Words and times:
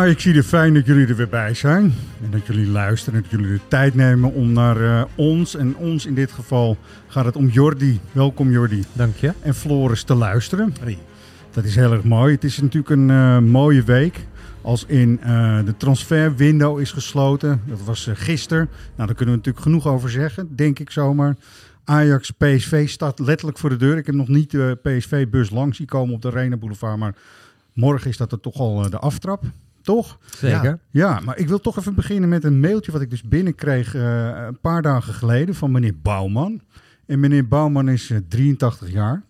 Ah, 0.00 0.08
ik 0.08 0.20
zie 0.20 0.34
het 0.34 0.46
fijn 0.46 0.74
dat 0.74 0.86
jullie 0.86 1.06
er 1.06 1.16
weer 1.16 1.28
bij 1.28 1.54
zijn. 1.54 1.94
En 2.22 2.30
dat 2.30 2.46
jullie 2.46 2.66
luisteren. 2.66 3.14
En 3.14 3.22
dat 3.22 3.40
jullie 3.40 3.52
de 3.52 3.68
tijd 3.68 3.94
nemen 3.94 4.32
om 4.32 4.52
naar 4.52 4.80
eh, 4.80 5.04
ons, 5.14 5.56
en 5.56 5.76
ons 5.76 6.06
in 6.06 6.14
dit 6.14 6.32
geval 6.32 6.76
gaat 7.06 7.24
het 7.24 7.36
om 7.36 7.48
Jordi. 7.48 8.00
Welkom 8.12 8.50
Jordi. 8.50 8.84
Dank 8.92 9.16
je. 9.16 9.32
En 9.42 9.54
Floris 9.54 10.02
te 10.02 10.14
luisteren. 10.14 10.74
Dat 11.50 11.64
is 11.64 11.74
heel 11.74 11.92
erg 11.92 12.04
mooi. 12.04 12.34
Het 12.34 12.44
is 12.44 12.60
natuurlijk 12.60 12.90
een 12.90 13.10
eh, 13.10 13.38
mooie 13.38 13.82
week. 13.82 14.26
Als 14.62 14.84
in 14.86 15.20
eh, 15.20 15.64
de 15.64 15.76
transferwindow 15.76 16.80
is 16.80 16.92
gesloten. 16.92 17.62
Dat 17.66 17.82
was 17.84 18.06
uh, 18.06 18.14
gisteren. 18.16 18.68
Nou, 18.96 19.06
daar 19.06 19.16
kunnen 19.16 19.34
we 19.34 19.40
natuurlijk 19.40 19.64
genoeg 19.64 19.86
over 19.86 20.10
zeggen, 20.10 20.56
denk 20.56 20.78
ik 20.78 20.90
zomaar. 20.90 21.36
Ajax 21.84 22.30
PSV 22.30 22.88
staat 22.88 23.18
letterlijk 23.18 23.58
voor 23.58 23.70
de 23.70 23.76
deur. 23.76 23.96
Ik 23.96 24.06
heb 24.06 24.14
nog 24.14 24.28
niet 24.28 24.50
de 24.50 24.78
PSV-bus 24.82 25.50
langs 25.50 25.76
zien 25.76 25.86
komen 25.86 26.14
op 26.14 26.22
de 26.22 26.28
Arena 26.28 26.56
Boulevard. 26.56 26.98
Maar 26.98 27.14
morgen 27.72 28.10
is 28.10 28.16
dat 28.16 28.32
er 28.32 28.40
toch 28.40 28.56
al 28.56 28.90
de 28.90 28.98
aftrap. 28.98 29.44
Toch? 29.90 30.18
Zeker. 30.36 30.64
Ja. 30.64 30.78
ja, 30.90 31.20
maar 31.20 31.38
ik 31.38 31.48
wil 31.48 31.60
toch 31.60 31.78
even 31.78 31.94
beginnen 31.94 32.28
met 32.28 32.44
een 32.44 32.60
mailtje 32.60 32.92
wat 32.92 33.00
ik 33.00 33.10
dus 33.10 33.22
binnenkreeg 33.22 33.94
uh, 33.94 34.02
een 34.46 34.60
paar 34.60 34.82
dagen 34.82 35.14
geleden 35.14 35.54
van 35.54 35.70
meneer 35.70 35.94
Bouwman. 36.02 36.60
En 37.06 37.20
meneer 37.20 37.48
Bouwman 37.48 37.88
is 37.88 38.10
uh, 38.10 38.18
83 38.28 38.90
jaar. 38.90 39.22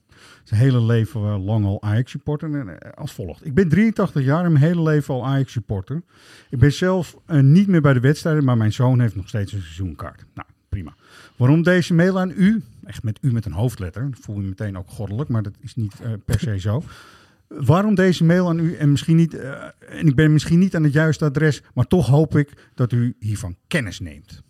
Zijn 0.44 0.60
hele 0.60 0.82
leven 0.82 1.20
uh, 1.20 1.44
lang 1.44 1.64
al 1.64 1.82
Ajax-supporter. 1.82 2.54
En 2.54 2.94
als 2.94 3.12
volgt. 3.12 3.46
Ik 3.46 3.54
ben 3.54 3.68
83 3.68 4.24
jaar 4.24 4.44
en 4.44 4.52
mijn 4.52 4.64
hele 4.64 4.82
leven 4.82 5.14
al 5.14 5.26
Ajax-supporter. 5.26 6.02
Ik 6.50 6.58
ben 6.58 6.72
zelf 6.72 7.16
niet 7.26 7.66
meer 7.66 7.80
bij 7.80 7.92
de 7.92 8.00
wedstrijden, 8.00 8.44
maar 8.44 8.56
mijn 8.56 8.72
zoon 8.72 9.00
heeft 9.00 9.16
nog 9.16 9.28
steeds 9.28 9.52
een 9.52 9.62
seizoenkaart. 9.62 10.24
Nou, 10.34 10.48
prima. 10.68 10.94
Waarom 11.36 11.62
deze 11.62 11.94
mail 11.94 12.20
aan 12.20 12.32
u? 12.36 12.62
Echt 12.84 13.02
met 13.02 13.18
u 13.20 13.32
met 13.32 13.44
een 13.44 13.52
hoofdletter. 13.52 14.10
Dat 14.10 14.20
voel 14.20 14.40
je 14.40 14.48
meteen 14.48 14.78
ook 14.78 14.88
goddelijk, 14.88 15.28
maar 15.28 15.42
dat 15.42 15.54
is 15.60 15.74
niet 15.74 15.94
per 16.24 16.40
se 16.40 16.58
zo. 16.58 16.82
Waarom 17.56 17.94
deze 17.94 18.24
mail 18.24 18.48
aan 18.48 18.58
u 18.58 18.74
en 18.74 18.90
misschien 18.90 19.16
niet, 19.16 19.34
uh, 19.34 19.64
en 19.78 20.06
ik 20.06 20.14
ben 20.14 20.32
misschien 20.32 20.58
niet 20.58 20.74
aan 20.74 20.82
het 20.82 20.92
juiste 20.92 21.24
adres, 21.24 21.62
maar 21.74 21.86
toch 21.86 22.06
hoop 22.06 22.36
ik 22.36 22.70
dat 22.74 22.92
u 22.92 23.16
hiervan 23.18 23.56
kennis 23.66 24.00
neemt. 24.00 24.42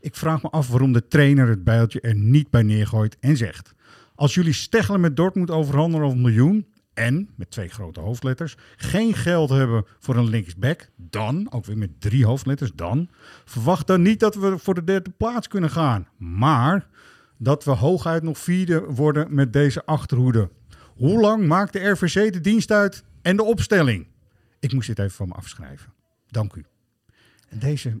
Ik 0.00 0.16
vraag 0.16 0.42
me 0.42 0.48
af 0.48 0.68
waarom 0.68 0.92
de 0.92 1.08
trainer 1.08 1.48
het 1.48 1.64
bijltje 1.64 2.00
er 2.00 2.14
niet 2.14 2.50
bij 2.50 2.62
neergooit 2.62 3.16
en 3.20 3.36
zegt: 3.36 3.74
Als 4.14 4.34
jullie 4.34 4.52
steggelen 4.52 5.00
met 5.00 5.16
Dortmund 5.16 5.50
overhandelen 5.50 6.06
over 6.06 6.16
een 6.16 6.24
miljoen 6.24 6.66
en, 6.94 7.28
met 7.36 7.50
twee 7.50 7.68
grote 7.68 8.00
hoofdletters, 8.00 8.56
geen 8.76 9.14
geld 9.14 9.50
hebben 9.50 9.84
voor 9.98 10.16
een 10.16 10.28
linksback, 10.28 10.90
dan, 10.96 11.52
ook 11.52 11.64
weer 11.64 11.78
met 11.78 12.00
drie 12.00 12.26
hoofdletters, 12.26 12.72
dan, 12.74 13.08
verwacht 13.44 13.86
dan 13.86 14.02
niet 14.02 14.20
dat 14.20 14.34
we 14.34 14.58
voor 14.58 14.74
de 14.74 14.84
derde 14.84 15.10
plaats 15.10 15.48
kunnen 15.48 15.70
gaan, 15.70 16.08
maar 16.16 16.88
dat 17.38 17.64
we 17.64 17.70
hooguit 17.70 18.22
nog 18.22 18.38
vierde 18.38 18.80
worden 18.80 19.34
met 19.34 19.52
deze 19.52 19.84
achterhoede. 19.84 20.50
Hoe 20.98 21.20
lang 21.20 21.46
maakt 21.46 21.72
de 21.72 21.88
RVC 21.88 22.32
de 22.32 22.40
dienst 22.40 22.70
uit 22.70 23.04
en 23.22 23.36
de 23.36 23.42
opstelling? 23.42 24.06
Ik 24.58 24.72
moest 24.72 24.86
dit 24.86 24.98
even 24.98 25.10
van 25.10 25.28
me 25.28 25.34
afschrijven. 25.34 25.92
Dank 26.28 26.54
u. 26.54 26.64
Deze 27.50 28.00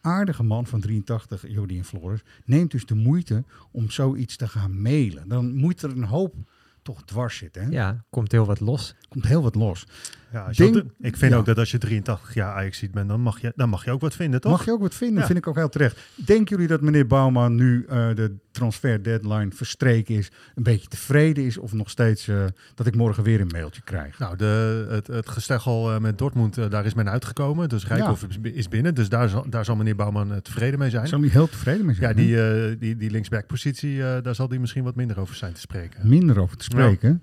aardige 0.00 0.42
man 0.42 0.66
van 0.66 0.80
83, 0.80 1.44
Jodie 1.48 1.78
en 1.78 1.84
Flores, 1.84 2.20
neemt 2.44 2.70
dus 2.70 2.86
de 2.86 2.94
moeite 2.94 3.44
om 3.70 3.90
zoiets 3.90 4.36
te 4.36 4.48
gaan 4.48 4.82
mailen. 4.82 5.28
Dan 5.28 5.54
moet 5.54 5.82
er 5.82 5.90
een 5.90 6.04
hoop 6.04 6.34
toch 6.82 7.04
dwars 7.04 7.36
zitten. 7.36 7.62
Hè? 7.62 7.68
Ja, 7.68 8.04
komt 8.10 8.32
heel 8.32 8.46
wat 8.46 8.60
los. 8.60 8.94
Komt 9.08 9.26
heel 9.26 9.42
wat 9.42 9.54
los. 9.54 9.86
Ja, 10.32 10.50
Denk, 10.56 10.76
ik 11.00 11.16
vind 11.16 11.32
ja. 11.32 11.38
ook 11.38 11.46
dat 11.46 11.58
als 11.58 11.70
je 11.70 11.78
83 11.78 12.34
jaar 12.34 12.54
Ajax 12.54 12.78
ziet 12.78 12.92
bent, 12.92 13.08
dan 13.08 13.20
mag, 13.20 13.40
je, 13.40 13.52
dan 13.56 13.68
mag 13.68 13.84
je 13.84 13.90
ook 13.90 14.00
wat 14.00 14.14
vinden, 14.14 14.40
toch? 14.40 14.52
Mag 14.52 14.64
je 14.64 14.72
ook 14.72 14.80
wat 14.80 14.94
vinden, 14.94 15.20
ja. 15.20 15.26
vind 15.26 15.38
ik 15.38 15.46
ook 15.46 15.56
heel 15.56 15.68
terecht. 15.68 15.98
Denken 16.14 16.46
jullie 16.46 16.66
dat 16.66 16.80
meneer 16.80 17.06
Bouwman 17.06 17.54
nu 17.54 17.82
uh, 17.82 17.88
de 18.14 18.34
transfer 18.50 19.02
deadline 19.02 19.50
verstreken 19.50 20.14
is, 20.14 20.30
een 20.54 20.62
beetje 20.62 20.88
tevreden 20.88 21.44
is 21.44 21.58
of 21.58 21.72
nog 21.72 21.90
steeds 21.90 22.28
uh, 22.28 22.44
dat 22.74 22.86
ik 22.86 22.94
morgen 22.94 23.22
weer 23.22 23.40
een 23.40 23.50
mailtje 23.52 23.82
krijg? 23.82 24.18
Nou, 24.18 24.36
de, 24.36 24.86
het, 24.90 25.06
het 25.06 25.28
gesteggel 25.28 25.94
uh, 25.94 25.98
met 25.98 26.18
Dortmund, 26.18 26.70
daar 26.70 26.86
is 26.86 26.94
men 26.94 27.10
uitgekomen. 27.10 27.68
Dus 27.68 27.86
Rijkoff 27.86 28.26
ja. 28.42 28.50
is 28.52 28.68
binnen, 28.68 28.94
dus 28.94 29.08
daar 29.08 29.28
zal, 29.28 29.44
daar 29.48 29.64
zal 29.64 29.76
meneer 29.76 29.96
Bouwman 29.96 30.42
tevreden 30.42 30.78
mee 30.78 30.90
zijn. 30.90 31.08
Zal 31.08 31.20
hij 31.20 31.28
heel 31.28 31.48
tevreden 31.48 31.86
mee 31.86 31.94
zijn? 31.94 32.08
Ja, 32.08 32.14
die, 32.14 32.78
die, 32.78 32.96
die 32.96 33.10
linksback-positie, 33.10 33.98
daar 33.98 34.34
zal 34.34 34.48
hij 34.48 34.58
misschien 34.58 34.84
wat 34.84 34.94
minder 34.94 35.20
over 35.20 35.34
zijn 35.34 35.52
te 35.52 35.60
spreken. 35.60 36.08
Minder 36.08 36.40
over 36.40 36.56
te 36.56 36.64
spreken? 36.64 37.22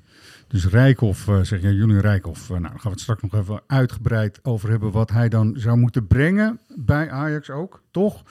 Dus 0.54 0.66
Rijkoff, 0.66 1.28
uh, 1.28 1.42
zeg 1.42 1.62
je, 1.62 1.76
Julian 1.76 2.00
Rijkoff, 2.00 2.42
uh, 2.42 2.50
nou, 2.50 2.62
daar 2.62 2.72
gaan 2.72 2.82
we 2.82 2.90
het 2.90 3.00
straks 3.00 3.22
nog 3.22 3.34
even 3.34 3.62
uitgebreid 3.68 4.40
over 4.44 4.70
hebben 4.70 4.92
wat 4.92 5.10
hij 5.10 5.30
dan 5.30 5.54
zou 5.58 5.78
moeten 5.78 6.08
brengen 6.08 6.60
bij 6.76 7.12
Ajax 7.12 7.50
ook, 7.50 7.82
toch? 7.92 8.24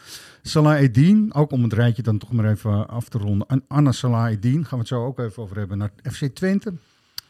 Salah 0.42 0.82
Eddin, 0.82 1.34
ook 1.34 1.50
om 1.50 1.62
het 1.62 1.72
rijtje 1.72 2.02
dan 2.02 2.18
toch 2.18 2.32
maar 2.32 2.50
even 2.50 2.88
af 2.88 3.08
te 3.08 3.18
ronden. 3.18 3.48
En 3.48 3.64
Anna 3.68 3.92
Salah 3.92 4.32
Eddin, 4.32 4.64
gaan 4.64 4.70
we 4.70 4.78
het 4.78 4.88
zo 4.88 5.04
ook 5.04 5.18
even 5.18 5.42
over 5.42 5.56
hebben, 5.56 5.78
naar 5.78 5.90
FC 6.02 6.24
Twente. 6.24 6.72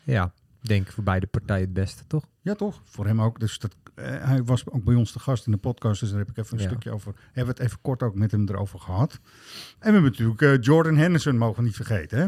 Ja, 0.03 0.33
denk 0.61 0.89
voor 0.89 1.05
beide 1.05 1.27
partijen 1.27 1.65
het 1.65 1.73
beste, 1.73 2.07
toch? 2.07 2.25
Ja, 2.41 2.55
toch? 2.55 2.81
Voor 2.85 3.07
hem 3.07 3.23
ook. 3.23 3.41
Dus 3.41 3.59
dat, 3.59 3.77
uh, 3.95 4.05
hij 4.05 4.45
was 4.45 4.71
ook 4.71 4.85
bij 4.85 4.95
ons 4.95 5.13
te 5.13 5.19
gast 5.19 5.47
in 5.47 5.53
de 5.53 5.59
podcast, 5.59 6.01
dus 6.01 6.11
daar 6.11 6.19
heb 6.19 6.31
ik 6.31 6.37
even 6.37 6.57
een 6.57 6.63
ja. 6.63 6.69
stukje 6.69 6.91
over. 6.91 7.15
Hebben 7.25 7.55
we 7.55 7.63
het 7.63 7.71
even 7.71 7.79
kort 7.83 8.03
ook 8.03 8.15
met 8.15 8.31
hem 8.31 8.49
erover 8.49 8.79
gehad. 8.79 9.13
En 9.13 9.21
we 9.79 9.93
hebben 9.93 10.03
natuurlijk 10.03 10.65
Jordan 10.65 10.97
Henderson, 10.97 11.37
mogen 11.37 11.57
we 11.57 11.63
niet 11.63 11.77
vergeten, 11.77 12.19
hè? 12.19 12.27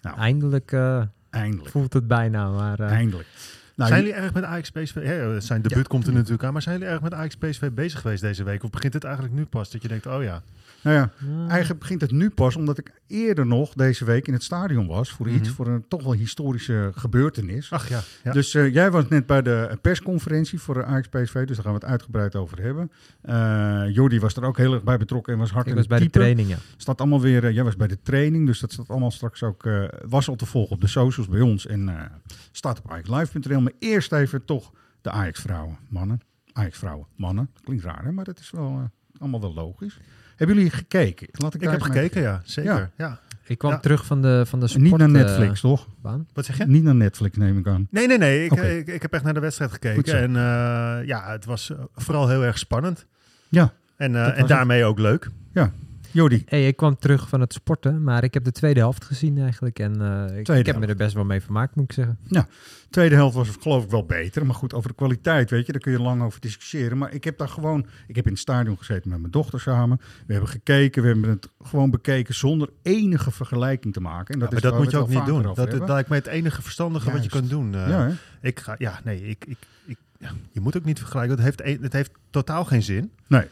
Nou, 0.00 0.16
Eindelijk... 0.16 0.72
Uh... 0.72 1.02
Eindelijk. 1.32 1.70
Voelt 1.70 1.92
het 1.92 2.06
bijna, 2.06 2.50
maar... 2.50 2.80
Uh... 2.80 2.90
Eindelijk. 2.90 3.28
Nou, 3.74 3.90
zijn 3.90 4.02
jullie 4.02 4.16
erg 4.16 4.34
met 4.34 4.44
Ajax 4.44 4.70
PSV? 4.70 4.94
Ja, 4.94 5.40
zijn 5.40 5.62
debuut 5.62 5.78
ja. 5.78 5.88
komt 5.88 6.06
er 6.06 6.12
natuurlijk 6.12 6.44
aan, 6.44 6.52
maar 6.52 6.62
zijn 6.62 6.78
jullie 6.78 6.92
erg 6.92 7.02
met 7.02 7.14
Ajax 7.14 7.36
PSV 7.36 7.70
bezig 7.70 8.00
geweest 8.00 8.22
deze 8.22 8.44
week? 8.44 8.64
Of 8.64 8.70
begint 8.70 8.94
het 8.94 9.04
eigenlijk 9.04 9.34
nu 9.34 9.44
pas 9.44 9.70
dat 9.70 9.82
je 9.82 9.88
denkt, 9.88 10.06
oh 10.06 10.22
ja... 10.22 10.42
Nou 10.82 10.96
ja, 10.96 11.10
ja, 11.18 11.48
eigenlijk 11.48 11.80
begint 11.80 12.00
het 12.00 12.10
nu 12.10 12.30
pas 12.30 12.56
omdat 12.56 12.78
ik 12.78 12.92
eerder 13.12 13.46
nog 13.46 13.72
deze 13.74 14.04
week 14.04 14.26
in 14.26 14.32
het 14.32 14.42
stadion 14.42 14.86
was 14.86 15.10
voor 15.10 15.28
iets, 15.28 15.38
mm 15.38 15.44
-hmm. 15.44 15.54
voor 15.54 15.66
een 15.66 15.88
toch 15.88 16.02
wel 16.02 16.12
historische 16.12 16.90
gebeurtenis. 16.94 17.72
Ach 17.72 17.88
ja. 17.88 18.00
ja. 18.24 18.32
Dus 18.32 18.54
uh, 18.54 18.72
jij 18.72 18.90
was 18.90 19.08
net 19.08 19.26
bij 19.26 19.42
de 19.42 19.78
persconferentie 19.80 20.60
voor 20.60 20.74
de 20.74 20.84
Ajax 20.84 21.08
PSV, 21.08 21.44
dus 21.46 21.56
daar 21.56 21.64
gaan 21.64 21.74
we 21.74 21.80
het 21.80 21.88
uitgebreid 21.88 22.36
over 22.36 22.62
hebben. 22.62 22.90
Uh, 23.24 23.94
Jordi 23.94 24.20
was 24.20 24.36
er 24.36 24.44
ook 24.44 24.56
heel 24.56 24.74
erg 24.74 24.82
bij 24.82 24.96
betrokken 24.96 25.32
en 25.32 25.38
was 25.38 25.50
hard 25.50 25.66
ik 25.66 25.70
in 25.70 25.74
was 25.76 25.82
de 25.82 25.88
bij 25.88 25.98
type. 25.98 26.12
de 26.12 26.18
training, 26.18 26.48
ja. 26.48 26.56
Staat 26.76 27.00
allemaal 27.00 27.20
weer, 27.20 27.44
uh, 27.44 27.54
jij 27.54 27.64
was 27.64 27.76
bij 27.76 27.88
de 27.88 28.02
training, 28.02 28.46
dus 28.46 28.60
dat 28.60 28.72
staat 28.72 28.88
allemaal 28.88 29.10
straks 29.10 29.42
ook, 29.42 29.68
was 30.08 30.28
al 30.28 30.36
te 30.36 30.46
volgen 30.46 30.74
op 30.74 30.80
de 30.80 30.86
socials 30.86 31.28
bij 31.28 31.40
ons 31.40 31.66
en 31.66 32.10
staat 32.52 32.78
op 32.78 32.90
ajaxlive.nl. 32.90 33.60
Maar 33.60 33.72
eerst 33.78 34.12
even 34.12 34.44
toch 34.44 34.72
de 35.00 35.10
Ajax 35.10 35.40
vrouwen, 35.40 35.78
mannen. 35.88 36.20
Ajax 36.52 36.78
vrouwen, 36.78 37.06
mannen. 37.16 37.50
Klinkt 37.64 37.84
raar 37.84 38.04
hè, 38.04 38.12
maar 38.12 38.24
dat 38.24 38.38
is 38.38 38.50
wel 38.50 38.90
allemaal 39.18 39.40
wel 39.40 39.54
logisch. 39.54 39.98
Hebben 40.42 40.62
jullie 40.62 40.78
gekeken? 40.78 41.28
Laat 41.32 41.54
ik 41.54 41.62
ik 41.62 41.70
heb 41.70 41.82
gekeken, 41.82 42.22
ja. 42.22 42.40
Zeker, 42.44 42.72
ja. 42.72 42.90
ja. 42.96 43.20
Ik 43.44 43.58
kwam 43.58 43.70
ja. 43.70 43.78
terug 43.78 44.06
van 44.06 44.22
de, 44.22 44.42
van 44.46 44.60
de 44.60 44.66
sport, 44.66 44.84
Niet 44.84 44.96
naar 44.96 45.08
Netflix, 45.08 45.52
uh, 45.52 45.70
toch? 45.70 45.88
Baan. 46.00 46.26
Wat 46.32 46.44
zeg 46.44 46.58
je? 46.58 46.66
Niet 46.66 46.82
naar 46.82 46.94
Netflix, 46.94 47.36
neem 47.36 47.58
ik 47.58 47.66
aan. 47.66 47.86
Nee, 47.90 48.06
nee, 48.06 48.18
nee. 48.18 48.44
Ik, 48.44 48.52
okay. 48.52 48.78
ik, 48.78 48.86
ik, 48.86 49.02
heb 49.02 49.12
echt 49.12 49.24
naar 49.24 49.34
de 49.34 49.40
wedstrijd 49.40 49.72
gekeken. 49.72 50.14
En 50.14 50.30
uh, 50.30 51.06
ja, 51.06 51.30
het 51.30 51.44
was 51.44 51.72
vooral 51.94 52.28
heel 52.28 52.44
erg 52.44 52.58
spannend. 52.58 53.06
Ja. 53.48 53.72
En, 53.96 54.12
uh, 54.12 54.38
en 54.38 54.46
daarmee 54.46 54.78
het. 54.78 54.86
ook 54.88 54.98
leuk. 54.98 55.28
Ja. 55.52 55.72
Jody. 56.12 56.42
Hey, 56.46 56.66
ik 56.66 56.76
kwam 56.76 56.96
terug 56.96 57.28
van 57.28 57.40
het 57.40 57.52
sporten, 57.52 58.02
maar 58.02 58.24
ik 58.24 58.34
heb 58.34 58.44
de 58.44 58.52
tweede 58.52 58.80
helft 58.80 59.04
gezien 59.04 59.38
eigenlijk. 59.38 59.78
En 59.78 60.00
uh, 60.00 60.38
ik, 60.38 60.48
ik 60.48 60.66
heb 60.66 60.78
me 60.78 60.86
er 60.86 60.96
best 60.96 61.14
wel 61.14 61.24
mee 61.24 61.40
vermaakt, 61.40 61.74
moet 61.74 61.84
ik 61.84 61.92
zeggen. 61.92 62.18
Ja, 62.26 62.46
tweede 62.90 63.14
helft 63.14 63.34
was 63.34 63.48
geloof 63.60 63.84
ik 63.84 63.90
wel 63.90 64.06
beter. 64.06 64.46
Maar 64.46 64.54
goed, 64.54 64.74
over 64.74 64.88
de 64.88 64.94
kwaliteit, 64.94 65.50
weet 65.50 65.66
je, 65.66 65.72
daar 65.72 65.80
kun 65.80 65.92
je 65.92 66.00
lang 66.00 66.22
over 66.22 66.40
discussiëren. 66.40 66.98
Maar 66.98 67.12
ik 67.12 67.24
heb 67.24 67.38
daar 67.38 67.48
gewoon, 67.48 67.86
ik 68.06 68.16
heb 68.16 68.24
in 68.24 68.30
het 68.30 68.40
stadion 68.40 68.78
gezeten 68.78 69.10
met 69.10 69.18
mijn 69.18 69.32
dochter 69.32 69.60
samen. 69.60 70.00
We 70.26 70.32
hebben 70.32 70.50
gekeken, 70.50 71.02
we 71.02 71.08
hebben 71.08 71.30
het 71.30 71.48
gewoon 71.62 71.90
bekeken 71.90 72.34
zonder 72.34 72.68
enige 72.82 73.30
vergelijking 73.30 73.92
te 73.92 74.00
maken. 74.00 74.34
En 74.34 74.40
dat, 74.40 74.50
ja, 74.50 74.56
is 74.56 74.62
dat 74.62 74.78
moet 74.78 74.90
je 74.90 74.96
ook 74.96 75.08
niet 75.08 75.26
doen. 75.26 75.42
Dat, 75.42 75.56
dat 75.56 75.88
lijkt 75.88 76.08
mij 76.08 76.18
het 76.18 76.26
enige 76.26 76.62
verstandige 76.62 77.10
Juist. 77.10 77.22
wat 77.22 77.32
je 77.32 77.38
kan 77.38 77.48
doen. 77.48 77.74
Uh, 77.74 77.88
ja, 77.88 78.10
ik 78.40 78.60
ga, 78.60 78.74
ja, 78.78 79.00
nee, 79.04 79.22
ik, 79.22 79.44
ik, 79.44 79.58
ik 79.84 79.98
ja, 80.18 80.30
je 80.50 80.60
moet 80.60 80.76
ook 80.76 80.84
niet 80.84 80.98
vergelijken. 80.98 81.36
Het 81.36 81.44
heeft, 81.44 81.82
het 81.82 81.92
heeft 81.92 82.10
totaal 82.30 82.64
geen 82.64 82.82
zin. 82.82 83.12
Nee. 83.26 83.44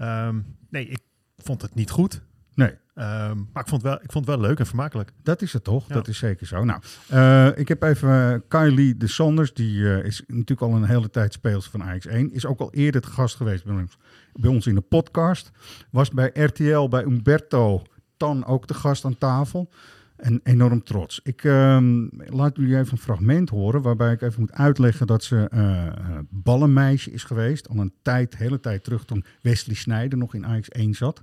Um, 0.00 0.44
nee, 0.70 0.86
ik 0.86 0.98
vond 1.44 1.62
het 1.62 1.74
niet 1.74 1.90
goed. 1.90 2.22
Nee. 2.54 2.70
Um, 2.96 3.48
maar 3.52 3.62
ik 3.62 3.68
vond, 3.68 3.82
wel, 3.82 3.94
ik 3.94 4.12
vond 4.12 4.26
het 4.26 4.36
wel 4.36 4.44
leuk 4.44 4.58
en 4.58 4.66
vermakelijk. 4.66 5.12
Dat 5.22 5.42
is 5.42 5.52
het 5.52 5.64
toch? 5.64 5.88
Ja. 5.88 5.94
Dat 5.94 6.08
is 6.08 6.18
zeker 6.18 6.46
zo. 6.46 6.64
Nou, 6.64 6.80
uh, 7.12 7.58
ik 7.58 7.68
heb 7.68 7.82
even 7.82 8.08
uh, 8.08 8.38
Kylie 8.48 8.96
de 8.96 9.06
Sanders. 9.06 9.54
Die 9.54 9.76
uh, 9.76 10.04
is 10.04 10.22
natuurlijk 10.26 10.60
al 10.60 10.74
een 10.74 10.84
hele 10.84 11.10
tijd 11.10 11.32
speelster 11.32 11.70
van 11.70 11.82
Ajax 11.82 12.06
1. 12.06 12.32
Is 12.32 12.46
ook 12.46 12.60
al 12.60 12.72
eerder 12.72 13.00
te 13.00 13.08
gast 13.08 13.36
geweest 13.36 13.64
bij 13.64 13.74
ons, 13.74 13.98
bij 14.32 14.50
ons 14.50 14.66
in 14.66 14.74
de 14.74 14.80
podcast. 14.80 15.50
Was 15.90 16.10
bij 16.10 16.30
RTL, 16.34 16.88
bij 16.88 17.02
Umberto 17.02 17.82
Tan 18.16 18.44
ook 18.44 18.66
te 18.66 18.74
gast 18.74 19.04
aan 19.04 19.18
tafel. 19.18 19.70
En 20.16 20.40
enorm 20.42 20.82
trots. 20.82 21.20
Ik 21.22 21.44
um, 21.44 22.10
laat 22.12 22.56
jullie 22.56 22.76
even 22.76 22.92
een 22.92 22.98
fragment 22.98 23.48
horen 23.48 23.82
waarbij 23.82 24.12
ik 24.12 24.22
even 24.22 24.40
moet 24.40 24.52
uitleggen 24.52 25.06
dat 25.06 25.24
ze 25.24 25.50
uh, 25.54 26.18
ballenmeisje 26.30 27.10
is 27.10 27.24
geweest. 27.24 27.68
Al 27.68 27.76
een 27.76 27.94
tijd, 28.02 28.36
hele 28.36 28.60
tijd 28.60 28.84
terug 28.84 29.04
toen 29.04 29.24
Wesley 29.42 29.74
Snijder 29.74 30.18
nog 30.18 30.34
in 30.34 30.46
Ajax 30.46 30.68
1 30.68 30.94
zat. 30.94 31.22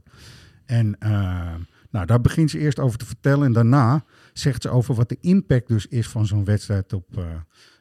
En 0.65 0.95
uh, 0.99 1.55
nou, 1.89 2.05
daar 2.05 2.21
begint 2.21 2.49
ze 2.49 2.59
eerst 2.59 2.79
over 2.79 2.97
te 2.97 3.05
vertellen. 3.05 3.45
En 3.45 3.53
daarna 3.53 4.03
zegt 4.33 4.61
ze 4.61 4.69
over 4.69 4.95
wat 4.95 5.09
de 5.09 5.17
impact 5.21 5.67
dus 5.67 5.87
is 5.87 6.07
van 6.07 6.25
zo'n 6.25 6.45
wedstrijd 6.45 6.93
op 6.93 7.17
uh, 7.17 7.25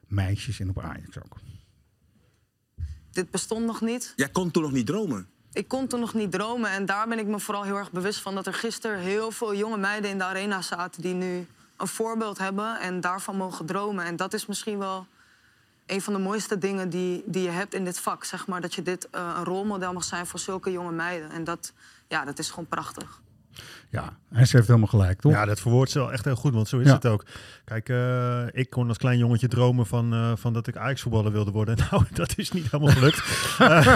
meisjes 0.06 0.60
en 0.60 0.68
op 0.68 0.80
Ajax 0.80 1.18
ook. 1.18 1.36
Dit 3.10 3.30
bestond 3.30 3.66
nog 3.66 3.80
niet. 3.80 4.12
Jij 4.16 4.28
kon 4.28 4.50
toen 4.50 4.62
nog 4.62 4.72
niet 4.72 4.86
dromen? 4.86 5.28
Ik 5.52 5.68
kon 5.68 5.86
toen 5.86 6.00
nog 6.00 6.14
niet 6.14 6.32
dromen. 6.32 6.70
En 6.70 6.86
daar 6.86 7.08
ben 7.08 7.18
ik 7.18 7.26
me 7.26 7.40
vooral 7.40 7.62
heel 7.62 7.76
erg 7.76 7.92
bewust 7.92 8.20
van... 8.20 8.34
dat 8.34 8.46
er 8.46 8.54
gisteren 8.54 8.98
heel 8.98 9.30
veel 9.30 9.54
jonge 9.54 9.76
meiden 9.76 10.10
in 10.10 10.18
de 10.18 10.24
arena 10.24 10.62
zaten... 10.62 11.02
die 11.02 11.14
nu 11.14 11.46
een 11.76 11.88
voorbeeld 11.88 12.38
hebben 12.38 12.80
en 12.80 13.00
daarvan 13.00 13.36
mogen 13.36 13.66
dromen. 13.66 14.04
En 14.04 14.16
dat 14.16 14.32
is 14.32 14.46
misschien 14.46 14.78
wel 14.78 15.06
een 15.86 16.02
van 16.02 16.12
de 16.12 16.18
mooiste 16.18 16.58
dingen 16.58 16.90
die, 16.90 17.22
die 17.26 17.42
je 17.42 17.50
hebt 17.50 17.74
in 17.74 17.84
dit 17.84 18.00
vak. 18.00 18.24
Zeg 18.24 18.46
maar, 18.46 18.60
dat 18.60 18.74
je 18.74 18.82
dit 18.82 19.08
uh, 19.14 19.34
een 19.36 19.44
rolmodel 19.44 19.92
mag 19.92 20.04
zijn 20.04 20.26
voor 20.26 20.38
zulke 20.38 20.72
jonge 20.72 20.92
meiden. 20.92 21.30
En 21.30 21.44
dat, 21.44 21.72
ja, 22.08 22.24
dat 22.24 22.38
is 22.38 22.50
gewoon 22.50 22.66
prachtig. 22.66 23.20
Ja, 23.90 24.16
hij 24.30 24.46
heeft 24.50 24.66
helemaal 24.66 24.88
gelijk, 24.88 25.20
toch? 25.20 25.32
Ja, 25.32 25.44
dat 25.44 25.60
verwoordt 25.60 25.90
ze 25.90 25.98
wel 25.98 26.12
echt 26.12 26.24
heel 26.24 26.36
goed, 26.36 26.54
want 26.54 26.68
zo 26.68 26.78
is 26.78 26.90
het 26.90 27.06
ook. 27.06 27.24
Kijk, 27.64 27.88
uh, 27.88 28.42
ik 28.52 28.70
kon 28.70 28.88
als 28.88 28.98
klein 28.98 29.18
jongetje 29.18 29.48
dromen 29.48 29.86
van, 29.86 30.14
uh, 30.14 30.32
van 30.36 30.52
dat 30.52 30.66
ik 30.66 30.76
Ajax-voetballer 30.76 31.32
wilde 31.32 31.50
worden. 31.50 31.76
Nou, 31.90 32.04
dat 32.12 32.32
is 32.36 32.52
niet 32.52 32.70
helemaal 32.70 32.94
gelukt. 32.94 33.18
uh, 33.60 33.86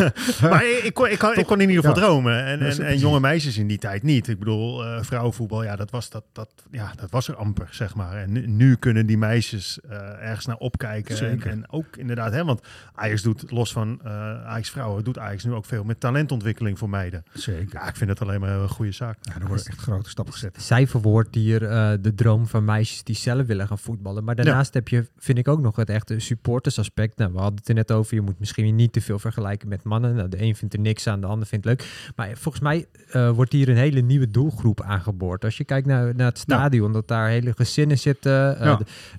maar 0.50 0.67
ik, 0.67 0.81
ik, 0.85 0.94
kon, 0.94 1.08
ik, 1.08 1.19
kon, 1.19 1.37
ik 1.37 1.46
kon 1.46 1.61
in 1.61 1.69
ieder 1.69 1.85
geval 1.85 2.00
ja. 2.00 2.06
dromen. 2.06 2.44
En, 2.44 2.61
en, 2.61 2.81
en, 2.81 2.99
jonge 2.99 3.20
meisjes 3.20 3.58
in 3.58 3.67
die 3.67 3.79
tijd 3.79 4.02
niet. 4.02 4.29
Ik 4.29 4.38
bedoel, 4.38 4.82
vrouwenvoetbal, 5.02 5.62
ja 5.62 5.76
dat, 5.76 5.91
was, 5.91 6.11
dat, 6.11 6.25
dat, 6.32 6.50
ja, 6.70 6.93
dat 6.96 7.11
was 7.11 7.29
er 7.29 7.37
amper, 7.37 7.69
zeg 7.70 7.94
maar. 7.94 8.17
En 8.17 8.32
nu, 8.32 8.46
nu 8.46 8.76
kunnen 8.76 9.06
die 9.06 9.19
meisjes 9.19 9.79
ergens 10.20 10.46
naar 10.46 10.56
opkijken. 10.56 11.31
En, 11.31 11.43
en, 11.43 11.70
ook 11.70 11.96
inderdaad, 11.96 12.32
hè, 12.32 12.44
want 12.44 12.67
Ajax 12.94 13.23
doet, 13.23 13.50
los 13.50 13.73
van 13.73 14.00
Ajax-vrouwen, 14.46 15.05
doet 15.05 15.19
Ajax 15.19 15.44
nu 15.44 15.52
ook 15.52 15.64
veel 15.64 15.85
met 15.85 16.00
talentontwikkeling 16.00 16.79
voor 16.79 16.91
meiden. 16.91 17.25
Zeker. 17.32 17.81
Ja, 17.81 17.88
ik 17.88 17.96
vind 17.96 18.11
het 18.11 18.20
alleen 18.20 18.41
maar 18.41 18.50
een 18.50 18.69
goede 18.69 18.93
zaak. 18.93 19.19
Ja, 19.20 19.35
er 19.35 19.46
worden 19.46 19.67
echt 19.67 19.83
grote 19.84 20.10
stappen 20.10 20.34
gezet. 20.34 20.62
Zij 20.62 20.86
verwoordt 20.86 21.34
hier 21.34 21.62
uh, 21.62 21.92
de 22.00 22.14
droom 22.14 22.46
van 22.46 22.64
meisjes 22.64 23.02
die 23.02 23.16
zelf 23.16 23.46
willen 23.46 23.66
gaan 23.66 23.78
voetballen. 23.78 24.25
Maar 24.25 24.34
daarnaast 24.34 24.75
heb 24.75 24.88
je, 24.88 25.06
vind 25.19 25.38
ik 25.38 25.48
ook 25.48 25.60
nog 25.60 25.76
het 25.76 25.88
echte 25.88 26.19
supportersaspect. 26.19 27.16
Nou, 27.19 27.32
we 27.32 27.38
hadden 27.38 27.58
het 27.58 27.69
er 27.69 27.75
net 27.75 27.92
over, 27.92 28.14
je 28.14 28.20
moet 28.20 28.38
misschien 28.38 28.75
niet 28.75 28.92
te 28.92 29.00
veel 29.00 29.19
vergelijken 29.19 29.69
met 29.69 29.82
mannen. 29.82 30.14
Nou, 30.14 30.28
de 30.28 30.42
een 30.42 30.56
vindt 30.56 30.75
er 30.75 30.81
niks 30.81 31.06
aan, 31.06 31.20
de 31.20 31.26
ander 31.26 31.46
vindt 31.46 31.64
het 31.64 31.81
leuk. 31.81 32.12
Maar 32.16 32.36
volgens 32.36 32.62
mij 32.62 32.86
uh, 33.12 33.31
wordt 33.31 33.52
hier 33.52 33.69
een 33.69 33.76
hele 33.76 34.00
nieuwe 34.00 34.31
doelgroep 34.31 34.82
aangeboord. 34.82 35.44
Als 35.44 35.56
je 35.56 35.64
kijkt 35.64 35.86
naar, 35.86 36.14
naar 36.14 36.26
het 36.26 36.38
stadion, 36.38 36.92
dat 36.92 37.08
daar 37.08 37.28
hele 37.28 37.52
gezinnen 37.56 37.98
zitten, 37.98 38.32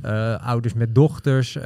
de, 0.02 0.40
ouders 0.42 0.74
met 0.74 0.96
dochters 0.96 1.58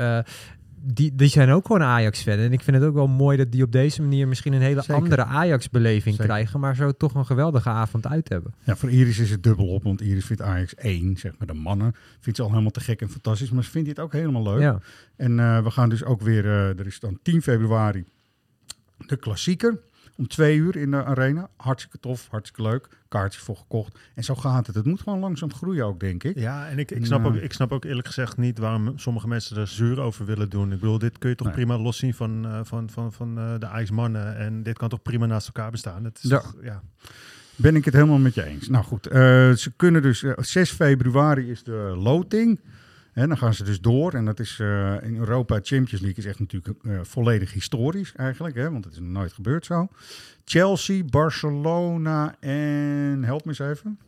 die, 0.81 1.15
die 1.15 1.27
zijn 1.27 1.49
ook 1.49 1.65
gewoon 1.65 1.83
Ajax-fan. 1.83 2.37
En 2.37 2.51
ik 2.51 2.61
vind 2.61 2.77
het 2.77 2.85
ook 2.85 2.93
wel 2.93 3.07
mooi 3.07 3.37
dat 3.37 3.51
die 3.51 3.63
op 3.63 3.71
deze 3.71 4.01
manier 4.01 4.27
misschien 4.27 4.53
een 4.53 4.61
hele 4.61 4.83
andere 4.87 5.23
Ajax-beleving 5.23 6.17
krijgen. 6.17 6.59
Maar 6.59 6.75
zo 6.75 6.91
toch 6.91 7.13
een 7.13 7.25
geweldige 7.25 7.69
avond 7.69 8.07
uit 8.07 8.29
hebben. 8.29 8.53
Ja, 8.63 8.75
voor 8.75 8.89
Iris 8.89 9.19
is 9.19 9.31
het 9.31 9.43
dubbel 9.43 9.67
op. 9.67 9.83
Want 9.83 10.01
Iris 10.01 10.25
vindt 10.25 10.41
Ajax 10.41 10.75
1, 10.75 11.17
zeg 11.17 11.31
maar 11.37 11.47
de 11.47 11.53
mannen. 11.53 11.95
Vindt 12.19 12.37
ze 12.37 12.43
al 12.43 12.49
helemaal 12.49 12.71
te 12.71 12.79
gek 12.79 13.01
en 13.01 13.09
fantastisch. 13.09 13.51
Maar 13.51 13.63
ze 13.63 13.71
vindt 13.71 13.89
het 13.89 13.99
ook 13.99 14.11
helemaal 14.11 14.43
leuk. 14.43 14.61
Ja. 14.61 14.79
En 15.15 15.37
uh, 15.37 15.63
we 15.63 15.71
gaan 15.71 15.89
dus 15.89 16.03
ook 16.03 16.21
weer, 16.21 16.45
uh, 16.45 16.79
er 16.79 16.85
is 16.85 16.99
dan 16.99 17.19
10 17.21 17.41
februari 17.41 18.05
de 19.07 19.15
klassieker 19.15 19.79
om 20.19 20.27
twee 20.27 20.57
uur 20.57 20.75
in 20.75 20.91
de 20.91 21.03
arena. 21.03 21.49
Hartstikke 21.57 21.99
tof, 21.99 22.27
hartstikke 22.29 22.69
leuk. 22.69 22.87
Kaartjes 23.07 23.43
voor 23.43 23.55
gekocht. 23.55 23.99
En 24.15 24.23
zo 24.23 24.35
gaat 24.35 24.67
het. 24.67 24.75
Het 24.75 24.85
moet 24.85 25.01
gewoon 25.01 25.19
langzaam 25.19 25.53
groeien 25.53 25.85
ook, 25.85 25.99
denk 25.99 26.23
ik. 26.23 26.39
Ja, 26.39 26.67
en 26.67 26.79
ik, 26.79 26.91
ik, 26.91 27.05
snap, 27.05 27.25
ook, 27.25 27.35
ik 27.35 27.53
snap 27.53 27.71
ook 27.71 27.83
eerlijk 27.83 28.07
gezegd 28.07 28.37
niet 28.37 28.57
waarom 28.57 28.97
sommige 28.97 29.27
mensen 29.27 29.57
er 29.57 29.67
zuur 29.67 29.99
over 29.99 30.25
willen 30.25 30.49
doen. 30.49 30.71
Ik 30.71 30.79
bedoel, 30.79 30.97
dit 30.97 31.17
kun 31.17 31.29
je 31.29 31.35
toch 31.35 31.51
prima 31.51 31.77
loszien 31.77 32.13
van, 32.13 32.45
uh, 32.45 32.59
van, 32.63 32.89
van, 32.89 33.13
van 33.13 33.39
uh, 33.39 33.59
de 33.59 33.65
IJsmannen. 33.65 34.37
En 34.37 34.63
dit 34.63 34.77
kan 34.77 34.89
toch 34.89 35.01
prima 35.01 35.25
naast 35.25 35.47
elkaar 35.47 35.71
bestaan. 35.71 36.03
Het 36.03 36.19
is 36.23 36.29
ja. 36.29 36.39
Toch, 36.39 36.55
ja. 36.61 36.81
Ben 37.55 37.75
ik 37.75 37.85
het 37.85 37.93
helemaal 37.93 38.17
met 38.17 38.33
je 38.33 38.45
eens. 38.45 38.69
Nou 38.69 38.85
goed, 38.85 39.07
uh, 39.07 39.13
ze 39.51 39.71
kunnen 39.75 40.01
dus... 40.01 40.23
6 40.35 40.71
februari 40.71 41.51
is 41.51 41.63
de 41.63 41.95
loting. 41.97 42.59
En 43.19 43.27
dan 43.27 43.37
gaan 43.37 43.53
ze 43.53 43.63
dus 43.63 43.81
door. 43.81 44.13
En 44.13 44.25
dat 44.25 44.39
is 44.39 44.59
uh, 44.61 45.01
in 45.01 45.17
Europa 45.17 45.59
Champions 45.61 46.01
League 46.01 46.15
is 46.15 46.25
echt 46.25 46.39
natuurlijk 46.39 46.83
uh, 46.83 46.99
volledig 47.03 47.53
historisch 47.53 48.13
eigenlijk. 48.15 48.55
Hè, 48.55 48.71
want 48.71 48.83
het 48.83 48.93
is 48.93 48.99
nog 48.99 49.09
nooit 49.09 49.33
gebeurd 49.33 49.65
zo. 49.65 49.87
Chelsea, 50.45 51.03
Barcelona 51.03 52.35
en... 52.39 53.23
Help 53.23 53.45
me 53.45 53.49
eens 53.49 53.59
even. 53.59 53.99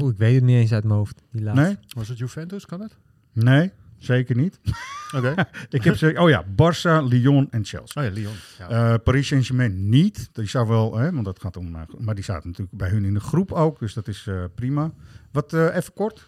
Oeh, 0.00 0.12
ik 0.12 0.18
weet 0.18 0.34
het 0.34 0.44
niet 0.44 0.56
eens 0.56 0.72
uit 0.72 0.84
mijn 0.84 0.98
hoofd. 0.98 1.22
Die 1.30 1.42
laatste. 1.42 1.64
Nee? 1.64 1.76
Was 1.88 2.08
het 2.08 2.18
Juventus, 2.18 2.66
kan 2.66 2.80
het? 2.80 2.96
Nee, 3.32 3.72
zeker 3.98 4.36
niet. 4.36 4.60
Oké. 5.14 5.30
Okay. 5.30 5.46
ik 5.68 5.84
heb 5.84 5.96
ze... 5.96 6.14
Oh 6.18 6.28
ja, 6.28 6.44
Barça, 6.44 7.08
Lyon 7.08 7.48
en 7.50 7.64
Chelsea. 7.64 8.02
Oh 8.02 8.08
ja, 8.08 8.14
Lyon. 8.14 8.34
Ja. 8.58 8.92
Uh, 8.92 8.98
Paris 9.04 9.26
Saint-Germain 9.26 9.88
niet. 9.88 10.28
Die 10.32 10.48
zou 10.48 10.68
wel... 10.68 10.96
Hè, 10.96 11.12
want 11.12 11.24
dat 11.24 11.40
gaat 11.40 11.56
om... 11.56 11.70
Maar 11.98 12.14
die 12.14 12.24
zaten 12.24 12.48
natuurlijk 12.48 12.76
bij 12.76 12.88
hun 12.88 13.04
in 13.04 13.14
de 13.14 13.20
groep 13.20 13.52
ook. 13.52 13.78
Dus 13.78 13.94
dat 13.94 14.08
is 14.08 14.28
prima. 14.54 14.92
Wat 15.30 15.52
even 15.52 15.92
kort... 15.92 16.26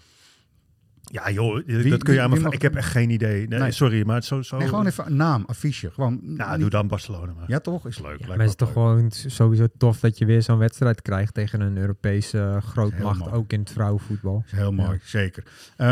Ja, 1.11 1.31
joh, 1.31 1.65
wie, 1.67 1.91
dat 1.91 2.03
kun 2.03 2.15
je 2.15 2.21
aan 2.21 2.31
me 2.31 2.51
Ik 2.51 2.63
heb 2.63 2.75
echt 2.77 2.91
geen 2.91 3.11
idee. 3.11 3.49
Nee, 3.49 3.59
nee. 3.59 3.71
Sorry, 3.71 4.07
maar 4.07 4.15
het 4.15 4.25
zo. 4.25 4.43
zo... 4.43 4.57
Nee, 4.57 4.69
gewoon 4.69 4.87
even 4.87 5.07
een 5.07 5.17
naam, 5.17 5.45
affiche. 5.47 5.91
Gewoon. 5.91 6.21
Nou, 6.23 6.51
niet... 6.51 6.61
doe 6.61 6.71
dan 6.71 6.89
Barcelona. 6.89 7.33
Maar. 7.33 7.45
Ja, 7.47 7.59
toch? 7.59 7.87
Is 7.87 7.99
leuk. 7.99 8.21
Ja, 8.21 8.27
maar 8.27 8.39
het 8.39 8.49
is 8.49 8.55
toch 8.55 8.73
gewoon 8.73 9.11
sowieso 9.11 9.67
tof 9.79 10.01
dat 10.01 10.19
je 10.19 10.27
weer 10.27 10.43
zo'n 10.43 10.59
wedstrijd 10.59 11.03
krijgt 11.03 11.35
tegen 11.35 11.61
een 11.61 11.77
Europese 11.77 12.39
uh, 12.39 12.63
grootmacht, 12.63 13.33
ook 13.33 13.53
in 13.53 13.61
het 13.61 13.71
vrouwenvoetbal. 13.71 14.43
Is 14.47 14.53
heel 14.53 14.73
mooi, 14.73 14.91
ja. 14.91 14.99
zeker. 15.03 15.45
Uh, 15.47 15.87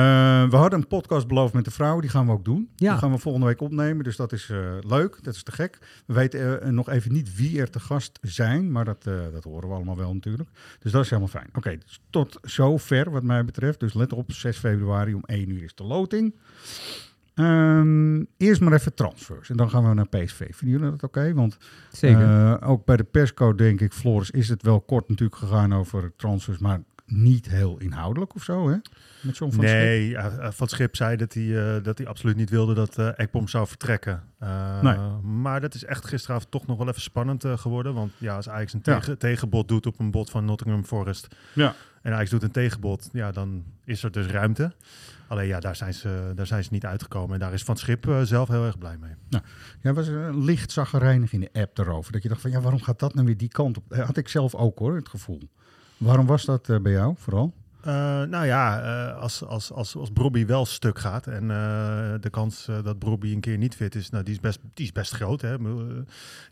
we 0.50 0.56
hadden 0.56 0.78
een 0.78 0.86
podcast 0.86 1.26
beloofd 1.26 1.54
met 1.54 1.64
de 1.64 1.70
vrouwen, 1.70 2.00
die 2.00 2.10
gaan 2.10 2.26
we 2.26 2.32
ook 2.32 2.44
doen. 2.44 2.68
Ja. 2.76 2.90
Die 2.90 2.98
gaan 2.98 3.10
we 3.10 3.18
volgende 3.18 3.46
week 3.46 3.60
opnemen, 3.60 4.04
dus 4.04 4.16
dat 4.16 4.32
is 4.32 4.48
uh, 4.48 4.58
leuk. 4.80 5.18
Dat 5.22 5.34
is 5.34 5.42
te 5.42 5.52
gek. 5.52 5.78
We 6.06 6.14
weten 6.14 6.74
nog 6.74 6.88
even 6.88 7.12
niet 7.12 7.36
wie 7.36 7.60
er 7.60 7.70
te 7.70 7.80
gast 7.80 8.18
zijn, 8.22 8.72
maar 8.72 8.84
dat, 8.84 9.02
dat 9.32 9.44
horen 9.44 9.68
we 9.68 9.74
allemaal 9.74 9.96
wel 9.96 10.14
natuurlijk. 10.14 10.50
Dus 10.78 10.92
dat 10.92 11.02
is 11.02 11.10
helemaal 11.10 11.30
fijn. 11.30 11.48
Oké, 11.48 11.58
okay, 11.58 11.78
dus 11.78 12.00
tot 12.10 12.38
zover 12.42 13.10
wat 13.10 13.22
mij 13.22 13.44
betreft. 13.44 13.80
Dus 13.80 13.94
let 13.94 14.12
op, 14.12 14.32
6 14.32 14.58
februari 14.58 15.05
om 15.14 15.22
1 15.26 15.50
uur 15.50 15.62
is 15.62 15.74
de 15.74 15.84
loting. 15.84 16.34
Um, 17.34 18.26
eerst 18.36 18.60
maar 18.60 18.72
even 18.72 18.94
transfers. 18.94 19.50
En 19.50 19.56
dan 19.56 19.70
gaan 19.70 19.88
we 19.88 19.94
naar 19.94 20.08
PSV. 20.08 20.36
Vinden 20.36 20.78
jullie 20.78 20.90
dat 20.90 21.02
oké? 21.02 21.18
Okay? 21.18 21.34
Want 21.34 21.56
Zeker. 21.90 22.20
Uh, 22.20 22.56
ook 22.60 22.84
bij 22.84 22.96
de 22.96 23.04
perscode 23.04 23.62
denk 23.62 23.80
ik, 23.80 23.92
Floris, 23.92 24.30
is 24.30 24.48
het 24.48 24.62
wel 24.62 24.80
kort 24.80 25.08
natuurlijk 25.08 25.38
gegaan 25.38 25.74
over 25.74 26.12
transfers. 26.16 26.58
Maar 26.58 26.80
niet 27.06 27.48
heel 27.48 27.78
inhoudelijk 27.78 28.34
of 28.34 28.42
zo, 28.42 28.68
hè? 28.68 28.76
Met 29.20 29.36
zo'n 29.36 29.52
van 29.52 29.64
nee, 29.64 30.10
Schip. 30.10 30.32
Uh, 30.32 30.50
Van 30.50 30.68
Schip 30.68 30.96
zei 30.96 31.16
dat 31.16 31.32
hij, 31.32 31.42
uh, 31.42 31.82
dat 31.82 31.98
hij 31.98 32.06
absoluut 32.06 32.36
niet 32.36 32.50
wilde 32.50 32.74
dat 32.74 32.98
uh, 32.98 33.08
Ekpom 33.16 33.48
zou 33.48 33.66
vertrekken. 33.66 34.22
Nee. 34.82 34.96
Maar 35.22 35.60
dat 35.60 35.74
is 35.74 35.84
echt 35.84 36.06
gisteravond 36.06 36.50
toch 36.50 36.66
nog 36.66 36.78
wel 36.78 36.88
even 36.88 37.00
spannend 37.00 37.44
geworden. 37.46 37.94
Want 37.94 38.12
ja, 38.18 38.36
als 38.36 38.48
Ajax 38.48 38.72
een 38.72 38.80
tegen, 38.80 39.10
ja. 39.10 39.16
tegenbod 39.16 39.68
doet 39.68 39.86
op 39.86 39.98
een 39.98 40.10
bod 40.10 40.30
van 40.30 40.44
Nottingham 40.44 40.84
Forest... 40.84 41.28
Ja. 41.52 41.74
en 42.02 42.12
Ajax 42.12 42.30
doet 42.30 42.42
een 42.42 42.50
tegenbod, 42.50 43.08
ja, 43.12 43.32
dan 43.32 43.64
is 43.84 44.02
er 44.02 44.10
dus 44.10 44.26
ruimte. 44.26 44.72
Alleen 45.28 45.46
ja, 45.46 45.60
daar 45.60 45.76
zijn 45.76 45.94
ze, 45.94 46.32
daar 46.34 46.46
zijn 46.46 46.64
ze 46.64 46.72
niet 46.72 46.84
uitgekomen. 46.84 47.34
En 47.34 47.40
daar 47.40 47.52
is 47.52 47.62
Van 47.62 47.76
Schip 47.76 48.06
uh, 48.06 48.20
zelf 48.22 48.48
heel 48.48 48.64
erg 48.64 48.78
blij 48.78 48.96
mee. 48.96 49.14
Nou, 49.28 49.44
ja, 49.80 49.92
was 49.92 50.08
een 50.08 50.44
licht 50.44 50.72
zaggerijnig 50.72 51.32
in 51.32 51.40
de 51.40 51.50
app 51.52 51.78
erover. 51.78 52.12
Dat 52.12 52.22
je 52.22 52.28
dacht 52.28 52.40
van, 52.40 52.50
ja, 52.50 52.60
waarom 52.60 52.82
gaat 52.82 52.98
dat 52.98 53.14
nou 53.14 53.26
weer 53.26 53.36
die 53.36 53.48
kant 53.48 53.76
op? 53.76 53.94
Had 53.94 54.16
ik 54.16 54.28
zelf 54.28 54.54
ook 54.54 54.78
hoor, 54.78 54.94
het 54.94 55.08
gevoel. 55.08 55.50
Waarom 55.96 56.26
was 56.26 56.44
dat 56.44 56.68
uh, 56.68 56.80
bij 56.80 56.92
jou 56.92 57.14
vooral? 57.16 57.52
Uh, 57.86 57.92
nou 58.22 58.46
ja, 58.46 58.82
uh, 58.82 59.20
als, 59.20 59.44
als, 59.44 59.72
als, 59.72 59.96
als 59.96 60.10
Brobby 60.10 60.46
wel 60.46 60.66
stuk 60.66 60.98
gaat 60.98 61.26
en 61.26 61.42
uh, 61.42 61.48
de 62.20 62.30
kans 62.30 62.68
dat 62.82 62.98
Brobby 62.98 63.32
een 63.32 63.40
keer 63.40 63.58
niet 63.58 63.74
fit 63.74 63.94
is, 63.94 64.10
nou, 64.10 64.24
die 64.24 64.34
is 64.34 64.40
best, 64.40 64.58
die 64.74 64.84
is 64.84 64.92
best 64.92 65.14
groot. 65.14 65.40
Hè? 65.40 65.56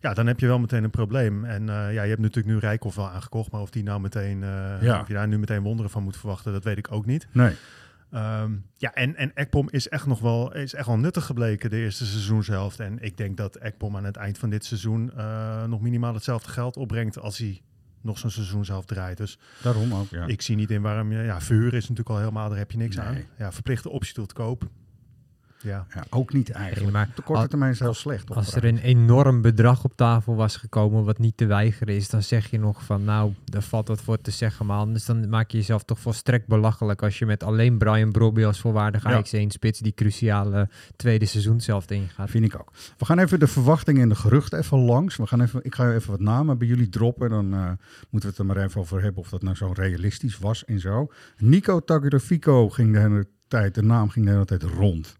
ja, 0.01 0.15
dan 0.15 0.27
heb 0.27 0.41
je 0.41 0.47
wel 0.47 0.59
meteen 0.59 0.85
een 0.85 0.91
probleem. 0.91 1.45
En 1.45 1.67
ja, 1.67 1.89
je 1.89 2.09
hebt 2.09 2.21
natuurlijk 2.21 2.55
nu 2.55 2.59
Rijkoff 2.59 2.97
wel 2.97 3.09
aangekocht, 3.09 3.51
maar 3.51 3.61
of 3.61 3.71
die 3.71 3.83
nou 3.83 4.01
meteen, 4.01 4.39
ja. 4.81 5.01
of 5.01 5.09
je 5.09 5.15
daar 5.15 5.29
nu 5.29 5.39
meteen 5.39 5.63
wonderen 5.63 5.91
van 5.91 6.03
moet 6.03 6.17
verwachten, 6.17 6.53
dat 6.53 6.65
weet 6.65 6.79
ik 6.79 6.93
ook 6.93 7.07
niet. 7.07 7.27
Nee. 7.33 7.55
Um, 8.15 8.65
ja, 8.77 8.93
en, 8.93 9.17
en 9.17 9.35
Ekpom 9.35 9.69
is 9.71 9.89
echt 9.89 10.07
nog 10.07 10.21
wel, 10.21 10.55
is 10.55 10.75
echt 10.75 10.87
wel 10.87 10.99
nuttig 10.99 11.27
gebleken 11.27 11.71
de 11.71 11.77
eerste 11.77 12.07
seizoenshelft. 12.07 12.81
En 12.81 12.99
ik 13.01 13.17
denk 13.17 13.37
dat 13.37 13.57
Ekpom 13.57 13.97
aan 13.97 14.05
het 14.05 14.17
eind 14.17 14.39
van 14.39 14.51
dit 14.51 14.65
seizoen 14.65 15.13
nog 15.69 15.81
minimaal 15.81 16.15
hetzelfde 16.15 16.51
geld 16.51 16.77
opbrengt 16.77 17.19
als 17.19 17.39
hij 17.39 17.63
nog 18.05 18.19
zo'n 18.19 18.31
seizoen 18.31 18.65
zelf 18.65 18.85
draait. 18.85 19.17
Dus 19.17 19.39
daarom 19.63 19.95
ook. 19.95 20.09
Ja. 20.11 20.27
Ik 20.27 20.43
zie 20.43 20.57
niet 20.57 20.71
in 20.71 20.83
waarom 20.83 21.13
je. 21.13 21.19
Ja, 21.19 21.41
vuur 21.41 21.75
is 21.75 21.83
natuurlijk 21.83 22.09
al 22.09 22.19
helemaal, 22.19 22.49
daar 22.49 22.59
heb 22.59 22.71
je 22.71 22.79
niks 22.79 22.97
nee. 22.97 23.07
aan. 23.07 23.23
Ja, 23.39 23.53
verplichte 23.53 23.89
optie 23.89 24.15
tot 24.15 24.33
koop. 24.33 24.69
Ja. 25.65 25.87
ja. 25.95 26.05
ook 26.11 26.33
niet 26.33 26.51
eigenlijk. 26.51 26.93
maar 26.93 27.07
op 27.11 27.17
de 27.17 27.23
korte 27.23 27.49
termijn 27.49 27.73
is 27.73 27.79
heel 27.79 27.95
slecht. 27.95 28.31
Als 28.31 28.55
er 28.55 28.65
een 28.65 28.79
enorm 28.79 29.43
bedrag 29.43 29.85
op 29.85 29.97
tafel 29.97 30.35
was 30.35 30.57
gekomen 30.57 31.05
wat 31.05 31.19
niet 31.19 31.37
te 31.37 31.47
weigeren 31.47 31.95
is, 31.95 32.09
dan 32.09 32.23
zeg 32.23 32.51
je 32.51 32.59
nog 32.59 32.83
van 32.85 33.05
nou, 33.05 33.33
daar 33.45 33.63
valt 33.63 33.89
wat 33.89 34.01
voor 34.01 34.21
te 34.21 34.31
zeggen. 34.31 34.67
Maar 34.67 34.79
anders 34.79 35.05
dan 35.05 35.29
maak 35.29 35.51
je 35.51 35.57
jezelf 35.57 35.85
toch 35.85 36.01
volstrekt 36.01 36.47
belachelijk 36.47 37.03
als 37.03 37.19
je 37.19 37.27
met 37.27 37.43
alleen 37.43 37.79
Brian 37.79 38.13
Brobby 38.13 38.45
als 38.45 38.61
volwaardige 38.61 39.09
ja. 39.09 39.15
Ajax 39.15 39.33
1 39.33 39.51
spits 39.51 39.79
die 39.79 39.95
cruciale 39.95 40.69
tweede 40.97 41.27
seizoen 41.27 41.61
zelf 41.61 41.91
ingaat. 41.91 42.31
Vind 42.31 42.45
ik 42.45 42.55
ook. 42.55 42.73
We 42.99 43.05
gaan 43.05 43.19
even 43.19 43.41
de 43.41 43.47
verwachtingen 43.47 44.03
en 44.03 44.09
de 44.09 44.15
geruchten 44.15 44.59
even 44.59 44.79
langs. 44.79 45.17
We 45.17 45.27
gaan 45.27 45.41
even, 45.41 45.65
ik 45.65 45.75
ga 45.75 45.93
even 45.93 46.11
wat 46.11 46.21
namen 46.21 46.59
bij 46.59 46.69
jullie 46.69 46.89
droppen. 46.89 47.31
Dan 47.31 47.55
uh, 47.55 47.67
moeten 48.11 48.11
we 48.11 48.27
het 48.27 48.39
er 48.39 48.47
maar 48.47 48.57
even 48.57 48.81
over 48.81 49.03
hebben 49.03 49.23
of 49.23 49.29
dat 49.29 49.43
nou 49.43 49.57
zo 49.57 49.73
realistisch 49.75 50.39
was 50.39 50.65
en 50.65 50.81
zo. 50.81 51.11
Nico 51.37 51.81
Tagliafico 51.81 52.69
ging 52.69 52.93
de 52.93 52.99
hele 52.99 53.27
tijd, 53.49 53.75
de 53.75 53.83
naam 53.83 54.09
ging 54.09 54.27
de 54.27 54.33
hele 54.33 54.45
tijd 54.45 54.63
rond. 54.63 55.17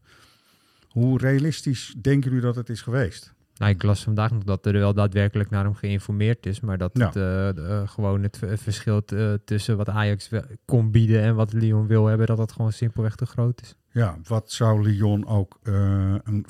Hoe 0.95 1.19
realistisch 1.19 1.95
denken 2.01 2.31
jullie 2.31 2.45
dat 2.45 2.57
het 2.57 2.69
is 2.69 2.83
geweest? 2.83 3.35
Nou, 3.57 3.73
ik 3.73 3.83
las 3.83 4.03
vandaag 4.03 4.31
nog 4.31 4.43
dat 4.43 4.67
er 4.67 4.73
wel 4.73 4.95
daadwerkelijk 4.95 5.51
naar 5.51 5.65
hem 5.65 5.75
geïnformeerd 5.75 6.47
is. 6.47 6.61
Maar 6.61 6.79
dat 6.79 6.91
ja. 6.95 7.07
het, 7.07 7.17
uh, 7.17 7.65
uh, 7.65 7.89
gewoon 7.89 8.23
het 8.23 8.39
verschil 8.55 9.03
uh, 9.13 9.33
tussen 9.45 9.77
wat 9.77 9.89
Ajax 9.89 10.31
kon 10.65 10.91
bieden 10.91 11.23
en 11.23 11.35
wat 11.35 11.53
Lyon 11.53 11.87
wil 11.87 12.07
hebben, 12.07 12.27
dat 12.27 12.37
dat 12.37 12.53
gewoon 12.53 12.73
simpelweg 12.73 13.15
te 13.15 13.27
groot 13.27 13.61
is. 13.61 13.75
Ja, 13.91 14.19
wat 14.25 14.53
zou 14.53 14.83
Lyon 14.83 15.27
ook 15.27 15.59
een, 15.63 16.23
een 16.25 16.47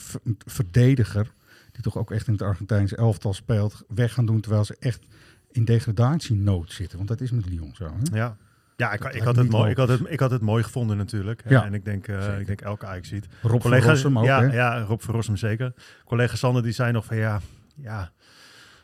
verdediger 0.47 1.33
die 1.73 1.83
toch 1.83 1.99
ook 1.99 2.11
echt 2.11 2.27
in 2.27 2.33
het 2.33 2.43
Argentijnse 2.43 2.97
elftal 2.97 3.35
speelt, 3.35 3.85
weg 3.89 4.13
gaan 4.13 4.27
doen 4.27 4.41
terwijl 4.41 4.65
ze 4.65 4.77
echt 4.79 5.07
in 5.51 5.65
degradatienood 5.65 6.73
zitten. 6.73 6.97
Want 6.97 7.09
dat 7.09 7.21
is 7.21 7.31
met 7.31 7.49
Lyon 7.49 7.75
zo. 7.75 7.85
Hè? 7.85 8.17
Ja. 8.17 8.37
Ja, 8.77 8.93
ik, 8.93 9.05
ik, 9.05 9.23
had 9.23 9.37
het 9.37 9.51
mooi, 9.51 9.71
ik, 9.71 9.77
had 9.77 9.89
het, 9.89 10.01
ik 10.07 10.21
had 10.21 10.31
het 10.31 10.43
mooi 10.43 10.63
gevonden 10.63 10.97
natuurlijk. 10.97 11.43
Ja. 11.49 11.65
En 11.65 11.75
ik 11.75 11.85
denk, 11.85 12.09
eh, 12.09 12.39
ik 12.41 12.47
denk 12.47 12.61
elke 12.61 12.87
Ajax 12.87 13.09
ziet. 13.09 13.27
Rob 13.43 13.63
van 13.63 13.81
Rossum 13.81 14.19
ook, 14.19 14.25
ja, 14.25 14.41
hè? 14.41 14.55
ja, 14.55 14.81
Rob 14.81 15.01
van 15.01 15.15
Rossum 15.15 15.37
zeker. 15.37 15.73
Collega 16.05 16.37
Sander 16.37 16.63
die 16.63 16.73
zei 16.73 16.93
nog 16.93 17.05
van 17.05 17.17
ja, 17.17 17.41
ja, 17.75 18.11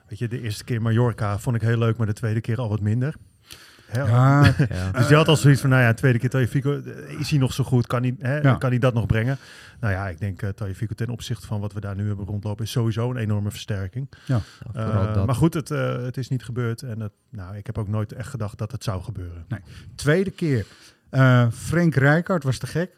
weet 0.08 0.18
je, 0.18 0.28
de 0.28 0.40
eerste 0.40 0.64
keer 0.64 0.82
Mallorca 0.82 1.38
vond 1.38 1.56
ik 1.56 1.62
heel 1.62 1.78
leuk, 1.78 1.96
maar 1.96 2.06
de 2.06 2.12
tweede 2.12 2.40
keer 2.40 2.58
al 2.58 2.68
wat 2.68 2.80
minder. 2.80 3.14
Hè? 3.90 4.02
Ja, 4.02 4.44
Ja. 4.68 4.90
Dus 4.90 5.06
die 5.06 5.16
had 5.16 5.28
al 5.28 5.36
zoiets 5.36 5.60
van, 5.60 5.70
nou 5.70 5.82
ja, 5.82 5.94
tweede 5.94 6.18
keer 6.18 6.30
Tagliafico, 6.30 6.82
eh, 6.82 7.18
is 7.20 7.30
hij 7.30 7.38
nog 7.38 7.52
zo 7.52 7.64
goed? 7.64 7.86
Kan 7.86 8.02
hij, 8.02 8.14
hè, 8.18 8.36
Ja. 8.40 8.54
kan 8.54 8.70
hij 8.70 8.78
dat 8.78 8.94
nog 8.94 9.06
brengen? 9.06 9.38
Nou 9.80 9.92
ja, 9.92 10.08
ik 10.08 10.18
denk 10.18 10.42
uh, 10.42 10.48
ten 10.94 11.08
opzichte 11.08 11.46
van 11.46 11.60
wat 11.60 11.72
we 11.72 11.80
daar 11.80 11.96
nu 11.96 12.06
hebben 12.06 12.26
rondlopen, 12.26 12.64
is 12.64 12.70
sowieso 12.70 13.10
een 13.10 13.16
enorme 13.16 13.50
versterking. 13.50 14.08
Vooral 14.72 15.06
Eh, 15.08 15.24
maar 15.24 15.34
goed, 15.34 15.54
het, 15.54 15.70
eh, 15.70 16.02
het 16.02 16.16
is 16.16 16.28
niet 16.28 16.44
gebeurd. 16.44 16.82
En 16.82 17.00
het, 17.00 17.12
nou, 17.30 17.56
ik 17.56 17.66
heb 17.66 17.78
ook 17.78 17.88
nooit 17.88 18.12
echt 18.12 18.28
gedacht 18.28 18.58
dat 18.58 18.72
het 18.72 18.84
zou 18.84 19.02
gebeuren. 19.02 19.46
tweede 19.94 20.30
keer. 20.30 20.66
Eh 21.10 21.46
Frank 21.52 21.94
Rijkaard 21.94 22.42
was 22.42 22.58
te 22.58 22.66
gek, 22.66 22.90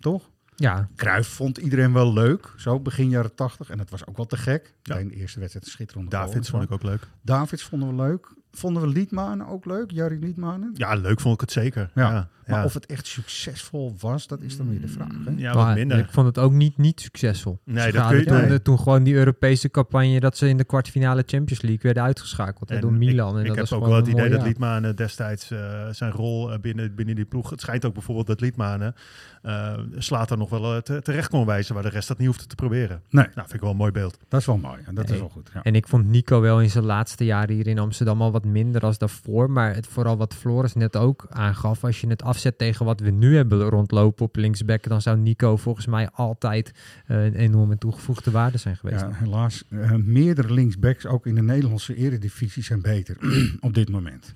toch? 0.00 0.30
Ja, 0.56 0.88
Cruijff 0.96 1.28
vond 1.28 1.58
iedereen 1.58 1.92
wel 1.92 2.12
leuk, 2.12 2.52
zo 2.56 2.80
begin 2.80 3.08
jaren 3.08 3.34
tachtig. 3.34 3.70
En 3.70 3.78
dat 3.78 3.90
was 3.90 4.06
ook 4.06 4.16
wel 4.16 4.26
te 4.26 4.36
gek. 4.36 4.74
Ja. 4.82 4.94
De 4.96 5.10
eerste 5.14 5.38
wedstrijd 5.40 5.66
schitterend. 5.66 6.10
Davids 6.10 6.50
vond 6.50 6.62
ik 6.62 6.70
ook 6.70 6.82
leuk. 6.82 7.08
Davids 7.22 7.62
vonden 7.62 7.88
we 7.88 7.94
leuk. 7.94 8.32
Vonden 8.54 8.82
we 8.82 8.88
Liedmanen 8.88 9.46
ook 9.46 9.64
leuk? 9.64 9.90
Jari 9.90 10.18
Liedmanen? 10.18 10.70
Ja, 10.74 10.94
leuk 10.94 11.20
vond 11.20 11.34
ik 11.34 11.40
het 11.40 11.52
zeker. 11.52 11.90
Ja. 11.94 12.28
Ja, 12.46 12.52
Maar 12.52 12.58
ja. 12.58 12.64
of 12.64 12.74
het 12.74 12.86
echt 12.86 13.06
succesvol 13.06 13.94
was, 14.00 14.26
dat 14.26 14.40
is 14.42 14.56
dan 14.56 14.68
weer 14.70 14.80
de 14.80 14.88
vraag. 14.88 15.08
Hè? 15.24 15.30
Ja, 15.36 15.54
maar 15.54 15.66
wat 15.66 15.74
minder. 15.74 15.98
ik 15.98 16.08
vond 16.10 16.26
het 16.26 16.38
ook 16.38 16.52
niet, 16.52 16.76
niet 16.78 17.00
succesvol. 17.00 17.58
Nee, 17.64 17.84
Ze 17.86 17.92
dat 17.92 18.08
kun 18.08 18.18
je- 18.18 18.24
toen, 18.24 18.48
nee. 18.48 18.62
toen 18.62 18.78
gewoon 18.78 19.02
die 19.02 19.14
Europese 19.14 19.70
campagne 19.70 20.20
dat 20.20 20.36
ze 20.36 20.48
in 20.48 20.56
de 20.56 20.64
kwartfinale 20.64 21.22
Champions 21.26 21.62
League 21.62 21.80
werden 21.82 22.02
uitgeschakeld 22.02 22.68
hè, 22.68 22.78
door 22.80 22.92
Milan. 22.92 23.38
Ik, 23.38 23.44
en 23.44 23.50
ik 23.50 23.56
dat 23.56 23.68
heb 23.68 23.78
ook 23.78 23.86
wel 23.86 23.96
het 23.96 24.06
idee 24.06 24.20
mooi 24.20 24.30
dat. 24.36 24.42
Liedmanen 24.46 24.96
destijds 24.96 25.50
eh, 25.50 25.88
zijn 25.90 26.10
rol 26.12 26.52
eh, 26.52 26.58
binnen, 26.58 26.94
binnen 26.94 27.14
die 27.14 27.24
ploeg... 27.24 27.50
Het 27.50 27.60
schijnt 27.60 27.84
ook 27.84 27.92
bijvoorbeeld 27.94 28.26
dat 28.26 28.40
Liedmanen 28.40 28.94
eh 29.42 29.72
slaat 29.98 30.30
er 30.30 30.38
nog 30.38 30.50
wel 30.50 30.82
te- 30.82 31.02
terecht 31.02 31.28
kon 31.28 31.46
wijzen... 31.46 31.74
waar 31.74 31.82
de 31.82 31.88
rest 31.88 32.08
dat 32.08 32.18
niet 32.18 32.26
hoefde 32.26 32.46
te 32.46 32.54
proberen. 32.54 33.02
Nee, 33.10 33.24
Nou, 33.24 33.32
vind 33.34 33.52
ik 33.54 33.60
wel 33.60 33.70
een 33.70 33.76
mooi 33.76 33.92
beeld. 33.92 34.18
dat 34.28 34.40
is 34.40 34.46
wel 34.46 34.56
mooi. 34.56 34.78
En 34.86 34.94
dat 34.94 35.04
Nee. 35.04 35.14
is 35.14 35.20
wel 35.20 35.28
goed. 35.30 35.50
Ja. 35.54 35.62
En 35.62 35.74
ik 35.74 35.88
vond 35.88 36.06
Nico 36.06 36.40
wel 36.40 36.60
in 36.60 36.70
zijn 36.70 36.84
laatste 36.84 37.24
jaren 37.24 37.54
hier 37.54 37.66
in 37.66 37.78
Amsterdam 37.78 38.22
al 38.22 38.32
wat 38.32 38.43
minder 38.44 38.80
als 38.82 38.98
daarvoor. 38.98 39.50
Maar 39.50 39.74
het, 39.74 39.86
vooral 39.86 40.16
wat 40.16 40.34
Floris 40.34 40.74
net 40.74 40.96
ook 40.96 41.26
aangaf. 41.30 41.84
Als 41.84 42.00
je 42.00 42.06
het 42.06 42.22
afzet 42.22 42.58
tegen 42.58 42.84
wat 42.84 43.00
we 43.00 43.10
nu 43.10 43.36
hebben 43.36 43.62
rondlopen 43.62 44.24
op 44.24 44.36
linksback. 44.36 44.88
Dan 44.88 45.02
zou 45.02 45.18
Nico 45.18 45.56
volgens 45.56 45.86
mij 45.86 46.08
altijd 46.12 46.72
eh, 47.06 47.24
een 47.24 47.34
enorme 47.34 47.78
toegevoegde 47.78 48.30
waarde 48.30 48.58
zijn 48.58 48.76
geweest. 48.76 49.00
Ja, 49.00 49.10
helaas, 49.12 49.64
eh, 49.68 49.92
meerdere 49.94 50.52
linksbacks, 50.52 51.06
ook 51.06 51.26
in 51.26 51.34
de 51.34 51.42
Nederlandse 51.42 51.94
eredivisie, 51.94 52.62
zijn 52.62 52.82
beter 52.82 53.16
op 53.60 53.74
dit 53.74 53.90
moment. 53.90 54.34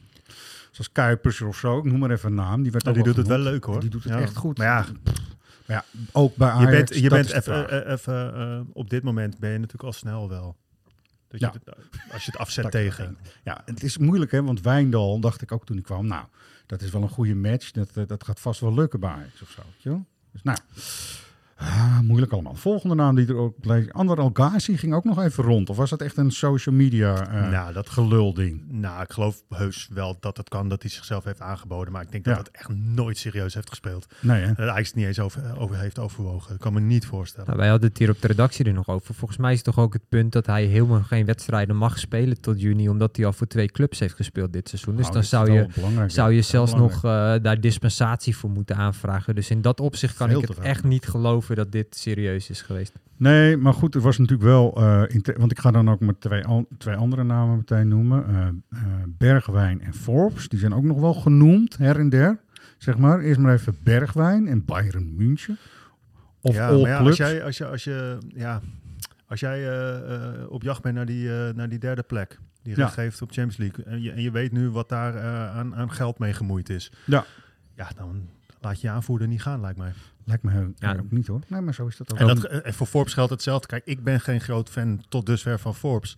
Zoals 0.70 0.92
Kuipers 0.92 1.40
of 1.40 1.56
zo, 1.56 1.78
ik 1.78 1.84
noem 1.84 1.98
maar 1.98 2.10
even 2.10 2.28
een 2.28 2.34
naam. 2.34 2.62
Die, 2.62 2.72
werd 2.72 2.84
Oh, 2.84 2.88
al 2.90 2.94
die 2.94 3.04
doet 3.04 3.16
het 3.16 3.26
wel 3.26 3.38
leuk 3.38 3.64
hoor. 3.64 3.80
Die 3.80 3.90
doet 3.90 4.04
het 4.04 4.12
Ja. 4.12 4.20
echt 4.20 4.36
goed. 4.36 4.58
Maar 4.58 4.66
ja, 4.66 4.86
Maar 5.66 5.76
ja, 5.76 5.84
ook 6.12 6.36
bij 6.36 6.48
je 6.48 6.52
Ajax, 6.54 6.70
bent, 6.70 6.94
je 6.94 7.08
bent 7.08 7.24
is 7.24 7.30
de 7.30 7.36
even, 7.36 7.84
eh, 7.84 7.92
even 7.92 8.34
eh, 8.34 8.60
op 8.72 8.90
dit 8.90 9.02
moment 9.02 9.38
ben 9.38 9.50
je 9.50 9.56
natuurlijk 9.58 9.84
al 9.84 9.92
snel 9.92 10.28
wel. 10.28 10.56
Dat 11.28 11.40
Ja. 11.40 11.52
je 11.52 11.58
het, 11.64 12.12
als 12.12 12.24
je 12.24 12.30
het 12.30 12.40
afzet 12.40 12.70
tegen. 12.70 13.18
Ja, 13.44 13.62
het 13.64 13.82
is 13.82 13.98
moeilijk 13.98 14.30
hè, 14.30 14.42
want 14.42 14.60
Wijndal, 14.60 15.20
dacht 15.20 15.42
ik 15.42 15.52
ook 15.52 15.66
toen 15.66 15.76
ik 15.78 15.82
kwam, 15.82 16.06
nou, 16.06 16.26
dat 16.66 16.82
is 16.82 16.90
wel 16.90 17.02
een 17.02 17.08
goede 17.08 17.34
match. 17.34 17.70
Dat, 17.70 17.90
eh, 17.96 18.06
dat 18.06 18.24
gaat 18.24 18.40
vast 18.40 18.60
wel 18.60 18.74
lukken 18.74 19.00
bij 19.00 19.10
Ajax 19.10 19.42
of 19.42 19.50
zo. 19.50 19.62
Weet 19.72 19.82
je 19.82 19.88
wel? 19.88 20.06
Dus 20.32 20.42
nou, 20.42 20.58
ah, 21.58 21.98
moeilijk 22.00 22.32
allemaal. 22.32 22.54
Volgende 22.54 22.94
naam 22.94 23.14
die 23.14 23.26
er 23.26 23.36
ook 23.36 23.60
bleef, 23.60 23.92
Ander 23.92 24.20
Algazi 24.20 24.76
ging 24.76 24.94
ook 24.94 25.04
nog 25.04 25.22
even 25.22 25.44
rond. 25.44 25.70
Of 25.70 25.76
was 25.76 25.90
dat 25.90 26.00
echt 26.00 26.16
een 26.16 26.30
social 26.30 26.74
media 26.74 27.26
eh 27.28 27.50
nou, 27.50 27.72
dat 27.72 27.88
gelul 27.88 28.34
ding? 28.34 28.62
Nou, 28.68 29.02
ik 29.02 29.12
geloof 29.12 29.42
heus 29.48 29.88
wel 29.92 30.16
dat 30.20 30.36
het 30.36 30.48
kan 30.48 30.68
dat 30.68 30.82
hij 30.82 30.90
zichzelf 30.90 31.24
heeft 31.24 31.40
aangeboden. 31.40 31.92
Maar 31.92 32.02
ik 32.02 32.10
denk 32.12 32.24
dat 32.24 32.34
Ja. 32.34 32.40
het 32.40 32.50
echt 32.50 32.68
nooit 32.68 33.18
serieus 33.18 33.54
heeft 33.54 33.68
gespeeld. 33.68 34.06
Nee 34.20 34.42
hè? 34.42 34.46
Dat 34.46 34.68
hij 34.70 34.80
het 34.82 34.94
niet 34.94 35.06
eens 35.06 35.20
over, 35.20 35.42
over 35.58 35.78
heeft 35.78 35.98
overwogen. 35.98 36.54
Ik 36.54 36.60
kan 36.60 36.72
me 36.72 36.80
niet 36.80 37.06
voorstellen. 37.06 37.46
Nou, 37.46 37.58
wij 37.58 37.68
hadden 37.68 37.88
het 37.88 37.98
hier 37.98 38.10
op 38.10 38.20
de 38.20 38.26
redactie 38.26 38.64
er 38.64 38.72
nog 38.72 38.88
over. 38.88 39.14
Volgens 39.14 39.38
mij 39.38 39.52
is 39.52 39.62
toch 39.62 39.78
ook 39.78 39.92
het 39.92 40.08
punt 40.08 40.32
dat 40.32 40.46
hij 40.46 40.64
helemaal 40.64 41.02
geen 41.02 41.26
wedstrijden 41.26 41.76
mag 41.76 41.98
spelen 41.98 42.40
tot 42.40 42.60
juni. 42.60 42.88
Omdat 42.88 43.16
hij 43.16 43.26
al 43.26 43.32
voor 43.32 43.46
twee 43.46 43.66
clubs 43.68 43.98
heeft 43.98 44.14
gespeeld 44.14 44.52
dit 44.52 44.68
seizoen. 44.68 44.96
Dus 44.96 45.10
Nou, 45.10 45.12
dan 45.12 45.22
dat 45.22 45.30
zou 45.30 45.50
je, 45.52 46.10
zou 46.10 46.30
je 46.30 46.36
Dat 46.36 46.46
zelfs 46.46 46.74
nog 46.74 46.94
eh, 47.04 47.34
daar 47.42 47.60
dispensatie 47.60 48.36
voor 48.36 48.50
moeten 48.50 48.76
aanvragen. 48.76 49.34
Dus 49.34 49.50
in 49.50 49.62
dat 49.62 49.80
opzicht 49.80 50.16
kan 50.16 50.28
Veel 50.28 50.42
ik 50.42 50.48
het 50.48 50.58
echt 50.58 50.84
niet 50.84 51.06
geloven 51.08 51.47
dat 51.56 51.72
dit 51.72 51.96
serieus 51.96 52.50
is 52.50 52.62
geweest. 52.62 52.92
Nee, 53.16 53.56
maar 53.56 53.74
goed, 53.74 53.94
er 53.94 54.00
was 54.00 54.18
natuurlijk 54.18 54.48
wel... 54.48 54.76
eh, 54.76 55.02
want 55.36 55.50
ik 55.50 55.58
ga 55.58 55.70
dan 55.70 55.90
ook 55.90 56.00
maar 56.00 56.18
twee, 56.18 56.44
an- 56.44 56.66
twee 56.78 56.94
andere 56.96 57.24
namen 57.24 57.56
meteen 57.56 57.88
noemen. 57.88 58.26
Eh, 58.28 58.46
eh, 58.46 58.84
Bergwijn 59.06 59.80
en 59.80 59.94
Forbes, 59.94 60.48
die 60.48 60.58
zijn 60.58 60.74
ook 60.74 60.82
nog 60.84 61.00
wel 61.00 61.14
genoemd, 61.14 61.76
her 61.76 61.98
en 61.98 62.08
der. 62.08 62.38
Zeg 62.78 62.98
maar, 62.98 63.20
eerst 63.20 63.40
maar 63.40 63.52
even 63.52 63.76
Bergwijn 63.82 64.46
en 64.48 64.64
Bayern 64.64 65.16
München. 65.16 65.56
Of 66.40 66.54
ja, 66.54 66.68
all 66.68 66.80
maar 66.80 66.90
ja, 66.90 66.98
als 66.98 67.16
jij, 67.16 67.44
als 67.44 67.56
je, 67.58 67.66
als 67.66 67.84
je, 67.84 68.18
ja, 68.34 68.60
als 69.26 69.40
jij 69.40 69.68
eh, 69.68 70.14
eh, 70.14 70.50
op 70.50 70.62
jacht 70.62 70.82
bent 70.82 70.94
naar 70.94 71.06
die, 71.06 71.28
naar 71.54 71.68
die 71.68 71.78
derde 71.78 72.02
plek, 72.02 72.38
die 72.62 72.76
Ja. 72.76 72.82
recht 72.82 72.94
geeft 72.94 73.22
op 73.22 73.30
Champions 73.32 73.56
League, 73.56 73.84
en 73.84 74.02
je, 74.02 74.10
en 74.12 74.22
je 74.22 74.30
weet 74.30 74.52
nu 74.52 74.70
wat 74.70 74.88
daar 74.88 75.20
aan, 75.50 75.74
aan 75.74 75.92
geld 75.92 76.18
mee 76.18 76.32
gemoeid 76.32 76.68
is, 76.68 76.92
Ja. 77.04 77.24
ja, 77.74 77.88
dan 77.96 78.28
laat 78.60 78.80
je 78.80 78.86
je 78.86 78.92
aanvoerder 78.92 79.28
niet 79.28 79.42
gaan, 79.42 79.60
lijkt 79.60 79.78
mij. 79.78 79.92
Lijkt 80.28 80.42
me 80.42 80.70
Ja. 80.76 80.96
ook 80.98 81.10
niet 81.10 81.26
hoor. 81.26 81.40
Nee, 81.46 81.60
maar 81.60 81.74
zo 81.74 81.86
is 81.86 81.96
dat 81.96 82.12
ook. 82.12 82.18
En, 82.18 82.26
dat, 82.26 82.44
en 82.44 82.74
voor 82.74 82.86
Forbes 82.86 83.12
geldt 83.14 83.30
hetzelfde. 83.30 83.66
Kijk, 83.66 83.82
ik 83.86 84.04
ben 84.04 84.20
geen 84.20 84.40
groot 84.40 84.68
fan 84.70 85.02
tot 85.08 85.26
dusver 85.26 85.58
van 85.58 85.74
Forbes. 85.74 86.16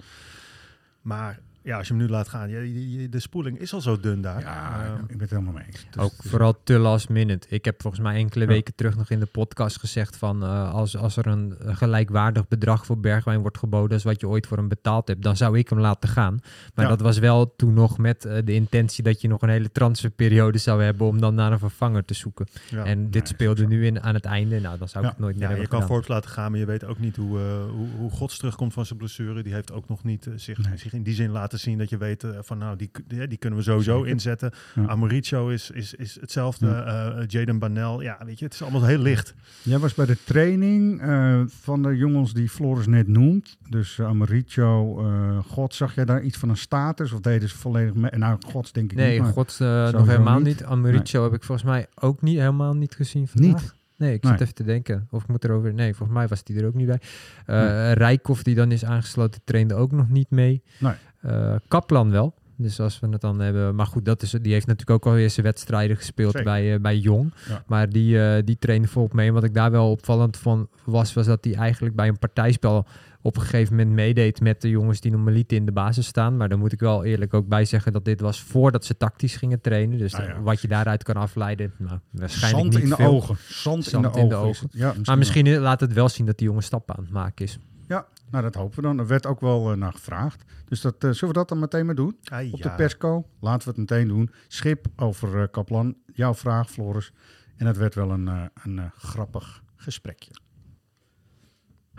Maar 1.02 1.38
ja, 1.71 1.79
als 1.79 1.89
je 1.89 1.95
hem 1.95 2.03
nu 2.03 2.09
laat 2.09 2.29
gaan, 2.29 2.49
je, 2.49 3.09
de 3.09 3.21
spoeling 3.21 3.59
is 3.59 3.73
al 3.75 3.81
zo 3.81 4.00
dun 4.00 4.21
daar. 4.21 4.41
ja, 4.41 4.85
Ehm, 4.85 5.00
ik 5.03 5.07
ben 5.09 5.21
het 5.21 5.31
helemaal 5.31 5.53
mee 5.53 5.65
eens. 5.67 5.87
Dus 5.91 6.03
ook 6.03 6.12
vooral 6.19 6.55
te 6.65 6.79
last 6.79 7.09
minute. 7.09 7.47
Ik 7.50 7.65
heb 7.65 7.81
volgens 7.83 8.03
mij 8.03 8.15
enkele 8.17 8.45
Ja. 8.45 8.50
weken 8.50 8.75
terug 8.75 8.97
nog 8.97 9.11
in 9.11 9.21
de 9.21 9.27
podcast 9.27 9.79
gezegd 9.79 10.17
van 10.17 10.43
eh, 10.43 10.73
als, 10.75 10.97
als 10.97 11.17
er 11.17 11.27
een 11.27 11.55
gelijkwaardig 11.61 12.49
bedrag 12.49 12.87
voor 12.87 12.99
Bergwijn 12.99 13.41
wordt 13.41 13.59
geboden 13.59 13.93
als 13.93 14.03
wat 14.03 14.21
je 14.21 14.29
ooit 14.29 14.47
voor 14.47 14.57
hem 14.57 14.69
betaald 14.69 15.09
hebt, 15.09 15.23
dan 15.23 15.37
zou 15.37 15.59
ik 15.59 15.69
hem 15.69 15.79
laten 15.81 16.09
gaan. 16.09 16.39
Maar 16.75 16.85
Ja. 16.85 16.91
dat 16.91 17.00
was 17.00 17.19
wel 17.19 17.55
toen 17.57 17.75
nog 17.75 17.99
met 17.99 18.25
eh, 18.25 18.39
de 18.45 18.53
intentie 18.55 19.03
dat 19.05 19.21
je 19.21 19.29
nog 19.29 19.43
een 19.43 19.49
hele 19.49 19.73
transferperiode 19.73 20.59
zou 20.59 20.83
hebben 20.83 21.07
om 21.07 21.21
dan 21.21 21.35
naar 21.35 21.53
een 21.53 21.59
vervanger 21.59 22.05
te 22.05 22.15
zoeken. 22.15 22.47
ja. 22.71 22.85
en 22.85 23.05
dit 23.11 23.23
nee, 23.23 23.33
speelde 23.33 23.67
nu 23.67 23.87
in 23.87 24.03
aan 24.03 24.15
het 24.15 24.25
einde. 24.25 24.61
Nou, 24.61 24.79
dan 24.79 24.89
zou 24.89 25.05
ik 25.05 25.11
het 25.11 25.19
nooit 25.21 25.37
meer 25.37 25.50
Ja, 25.50 25.57
je 25.57 25.67
kan. 25.69 25.83
Forbes 25.83 26.09
laten 26.09 26.31
gaan, 26.31 26.50
maar 26.50 26.61
je 26.61 26.67
weet 26.67 26.85
ook 26.85 26.99
niet 26.99 27.17
hoe, 27.17 27.39
eh, 27.39 27.45
hoe, 27.71 27.89
hoe 27.99 28.11
Gods 28.11 28.39
terugkomt 28.39 28.73
van 28.73 28.87
zijn 28.87 28.99
blessure. 28.99 29.43
Die 29.43 29.53
heeft 29.53 29.73
ook 29.73 29.89
nog 29.89 30.05
niet 30.05 30.29
zich, 30.37 30.59
Nee. 30.59 30.77
zich 30.77 30.93
in 30.93 31.03
die 31.03 31.15
zin 31.15 31.31
laten 31.31 31.59
zien 31.61 31.79
dat 31.79 31.90
je 31.90 31.97
weet 31.97 32.25
eh, 32.25 32.31
van 32.40 32.59
nou, 32.59 32.76
die, 32.76 32.90
die, 33.07 33.26
die 33.26 33.38
kunnen 33.38 33.59
we 33.59 33.64
sowieso 33.64 33.97
Zeker. 33.97 34.11
inzetten. 34.11 34.50
Ja. 34.75 34.87
Amoricio 34.87 35.49
is, 35.49 35.71
is, 35.71 35.95
is 35.95 36.19
hetzelfde. 36.21 36.67
Ja. 36.67 37.14
eh, 37.19 37.25
Jaden 37.26 37.59
Banel, 37.59 38.00
ja, 38.02 38.19
weet 38.25 38.38
je, 38.38 38.45
het 38.45 38.55
is 38.55 38.62
allemaal 38.62 38.85
heel 38.85 38.99
licht. 38.99 39.35
Jij 39.62 39.79
was 39.79 39.95
bij 39.95 40.07
de 40.07 40.17
training 40.25 41.00
eh, 41.00 41.40
van 41.47 41.83
de 41.83 41.97
jongens 41.97 42.33
die 42.33 42.49
Floris 42.49 42.87
net 42.87 43.09
noemt. 43.09 43.57
Dus 43.69 43.97
uh, 43.99 44.07
Amaricio, 44.07 45.00
eh, 45.05 45.38
God, 45.47 45.75
zag 45.75 45.95
jij 45.95 46.05
daar 46.05 46.23
iets 46.23 46.38
van 46.38 46.49
een 46.49 46.57
status? 46.57 47.12
Of 47.12 47.21
deden 47.21 47.49
ze 47.49 47.57
volledig 47.57 47.95
mee? 47.95 48.11
Nou, 48.11 48.38
Gods 48.47 48.73
denk 48.73 48.90
ik 48.90 48.97
Nee, 48.97 49.12
niet. 49.12 49.23
maar- 49.23 49.33
God 49.33 49.57
eh, 49.61 49.90
nog 49.90 50.07
helemaal 50.07 50.37
niet. 50.38 50.45
niet. 50.47 50.64
Amaricio 50.64 51.23
heb 51.23 51.33
ik 51.35 51.45
volgens 51.45 51.67
mij 51.69 51.87
ook 51.95 52.23
niet 52.23 52.38
helemaal 52.38 52.75
niet 52.75 52.95
gezien 52.95 53.29
vandaag. 53.29 53.62
Niet? 53.62 53.75
Nee, 53.97 54.14
ik 54.14 54.23
Nee. 54.23 54.33
zit 54.33 54.40
even 54.40 54.55
te 54.55 54.64
denken. 54.64 55.07
Of 55.11 55.23
ik 55.23 55.29
moet 55.29 55.45
erover... 55.45 55.75
Nee, 55.75 55.95
volgens 55.95 56.19
mij 56.19 56.29
was 56.29 56.45
die 56.45 56.61
er 56.61 56.67
ook 56.67 56.75
niet 56.75 56.87
bij. 56.87 57.00
Eh 57.47 57.93
Rijkoff, 57.93 58.43
die 58.43 58.55
dan 58.55 58.73
is 58.73 58.85
aangesloten, 58.85 59.40
trainde 59.45 59.75
ook 59.75 59.93
nog 59.93 60.09
niet 60.09 60.31
mee. 60.31 60.62
Nee. 60.79 60.93
Eh, 61.21 61.55
Kaplan 61.69 62.11
wel. 62.11 62.35
Dus 62.57 62.81
als 62.81 63.00
we 63.00 63.09
het 63.09 63.21
dan 63.21 63.41
hebben... 63.41 63.75
Maar 63.75 63.87
goed, 63.87 64.05
dat 64.05 64.23
is, 64.23 64.31
die 64.31 64.53
heeft 64.53 64.67
natuurlijk 64.67 64.91
ook 64.91 65.12
alweer 65.12 65.31
zijn 65.31 65.47
wedstrijden 65.47 65.97
gespeeld 65.97 66.31
Zeker. 66.33 66.50
bij, 66.50 66.75
eh, 66.75 66.81
bij 66.81 66.97
Jong. 66.97 67.33
Ja. 67.49 67.62
Maar 67.67 67.89
die, 67.89 68.23
eh 68.23 68.43
die 68.45 68.59
trainde 68.59 68.89
volop 68.89 69.12
mee. 69.12 69.29
En 69.29 69.35
wat 69.35 69.45
ik 69.45 69.55
daar 69.55 69.71
wel 69.71 69.91
opvallend 69.91 70.37
van 70.37 70.69
was, 70.85 71.12
was 71.12 71.27
dat 71.27 71.45
hij 71.45 71.55
eigenlijk 71.55 71.95
bij 71.97 72.09
een 72.09 72.19
partijspel 72.19 72.87
op 73.23 73.37
een 73.37 73.43
gegeven 73.43 73.77
moment 73.77 73.95
meedeed 73.95 74.41
met 74.41 74.61
de 74.61 74.69
jongens 74.69 75.00
die 75.00 75.11
normaliter 75.11 75.57
in 75.57 75.67
de 75.67 75.73
basis 75.73 76.07
staan. 76.07 76.37
Maar 76.37 76.49
dan 76.49 76.59
moet 76.59 76.73
ik 76.73 76.81
wel 76.81 77.05
eerlijk 77.05 77.35
ook 77.35 77.49
bij 77.49 77.65
zeggen 77.65 77.93
dat 77.93 78.05
dit 78.05 78.21
was 78.21 78.41
voordat 78.43 78.85
ze 78.85 78.97
tactisch 78.97 79.37
gingen 79.37 79.61
trainen. 79.61 79.99
Dus 79.99 80.12
Nou 80.12 80.25
ja, 80.25 80.41
wat 80.41 80.61
je 80.61 80.69
daaruit 80.69 81.03
kan 81.03 81.15
afleiden, 81.17 81.73
nou, 81.79 81.99
waarschijnlijk 82.11 82.62
Zand 82.62 82.75
niet 82.75 82.83
in 82.83 82.89
de 82.89 82.97
veel. 82.97 83.12
ogen. 83.15 83.37
Zand, 83.49 83.85
Zand 83.85 84.07
in 84.07 84.12
de 84.12 84.19
in 84.19 84.29
de 84.29 84.35
ogen. 84.35 84.69
Ja, 84.71 84.95
Maar 85.05 85.19
misschien 85.19 85.59
laat 85.59 85.81
het 85.81 85.93
wel 85.93 86.09
zien 86.09 86.27
dat 86.27 86.39
die 86.39 86.47
jongen 86.47 86.62
stappen 86.62 86.97
aan 86.97 87.05
het 87.05 87.12
maken 87.12 87.45
is. 87.45 87.59
Ja, 87.91 88.07
nou 88.31 88.43
dat 88.45 88.55
hopen 88.55 88.77
we 88.77 88.83
dan. 88.83 88.99
Er 88.99 89.07
werd 89.07 89.27
ook 89.27 89.41
wel 89.41 89.71
eh, 89.71 89.77
naar 89.77 89.93
gevraagd. 89.93 90.45
Dus 90.65 90.81
dat, 90.81 90.95
eh, 91.05 91.11
zullen 91.11 91.35
we 91.35 91.41
dat 91.41 91.49
dan 91.49 91.59
meteen 91.59 91.87
maar 91.87 91.95
doen? 91.95 92.19
Ah, 92.25 92.53
Op 92.53 92.63
de 92.63 92.71
persco. 92.71 93.27
Laten 93.41 93.69
we 93.69 93.81
het 93.81 93.91
meteen 93.91 94.09
doen. 94.09 94.31
Schip 94.49 94.87
over 94.97 95.41
eh, 95.41 95.49
Kaplan. 95.51 95.97
Jouw 96.13 96.35
vraag, 96.35 96.71
Floris. 96.71 97.13
En 97.57 97.67
het 97.67 97.77
werd 97.77 97.95
wel 97.95 98.11
een, 98.11 98.29
eh, 98.29 98.43
een 98.65 98.91
grappig 98.99 99.63
gesprekje. 99.77 100.31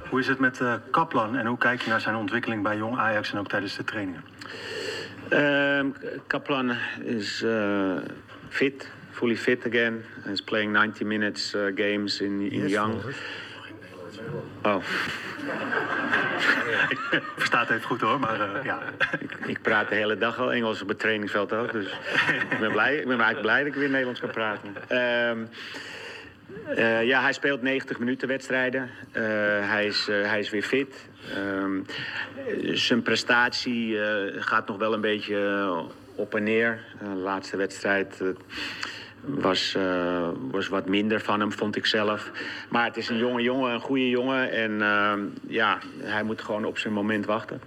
Hoe 0.09 0.19
is 0.19 0.27
het 0.27 0.39
met 0.39 0.61
eh, 0.61 0.73
Kaplan 0.91 1.35
en 1.35 1.45
hoe 1.45 1.57
kijk 1.57 1.81
je 1.81 1.89
naar 1.89 2.01
zijn 2.01 2.15
ontwikkeling 2.15 2.63
bij 2.63 2.77
Jong 2.77 2.97
Ajax 2.97 3.31
en 3.31 3.39
ook 3.39 3.47
tijdens 3.47 3.75
de 3.75 3.83
trainingen? 3.83 4.23
Um, 5.29 5.93
Kaplan 6.27 6.71
is 7.03 7.41
uh, 7.41 7.97
fit, 8.49 8.91
fully 9.11 9.37
fit 9.37 9.65
again. 9.65 10.01
He's 10.23 10.41
playing 10.41 10.71
90 10.71 11.07
minutes 11.07 11.53
uh, 11.53 11.61
games 11.75 12.21
in, 12.21 12.51
in 12.51 12.67
Young. 12.67 12.93
Oh, 14.63 14.75
Ik 16.89 17.23
versta 17.37 17.59
het 17.59 17.69
even 17.69 17.83
goed 17.83 18.01
hoor, 18.01 18.19
maar 18.19 18.55
eh, 18.55 18.63
ja. 18.63 18.79
ik, 19.19 19.37
ik 19.45 19.61
praat 19.61 19.89
de 19.89 19.95
hele 19.95 20.17
dag 20.17 20.39
al 20.39 20.53
Engels 20.53 20.81
op 20.81 20.87
het 20.87 20.99
trainingsveld 20.99 21.53
ook. 21.53 21.71
Dus 21.71 21.85
ik 22.49 22.59
ben, 22.59 22.71
blij, 22.71 22.95
ik 22.95 23.07
ben 23.07 23.19
eigenlijk 23.19 23.41
blij 23.41 23.57
dat 23.57 23.67
ik 23.67 23.73
weer 23.73 23.89
Nederlands 23.89 24.19
kan 24.19 24.29
praten. 24.29 24.75
Ehm, 24.87 25.39
eh, 26.75 27.03
ja, 27.03 27.21
hij 27.21 27.33
speelt 27.33 27.61
90 27.61 27.99
minuten 27.99 28.27
wedstrijden. 28.27 28.89
Eh, 29.11 29.23
hij, 29.69 29.85
is, 29.85 30.05
hij 30.05 30.39
is 30.39 30.49
weer 30.49 30.63
fit. 30.63 31.09
Ehm, 31.35 31.79
eh, 32.47 32.75
zijn 32.75 33.01
prestatie 33.01 33.97
gaat 34.35 34.67
nog 34.67 34.77
wel 34.77 34.93
een 34.93 35.01
beetje 35.01 35.67
op 36.15 36.35
en 36.35 36.43
neer. 36.43 36.79
De 36.99 37.19
laatste 37.19 37.57
wedstrijd 37.57 38.21
was, 39.25 39.75
eh, 39.75 40.29
was 40.51 40.67
wat 40.67 40.89
minder 40.89 41.21
van 41.21 41.39
hem, 41.39 41.51
vond 41.51 41.75
ik 41.75 41.85
zelf. 41.85 42.31
Maar 42.69 42.85
het 42.85 42.97
is 42.97 43.09
een 43.09 43.17
jonge 43.17 43.41
jongen, 43.41 43.73
een 43.73 43.79
goede 43.79 44.09
jongen. 44.09 44.51
En 44.51 44.81
ehm, 44.81 45.19
ja, 45.47 45.79
hij 45.97 46.23
moet 46.23 46.41
gewoon 46.41 46.65
op 46.65 46.77
zijn 46.77 46.93
moment 46.93 47.25
wachten. 47.25 47.61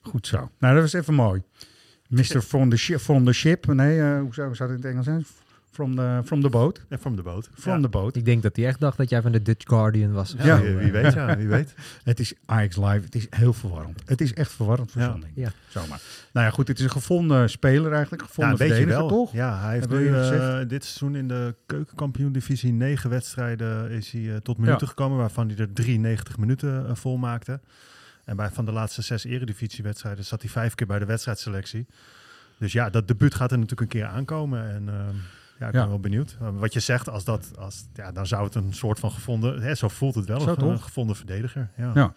Goed 0.00 0.26
zo. 0.26 0.50
Nou, 0.58 0.74
dat 0.74 0.82
was 0.82 0.92
even 0.92 1.14
mooi. 1.14 1.42
Mr. 2.08 2.40
From 2.40 2.70
the, 2.70 2.76
ship, 2.76 2.98
from 2.98 3.24
the 3.24 3.32
ship. 3.32 3.66
Nee, 3.66 4.00
eh, 4.00 4.20
hoe, 4.20 4.34
zou, 4.34 4.46
hoe 4.46 4.56
zou 4.56 4.70
het 4.70 4.78
in 4.78 4.84
het 4.84 4.92
Engels 4.92 5.06
zijn? 5.06 5.26
From 5.76 5.96
the, 5.96 6.20
from 6.24 6.40
the 6.42 6.48
boat. 6.48 6.80
En 6.88 6.98
from 6.98 7.16
de 7.16 7.22
boot. 7.22 7.48
From 7.54 7.74
Ja. 7.74 7.80
the 7.80 7.88
boat. 7.88 8.16
Ik 8.16 8.24
denk 8.24 8.42
dat 8.42 8.56
hij 8.56 8.66
echt 8.66 8.80
dacht 8.80 8.96
dat 8.96 9.08
jij 9.10 9.22
van 9.22 9.32
de 9.32 9.42
Dutch 9.42 9.68
Guardian 9.68 10.12
was. 10.12 10.34
Ja. 10.38 10.60
Wie, 10.60 10.74
wie 10.74 10.92
weet, 10.92 11.12
ja, 11.12 11.36
wie 11.36 11.48
weet. 11.48 11.74
Het 12.04 12.20
is 12.20 12.34
Ajax 12.46 12.76
Live. 12.76 13.00
Het 13.04 13.14
is 13.14 13.26
heel 13.30 13.52
verwarrend. 13.52 14.02
Het 14.04 14.20
is 14.20 14.34
echt 14.34 14.52
verwarrend 14.52 14.90
voor 14.92 15.00
Ja. 15.02 15.16
Ja. 15.34 15.50
Zomaar. 15.68 16.00
Nou 16.32 16.46
ja, 16.46 16.52
goed. 16.52 16.68
Het 16.68 16.78
is 16.78 16.84
een 16.84 16.90
gevonden 16.90 17.50
speler 17.50 17.92
eigenlijk. 17.92 18.22
Ja, 18.22 18.28
Gevonden 18.28 18.52
een 18.52 18.58
beetje 18.58 18.74
verdediger, 18.74 19.08
wel. 19.08 19.18
toch? 19.18 19.32
Ja, 19.32 19.60
hij 19.60 19.74
heeft 19.74 19.88
nu 19.88 20.14
eh, 20.14 20.58
dit 20.68 20.84
seizoen 20.84 21.16
in 21.16 21.28
de 21.28 21.54
keukenkampioen-divisie 21.66 22.72
negen 22.72 23.10
wedstrijden 23.10 23.90
is 23.90 24.10
hij 24.10 24.30
eh, 24.30 24.36
tot 24.36 24.58
minuten 24.58 24.80
Ja. 24.80 24.88
gekomen, 24.88 25.18
waarvan 25.18 25.48
hij 25.48 25.56
er 25.56 25.72
93 25.72 26.38
minuten 26.38 26.84
uh, 26.86 26.94
vol 26.94 27.16
maakte. 27.16 27.60
En 28.24 28.36
bij 28.36 28.50
van 28.50 28.64
de 28.64 28.72
laatste 28.72 29.02
zes 29.02 29.24
eredivisiewedstrijden 29.24 30.24
zat 30.24 30.40
hij 30.42 30.50
vijf 30.50 30.74
keer 30.74 30.86
bij 30.86 30.98
de 30.98 31.04
wedstrijdselectie. 31.04 31.86
Dus 32.58 32.72
ja, 32.72 32.90
dat 32.90 33.08
debuut 33.08 33.34
gaat 33.34 33.50
er 33.50 33.58
natuurlijk 33.58 33.92
een 33.94 34.00
keer 34.00 34.08
aankomen. 34.08 34.68
En 34.70 34.88
ehm, 34.88 35.14
ja, 35.58 35.66
ik 35.66 35.72
ben 35.72 35.88
wel 35.88 36.00
benieuwd. 36.00 36.36
Uh, 36.42 36.48
wat 36.58 36.72
je 36.72 36.80
zegt, 36.80 37.08
als 37.08 37.24
dat, 37.24 37.52
als, 37.58 37.86
ja, 37.94 38.12
dan 38.12 38.26
zou 38.26 38.44
het 38.44 38.54
een 38.54 38.74
soort 38.74 38.98
van 38.98 39.10
gevonden, 39.10 39.62
hè, 39.62 39.74
zo 39.74 39.88
voelt 39.88 40.14
het 40.14 40.26
wel, 40.26 40.40
Zo 40.40 40.50
een, 40.50 40.56
toch? 40.56 40.82
gevonden 40.82 41.16
verdediger. 41.16 41.70
Ja. 41.76 42.14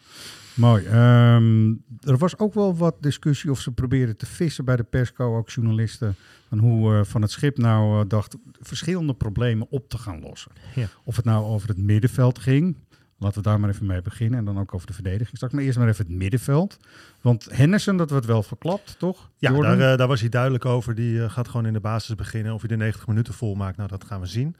Mooi. 0.53 0.86
Ehm, 0.86 1.74
er 2.01 2.17
was 2.17 2.38
ook 2.38 2.53
wel 2.53 2.77
wat 2.77 2.96
discussie 3.00 3.51
of 3.51 3.60
ze 3.60 3.72
probeerden 3.72 4.17
te 4.17 4.25
vissen 4.25 4.65
bij 4.65 4.75
de 4.75 4.84
persco, 4.84 5.38
ook 5.38 5.50
journalisten, 5.50 6.15
van 6.48 6.58
hoe 6.58 6.96
eh, 6.96 7.03
Van 7.03 7.21
het 7.21 7.32
Schip 7.32 7.58
nou 7.58 8.02
eh, 8.02 8.10
dacht 8.10 8.36
verschillende 8.60 9.13
problemen 9.13 9.67
op 9.69 9.89
te 9.89 9.97
gaan 9.97 10.19
lossen. 10.19 10.52
Ja. 10.75 10.88
Of 11.04 11.15
het 11.15 11.25
nou 11.25 11.45
over 11.45 11.67
het 11.67 11.78
middenveld 11.78 12.39
ging, 12.39 12.75
laten 13.19 13.43
we 13.43 13.49
daar 13.49 13.60
maar 13.60 13.69
even 13.69 13.86
mee 13.86 14.01
beginnen, 14.01 14.39
en 14.39 14.45
dan 14.45 14.60
ook 14.60 14.73
over 14.73 14.88
de 14.88 14.93
verdediging. 14.93 15.36
Straks 15.36 15.53
maar 15.53 15.63
eerst 15.63 15.77
maar 15.77 15.88
even 15.88 16.05
het 16.05 16.15
middenveld. 16.15 16.77
Want 17.21 17.47
Henderson, 17.51 17.97
dat 17.97 18.10
wordt 18.10 18.25
wel 18.25 18.43
verklapt, 18.43 18.95
toch? 18.99 19.29
Ja, 19.38 19.51
daar, 19.51 19.79
eh, 19.79 19.97
daar 19.97 20.08
was 20.08 20.19
hij 20.19 20.29
duidelijk 20.29 20.65
over. 20.65 20.95
Die 20.95 21.23
eh, 21.23 21.29
gaat 21.29 21.47
gewoon 21.47 21.65
in 21.65 21.73
de 21.73 21.79
basis 21.79 22.15
beginnen. 22.15 22.53
Of 22.53 22.60
hij 22.60 22.69
de 22.69 22.75
90 22.75 23.08
minuten 23.08 23.34
vol 23.34 23.55
maakt, 23.55 23.77
nou 23.77 23.89
dat 23.89 24.03
gaan 24.03 24.19
we 24.19 24.27
zien. 24.27 24.55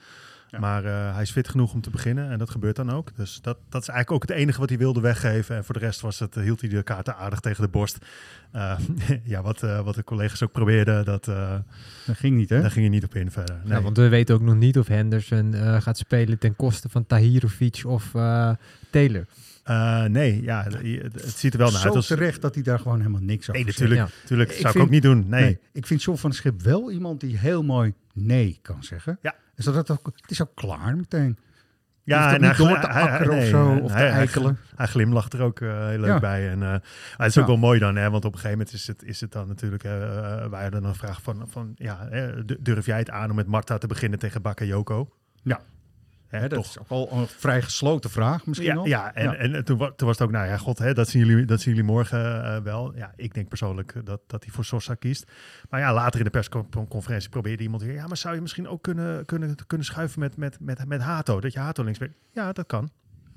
Ja. 0.52 0.60
Maar 0.60 0.86
eh, 0.86 1.14
hij 1.14 1.22
is 1.22 1.32
fit 1.32 1.50
genoeg 1.50 1.74
om 1.74 1.82
te 1.82 1.90
beginnen 1.90 2.30
en 2.30 2.38
dat 2.38 2.50
gebeurt 2.50 2.76
dan 2.76 2.90
ook. 2.92 3.16
Dus 3.16 3.40
dat, 3.42 3.58
dat 3.70 3.82
is 3.82 3.88
eigenlijk 3.88 4.24
ook 4.24 4.30
het 4.30 4.38
enige 4.40 4.60
wat 4.60 4.70
hij 4.70 4.78
wilde 4.78 5.00
weggeven. 5.02 5.56
En 5.56 5.64
voor 5.64 5.74
de 5.74 5.80
rest 5.80 6.02
was 6.02 6.20
het, 6.20 6.36
eh, 6.38 6.44
hield 6.44 6.62
hij 6.62 6.70
de 6.70 6.84
kaarten 6.84 7.16
aardig 7.16 7.40
tegen 7.40 7.64
de 7.64 7.70
borst. 7.70 7.98
Eh, 8.52 8.78
ja, 9.24 9.42
wat, 9.42 9.64
eh, 9.64 9.82
wat 9.82 9.96
de 9.96 10.04
collega's 10.04 10.44
ook 10.44 10.52
probeerden, 10.52 11.06
dat, 11.06 11.28
eh, 11.28 11.56
dat 12.06 12.18
ging 12.18 12.36
niet, 12.36 12.50
hè? 12.50 12.62
daar 12.62 12.72
ging 12.72 12.86
hij 12.86 12.96
niet 12.96 13.04
op 13.04 13.16
in 13.16 13.32
verder. 13.32 13.60
Nee. 13.64 13.74
Ja, 13.74 13.82
want 13.82 13.98
we 13.98 14.08
weten 14.10 14.36
ook 14.36 14.42
nog 14.42 14.56
niet 14.56 14.78
of 14.78 14.88
Henderson 14.88 15.54
eh, 15.54 15.82
gaat 15.82 15.98
spelen 15.98 16.38
ten 16.38 16.56
koste 16.56 16.90
van 16.90 17.06
Tahirovic 17.06 17.82
of 17.86 18.16
eh, 18.16 18.52
Taylor. 18.90 19.26
Eh, 19.64 20.04
nee, 20.04 20.42
ja, 20.42 20.64
het, 20.64 21.34
ziet 21.38 21.54
er 21.54 21.60
wel 21.60 21.72
naar 21.72 21.80
Zo 21.80 21.86
uit. 21.88 21.96
als- 21.96 22.08
terecht 22.08 22.42
dat 22.42 22.54
hij 22.54 22.64
daar 22.64 22.80
gewoon 22.80 22.98
helemaal 22.98 23.22
niks 23.22 23.42
over 23.50 23.54
Nee, 23.54 23.66
natuurlijk. 23.66 24.00
Ja. 24.00 24.08
natuurlijk 24.22 24.52
zou 24.52 24.64
ik 24.66 24.72
vind- 24.72 24.84
ook 24.84 24.90
niet 24.90 25.02
doen. 25.02 25.26
Nee. 25.30 25.44
Nee. 25.44 25.60
ik 25.74 25.86
vind 25.88 26.04
John 26.04 26.18
van 26.18 26.34
Schip 26.34 26.62
wel 26.62 26.92
iemand 26.92 27.20
die 27.20 27.38
heel 27.38 27.64
mooi 27.64 27.94
nee 28.14 28.60
kan 28.62 28.84
zeggen. 28.84 29.18
Ja. 29.22 29.36
Is 29.60 29.66
dat 29.66 29.92
ook, 29.92 30.06
het 30.22 30.32
is 30.32 30.42
ook 30.42 30.56
klaar 30.56 30.96
meteen. 30.96 31.38
Je 32.04 32.16
Ja, 32.16 32.34
en 32.34 32.44
hij- 32.44 32.56
door 32.56 32.80
te 32.80 32.88
akkeren 32.88 33.38
of 33.38 33.44
zo, 33.46 33.70
of 33.76 33.88
te 33.88 33.94
hij- 33.98 34.10
hij- 34.10 34.18
eikelen. 34.20 34.58
Hij 34.76 34.88
glimlacht 34.88 35.34
er 35.34 35.42
ook 35.42 35.60
eh, 35.62 35.88
heel 35.88 36.00
leuk 36.00 36.10
Ja. 36.10 36.20
bij. 36.20 36.50
En, 36.50 36.64
eh, 36.64 36.72
het 37.18 37.28
is 37.28 37.34
Ja. 37.34 37.42
ook 37.42 37.48
wel 37.48 37.58
mooi 37.58 37.80
dan, 37.80 37.96
hè, 37.96 38.10
want 38.10 38.26
op 38.26 38.34
een 38.34 38.40
gegeven 38.40 38.58
moment 38.58 38.76
is 38.76 38.88
het, 38.88 39.04
is 39.04 39.22
het 39.22 39.32
dan 39.32 39.48
natuurlijk... 39.48 39.84
uh, 39.84 39.92
wij 40.46 40.62
hadden 40.62 40.84
een 40.84 40.96
vraag 40.96 41.22
van, 41.22 41.44
van 41.50 41.72
ja, 41.76 42.10
durf 42.60 42.86
jij 42.86 42.98
het 42.98 43.10
aan 43.10 43.30
om 43.30 43.36
met 43.36 43.48
Marta 43.48 43.78
te 43.78 43.88
beginnen 43.88 44.20
tegen 44.20 44.42
Bakayoko? 44.42 45.10
Ja. 45.44 45.60
Hè, 46.30 46.40
dat 46.48 46.50
toch? 46.50 46.66
is 46.66 46.80
ook 46.80 46.90
al 46.90 47.10
een 47.12 47.28
vrij 47.28 47.62
gesloten 47.62 48.10
vraag 48.10 48.46
misschien 48.46 48.70
Ja, 48.70 48.76
wel. 48.76 48.86
ja, 48.86 49.14
en, 49.14 49.24
Ja. 49.24 49.36
en 49.36 49.66
toen, 49.66 49.78
toen 49.78 50.08
was 50.08 50.18
het 50.18 50.22
ook, 50.22 50.32
nou 50.32 50.48
ja, 50.48 50.58
god, 50.58 50.78
hè, 50.78 50.94
dat, 50.94 51.08
zien 51.10 51.26
jullie, 51.26 51.46
dat 51.46 51.62
zien 51.62 51.74
jullie 51.76 51.90
morgen 51.90 52.44
eh, 52.44 52.62
wel. 52.62 52.96
Ja, 52.96 53.14
ik 53.16 53.34
denk 53.34 53.48
persoonlijk 53.48 53.92
eh, 53.96 54.02
dat, 54.04 54.22
dat 54.28 54.44
hij 54.44 54.54
voor 54.54 54.66
Sosa 54.66 54.94
kiest. 54.94 55.32
Maar 55.70 55.80
ja, 55.80 55.94
later 55.94 56.20
in 56.20 56.26
de 56.26 56.32
persconferentie 56.32 57.30
probeerde 57.30 57.64
iemand 57.64 57.82
weer... 57.82 57.94
ja, 57.94 58.08
maar 58.08 58.18
zou 58.18 58.36
je 58.36 58.42
misschien 58.42 58.68
ook 58.68 58.82
kunnen, 58.84 59.26
kunnen, 59.26 59.56
kunnen 59.68 59.86
schuiven 59.88 60.20
met, 60.20 60.38
met, 60.38 60.58
met, 60.60 60.86
met 60.88 61.02
Hato? 61.02 61.40
Dat 61.40 61.54
je 61.54 61.60
Hato 61.60 61.84
links 61.84 62.00
bent. 62.00 62.14
Ja, 62.32 62.52
dat 62.52 62.66
kan. 62.66 62.90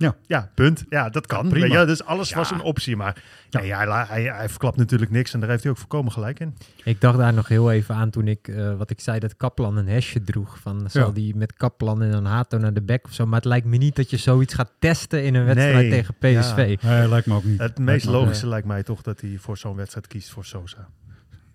Ja. 0.03 0.17
Ja, 0.27 0.51
punt. 0.55 0.85
Ja, 0.89 1.09
dat 1.09 1.27
kan. 1.27 1.49
prima. 1.49 1.67
Weet 1.69 1.79
je, 1.81 1.85
dus 1.87 2.05
alles 2.05 2.29
Ja. 2.29 2.37
was 2.37 2.51
een 2.51 2.61
optie. 2.61 2.97
Maar 2.97 3.23
Ja. 3.51 3.61
nee, 3.61 3.75
hij, 3.75 3.87
la- 3.87 4.07
hij, 4.09 4.23
hij 4.23 4.49
verklapt 4.49 4.77
natuurlijk 4.77 5.11
niks 5.11 5.35
en 5.35 5.41
daar 5.41 5.49
heeft 5.49 5.63
hij 5.63 5.73
ook 5.73 5.79
volkomen 5.79 6.13
gelijk 6.13 6.41
in. 6.41 6.57
Ik 6.85 7.01
dacht 7.01 7.19
daar 7.19 7.33
nog 7.33 7.49
heel 7.49 7.71
even 7.73 7.95
aan 7.95 8.11
toen 8.11 8.29
ik, 8.29 8.49
eh, 8.49 8.77
wat 8.77 8.91
ik 8.91 9.01
zei, 9.01 9.19
dat 9.19 9.37
Kaplan 9.37 9.77
een 9.77 9.89
hesje 9.89 10.23
droeg. 10.25 10.59
Van, 10.59 10.91
zal 10.91 11.07
Ja. 11.07 11.13
die 11.13 11.37
met 11.37 11.53
Kaplan 11.53 12.03
en 12.03 12.11
dan 12.11 12.25
Hato 12.25 12.59
naar 12.59 12.75
de 12.75 12.83
bek 12.83 13.05
of 13.05 13.13
zo. 13.13 13.27
Maar 13.27 13.37
het 13.37 13.45
lijkt 13.45 13.67
me 13.67 13.77
niet 13.77 13.97
dat 13.97 14.11
je 14.11 14.17
zoiets 14.17 14.55
gaat 14.55 14.73
testen 14.79 15.25
in 15.25 15.35
een 15.35 15.45
wedstrijd 15.45 15.75
Nee. 15.89 15.91
tegen 15.91 16.15
PSV. 16.15 16.77
Nee, 16.83 17.09
lijkt 17.09 17.27
me 17.27 17.35
ook 17.35 17.45
niet. 17.45 17.59
Het 17.59 17.79
meest 17.79 17.87
Lijkt 17.89 18.05
me 18.05 18.11
ook 18.13 18.17
logische 18.23 18.47
lijkt 18.47 18.67
mij 18.67 18.83
toch 18.83 19.03
dat 19.03 19.21
hij 19.21 19.37
voor 19.39 19.57
zo'n 19.59 19.77
wedstrijd 19.77 20.07
kiest 20.07 20.31
voor 20.31 20.45
Sosa. 20.45 20.89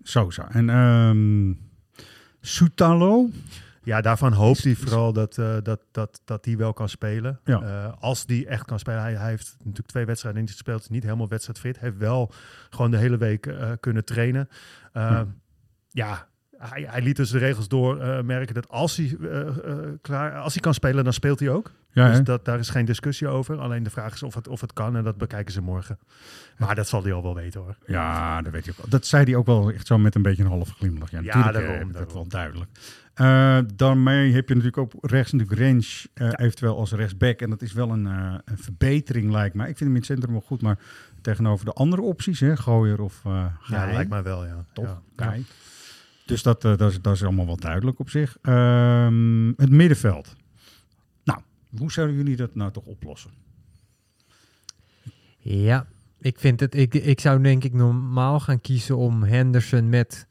Sosa. 0.02 0.48
En 0.50 0.70
ehm 0.70 1.52
Soutalo. 2.40 3.30
Ja, 3.88 4.00
daarvan 4.00 4.32
hoopt 4.32 4.64
hij 4.64 4.74
vooral 4.74 5.12
dat, 5.12 5.38
eh, 5.38 5.56
dat, 5.62 5.80
dat, 5.90 6.20
dat 6.24 6.44
hij 6.44 6.56
wel 6.56 6.72
kan 6.72 6.88
spelen. 6.88 7.40
Ja. 7.44 7.60
Eh, 7.62 7.92
als 8.02 8.26
die 8.26 8.46
echt 8.46 8.64
kan 8.64 8.78
spelen. 8.78 9.00
Hij, 9.00 9.14
hij 9.14 9.28
heeft 9.28 9.56
natuurlijk 9.58 9.88
twee 9.88 10.04
wedstrijden 10.04 10.40
niet 10.40 10.50
gespeeld. 10.50 10.80
Is 10.80 10.88
niet 10.88 11.02
helemaal 11.02 11.28
wedstrijdfit. 11.28 11.78
Heeft 11.78 11.96
wel 11.96 12.32
gewoon 12.70 12.90
de 12.90 12.96
hele 12.96 13.16
week 13.16 13.46
eh, 13.46 13.70
kunnen 13.80 14.04
trainen. 14.04 14.48
Ja. 14.92 15.26
ja, 15.88 16.28
hij, 16.56 16.86
hij 16.88 17.02
liet 17.02 17.16
dus 17.16 17.30
de 17.30 17.38
regels 17.38 17.68
door 17.68 18.00
eh, 18.00 18.22
merken 18.22 18.54
dat 18.54 18.68
als 18.68 18.96
hij, 18.96 19.16
klaar, 20.00 20.38
als 20.38 20.52
hij 20.52 20.62
kan 20.62 20.74
spelen, 20.74 21.04
dan 21.04 21.12
speelt 21.12 21.40
hij 21.40 21.50
ook. 21.50 21.72
Ja, 21.98 22.10
dus 22.10 22.24
dat, 22.24 22.44
daar 22.44 22.58
is 22.58 22.68
geen 22.68 22.84
discussie 22.84 23.28
over. 23.28 23.58
Alleen 23.58 23.82
de 23.82 23.90
vraag 23.90 24.14
is 24.14 24.22
of 24.22 24.34
het, 24.34 24.48
of 24.48 24.60
het 24.60 24.72
kan 24.72 24.96
en 24.96 25.04
dat 25.04 25.16
bekijken 25.16 25.52
ze 25.52 25.62
morgen. 25.62 25.98
Maar 26.56 26.74
dat 26.74 26.88
zal 26.88 27.02
hij 27.02 27.12
al 27.12 27.22
wel 27.22 27.34
weten 27.34 27.60
hoor. 27.60 27.76
ja, 27.86 28.42
dat 28.42 28.52
weet 28.52 28.64
je 28.64 28.70
ook 28.70 28.76
wel. 28.76 28.88
Dat 28.88 29.06
zei 29.06 29.24
hij 29.24 29.34
ook 29.34 29.46
wel 29.46 29.72
echt 29.72 29.86
zo 29.86 29.98
met 29.98 30.14
een 30.14 30.22
beetje 30.22 30.42
een 30.42 30.48
halve 30.48 30.72
glimlach. 30.72 31.10
Ja, 31.10 31.20
Ja, 31.22 31.36
natuurlijk 31.36 31.66
daarom, 31.66 31.92
dat 31.92 32.12
wel 32.12 32.28
duidelijk. 32.28 32.70
Eh, 33.18 33.58
daarmee 33.74 34.32
heb 34.32 34.48
je 34.48 34.54
natuurlijk 34.54 34.78
ook 34.78 34.92
rechts 35.00 35.32
natuurlijk 35.32 35.60
Range, 35.60 35.84
eh, 36.14 36.44
eventueel 36.46 36.78
als 36.78 36.92
rechtsback. 36.92 37.40
En 37.40 37.50
dat 37.50 37.62
is 37.62 37.72
wel 37.72 37.90
een, 37.90 38.06
eh, 38.06 38.34
een 38.44 38.58
verbetering 38.58 39.30
lijkt 39.30 39.54
mij. 39.54 39.68
Ik 39.68 39.76
vind 39.76 39.90
hem 39.90 39.90
in 39.90 39.96
het 39.96 40.06
centrum 40.06 40.32
wel 40.32 40.40
goed, 40.40 40.62
maar 40.62 40.78
tegenover 41.20 41.64
de 41.64 41.72
andere 41.72 42.02
opties, 42.02 42.40
hè, 42.40 42.56
Gooier 42.56 43.00
of 43.00 43.22
uh, 43.26 43.44
Ja, 43.66 43.92
lijkt 43.92 44.10
mij 44.10 44.22
wel, 44.22 44.46
ja. 44.46 44.64
Toch? 44.72 45.00
Ja. 45.16 45.34
Dus 46.26 46.42
dat, 46.42 46.62
dat, 46.62 46.80
is, 46.80 47.00
dat 47.00 47.14
is 47.14 47.24
allemaal 47.24 47.46
wel 47.46 47.56
duidelijk 47.56 47.98
op 47.98 48.10
zich. 48.10 48.36
Ehm, 48.42 49.48
het 49.48 49.70
middenveld. 49.70 50.36
Hoe 51.76 51.92
zouden 51.92 52.16
jullie 52.16 52.36
dat 52.36 52.54
nou 52.54 52.72
toch 52.72 52.84
oplossen? 52.84 53.30
Ja, 55.38 55.86
ik 56.18 56.38
vind 56.38 56.60
het. 56.60 56.74
Ik, 56.74 56.94
ik 56.94 57.20
zou 57.20 57.42
denk 57.42 57.64
ik 57.64 57.72
normaal 57.72 58.40
gaan 58.40 58.60
kiezen 58.60 58.96
om 58.96 59.22
Henderson 59.22 59.88
met 59.88 60.26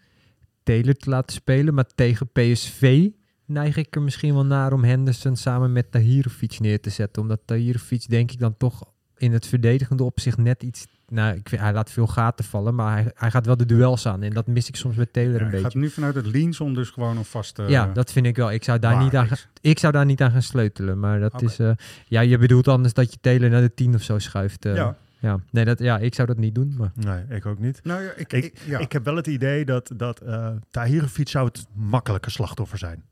Taylor 0.63 0.93
te 0.93 1.09
laten 1.09 1.33
spelen. 1.33 1.73
Maar 1.73 1.87
tegen 1.95 2.29
PSV 2.31 3.09
neig 3.45 3.77
ik 3.77 3.95
er 3.95 4.01
misschien 4.01 4.33
wel 4.33 4.45
naar 4.45 4.73
om 4.73 4.83
Henderson 4.83 5.35
samen 5.35 5.71
met 5.71 5.91
Tahirovic 5.91 6.59
neer 6.59 6.81
te 6.81 6.89
zetten. 6.89 7.21
Omdat 7.21 7.41
Tahirovic 7.45 8.09
denk 8.09 8.31
ik 8.31 8.39
dan 8.39 8.57
toch 8.57 8.91
in 9.17 9.31
het 9.31 9.47
verdedigende 9.47 10.03
opzicht 10.03 10.37
net 10.37 10.63
iets... 10.63 10.87
Nou, 11.11 11.35
ik 11.37 11.49
vind, 11.49 11.61
hij 11.61 11.73
laat 11.73 11.91
veel 11.91 12.07
gaten 12.07 12.45
vallen, 12.45 12.75
maar 12.75 12.93
hij, 12.93 13.11
hij 13.15 13.31
gaat 13.31 13.45
wel 13.45 13.57
de 13.57 13.65
duels 13.65 14.05
aan. 14.07 14.23
En 14.23 14.29
dat 14.33 14.47
mis 14.47 14.67
ik 14.67 14.75
soms 14.75 14.95
met 14.95 15.13
Taylor 15.13 15.33
Ja, 15.33 15.37
een 15.39 15.43
hij 15.43 15.51
beetje. 15.51 15.65
gaat 15.71 15.81
nu 15.81 15.89
vanuit 15.89 16.15
het 16.15 16.25
Linson 16.25 16.73
dus 16.73 16.89
gewoon 16.89 17.17
een 17.17 17.25
vaste... 17.25 17.63
ja, 17.63 17.85
dat 17.93 18.11
vind 18.11 18.25
ik 18.25 18.35
wel. 18.35 18.51
Ik 18.51 18.63
zou 18.63 18.79
daar, 18.79 18.93
waar 18.93 19.03
niet 19.03 19.15
aan, 19.15 19.27
gaan- 19.27 19.37
ik 19.61 19.79
zou 19.79 19.93
daar 19.93 20.05
niet 20.05 20.21
aan 20.21 20.31
gaan 20.31 20.41
sleutelen. 20.41 20.99
Maar 20.99 21.19
dat 21.19 21.41
is... 21.41 21.59
eh, 21.59 21.71
ja, 22.05 22.21
je 22.21 22.37
bedoelt 22.37 22.67
anders 22.67 22.93
dat 22.93 23.11
je 23.13 23.17
Taylor 23.21 23.49
naar 23.49 23.61
de 23.61 23.73
10 23.73 23.95
of 23.95 24.01
zo 24.01 24.19
schuift. 24.19 24.65
eh. 24.65 24.75
ja. 24.75 24.95
Ja, 25.19 25.39
nee, 25.51 25.65
dat, 25.65 25.79
ja, 25.79 25.97
ik 25.97 26.15
zou 26.15 26.27
dat 26.27 26.37
niet 26.37 26.55
doen. 26.55 26.73
Maar 26.77 26.91
Nee, 26.95 27.23
ik 27.37 27.45
ook 27.45 27.59
niet. 27.59 27.79
Nou 27.83 28.03
ja, 28.03 28.11
ik, 28.15 28.33
Ik, 28.33 28.43
ik- 28.45 28.59
ja. 28.65 28.79
ik 28.79 28.91
heb 28.91 29.03
wel 29.05 29.15
het 29.15 29.27
idee 29.27 29.65
dat, 29.65 29.91
dat 29.95 30.21
uh, 30.25 30.49
Tahirovic 30.71 31.29
zou 31.29 31.45
het 31.47 31.65
makkelijke 31.73 32.29
slachtoffer 32.29 32.77
zijn. 32.77 33.03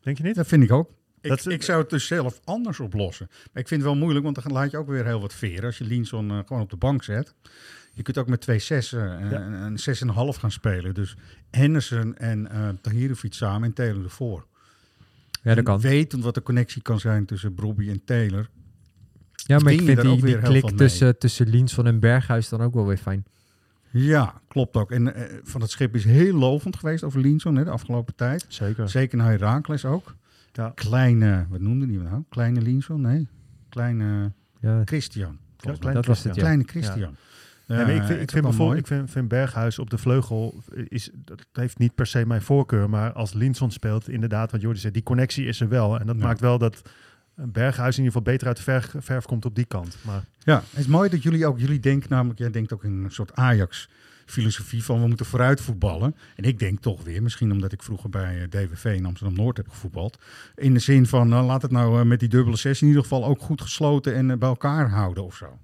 Denk 0.00 0.16
je 0.16 0.22
niet? 0.22 0.34
dat 0.34 0.46
vind 0.46 0.62
ik 0.62 0.72
ook. 0.72 0.90
Ik, 1.24 1.32
is- 1.38 1.46
ik 1.46 1.62
zou 1.62 1.80
het 1.80 1.90
dus 1.90 2.06
zelf 2.06 2.40
anders 2.44 2.80
oplossen. 2.80 3.26
Maar 3.30 3.62
ik 3.62 3.68
vind 3.68 3.80
het 3.82 3.90
wel 3.90 3.98
moeilijk, 4.00 4.24
want 4.24 4.42
dan 4.42 4.52
laat 4.52 4.70
je 4.70 4.76
ook 4.76 4.88
weer 4.88 5.04
heel 5.04 5.20
wat 5.20 5.34
veren. 5.34 5.64
Als 5.64 5.78
je 5.78 5.84
Linson 5.84 6.30
eh, 6.30 6.38
gewoon 6.46 6.62
op 6.62 6.70
de 6.70 6.76
bank 6.76 7.02
zet. 7.04 7.34
Je 7.92 8.02
kunt 8.02 8.18
ook 8.18 8.28
met 8.28 8.40
twee 8.40 8.58
zessen 8.58 9.18
en 9.18 9.30
Ja. 9.30 9.40
en 9.40 9.52
een 9.52 9.78
zes 9.78 10.00
en 10.00 10.08
een 10.08 10.14
half 10.14 10.36
gaan 10.36 10.50
spelen. 10.50 10.94
Dus 10.94 11.16
Henderson 11.50 12.16
en 12.16 12.50
eh 12.50 12.68
Tahirovic 12.80 13.32
samen 13.34 13.68
en 13.68 13.72
Taylor 13.74 14.04
ervoor. 14.04 14.46
ja, 15.42 15.54
dat 15.54 15.64
kan. 15.64 15.80
Wetend 15.80 16.22
wat 16.24 16.34
de 16.34 16.42
connectie 16.42 16.82
kan 16.82 17.00
zijn 17.00 17.24
tussen 17.26 17.54
Brobbey 17.54 17.88
en 17.88 18.04
Taylor. 18.04 18.48
Ja, 19.46 19.58
maar 19.58 19.72
ik 19.72 19.82
vind 19.82 20.00
die, 20.22 20.38
klik 20.38 20.70
tussen, 20.76 21.18
tussen 21.18 21.48
Linsson 21.48 21.86
en 21.86 22.00
Berghuis 22.00 22.48
dan 22.48 22.60
ook 22.60 22.74
wel 22.74 22.86
weer 22.86 22.96
fijn. 22.96 23.24
Ja, 23.90 24.40
klopt 24.48 24.76
ook. 24.76 24.90
En 24.90 25.14
eh, 25.14 25.38
Van 25.42 25.60
het 25.60 25.70
Schip 25.70 25.94
is 25.94 26.04
heel 26.04 26.34
lovend 26.34 26.76
geweest 26.76 27.04
over 27.04 27.20
Linson 27.20 27.56
hè, 27.56 27.64
de 27.64 27.70
afgelopen 27.70 28.14
tijd. 28.14 28.44
Zeker. 28.48 28.88
Zeker 28.88 29.18
naar 29.18 29.30
Herakles 29.30 29.84
ook. 29.84 30.14
Ja. 30.56 30.72
Kleine, 30.74 31.46
wat 31.48 31.60
noemde 31.60 31.86
die 31.86 31.98
nou? 31.98 32.22
Kleine 32.28 32.60
Linson? 32.60 33.00
Nee, 33.00 33.28
kleine 33.68 34.32
Ja, 34.60 34.82
Christian. 34.84 35.38
volgens 35.56 35.62
mij. 35.66 35.76
klein 35.78 35.94
dat 35.94 36.06
was 36.06 36.24
het, 36.24 36.34
ja. 36.34 36.40
Kleine 36.42 36.64
Christian. 36.66 37.16
Ja, 37.66 37.80
ik 37.80 37.88
Eh, 37.88 38.06
vind, 38.06 38.10
is 38.10 38.22
ik 38.22 38.30
vind 38.30 38.44
bijvoorbeeld, 38.44 38.78
ik 38.78 38.86
vind, 38.86 39.10
vind 39.10 39.28
Berghuis 39.28 39.78
op 39.78 39.90
de 39.90 39.98
vleugel 39.98 40.62
is, 40.88 41.10
dat 41.14 41.46
heeft 41.52 41.78
niet 41.78 41.94
per 41.94 42.06
se 42.06 42.26
mijn 42.26 42.42
voorkeur, 42.42 42.90
maar 42.90 43.12
als 43.12 43.32
Linson 43.32 43.70
speelt, 43.70 44.08
inderdaad, 44.08 44.50
wat 44.52 44.60
Jordi 44.60 44.78
zei, 44.78 44.92
die 44.92 45.02
connectie 45.02 45.46
is 45.46 45.60
er 45.60 45.68
wel. 45.68 46.00
En 46.00 46.06
dat 46.06 46.16
Ja. 46.16 46.22
maakt 46.22 46.40
wel 46.40 46.58
dat 46.58 46.82
Berghuis 47.34 47.96
in 47.98 48.04
ieder 48.04 48.18
geval 48.18 48.32
beter 48.32 48.46
uit 48.46 48.56
de 48.56 48.62
verf, 48.62 48.94
verf 48.98 49.24
komt 49.24 49.44
op 49.44 49.54
die 49.54 49.64
kant. 49.64 49.96
Maar 50.02 50.24
Ja, 50.38 50.62
het 50.70 50.78
is 50.80 50.86
mooi 50.86 51.08
dat 51.08 51.22
jullie 51.22 51.46
ook, 51.46 51.58
jullie 51.58 51.80
denken 51.80 52.10
namelijk, 52.10 52.38
jij 52.38 52.50
denkt 52.50 52.72
ook 52.72 52.84
in 52.84 52.92
een 53.04 53.10
soort 53.10 53.34
Ajax-filosofie 54.24 54.84
van 54.84 55.00
we 55.00 55.06
moeten 55.06 55.26
vooruit 55.26 55.60
voetballen. 55.60 56.16
En 56.36 56.44
ik 56.44 56.58
denk 56.58 56.80
toch 56.80 57.02
weer, 57.02 57.22
misschien 57.22 57.52
omdat 57.52 57.72
ik 57.72 57.82
vroeger 57.82 58.10
bij 58.10 58.42
eh, 58.42 58.48
DWV 58.48 58.84
in 58.84 59.06
Amsterdam-Noord 59.06 59.56
heb 59.56 59.68
gevoetbald, 59.68 60.18
in 60.54 60.74
de 60.74 60.80
zin 60.80 61.06
van 61.06 61.28
nou, 61.28 61.46
laat 61.46 61.62
het 61.62 61.70
nou 61.70 62.00
eh, 62.00 62.06
met 62.06 62.20
die 62.20 62.28
dubbele 62.28 62.56
zes 62.56 62.82
in 62.82 62.86
ieder 62.86 63.02
geval 63.02 63.24
ook 63.24 63.40
goed 63.40 63.60
gesloten 63.60 64.14
en 64.14 64.30
eh, 64.30 64.36
bij 64.36 64.48
elkaar 64.48 64.90
houden 64.90 65.24
of 65.24 65.36
zo. 65.36 65.58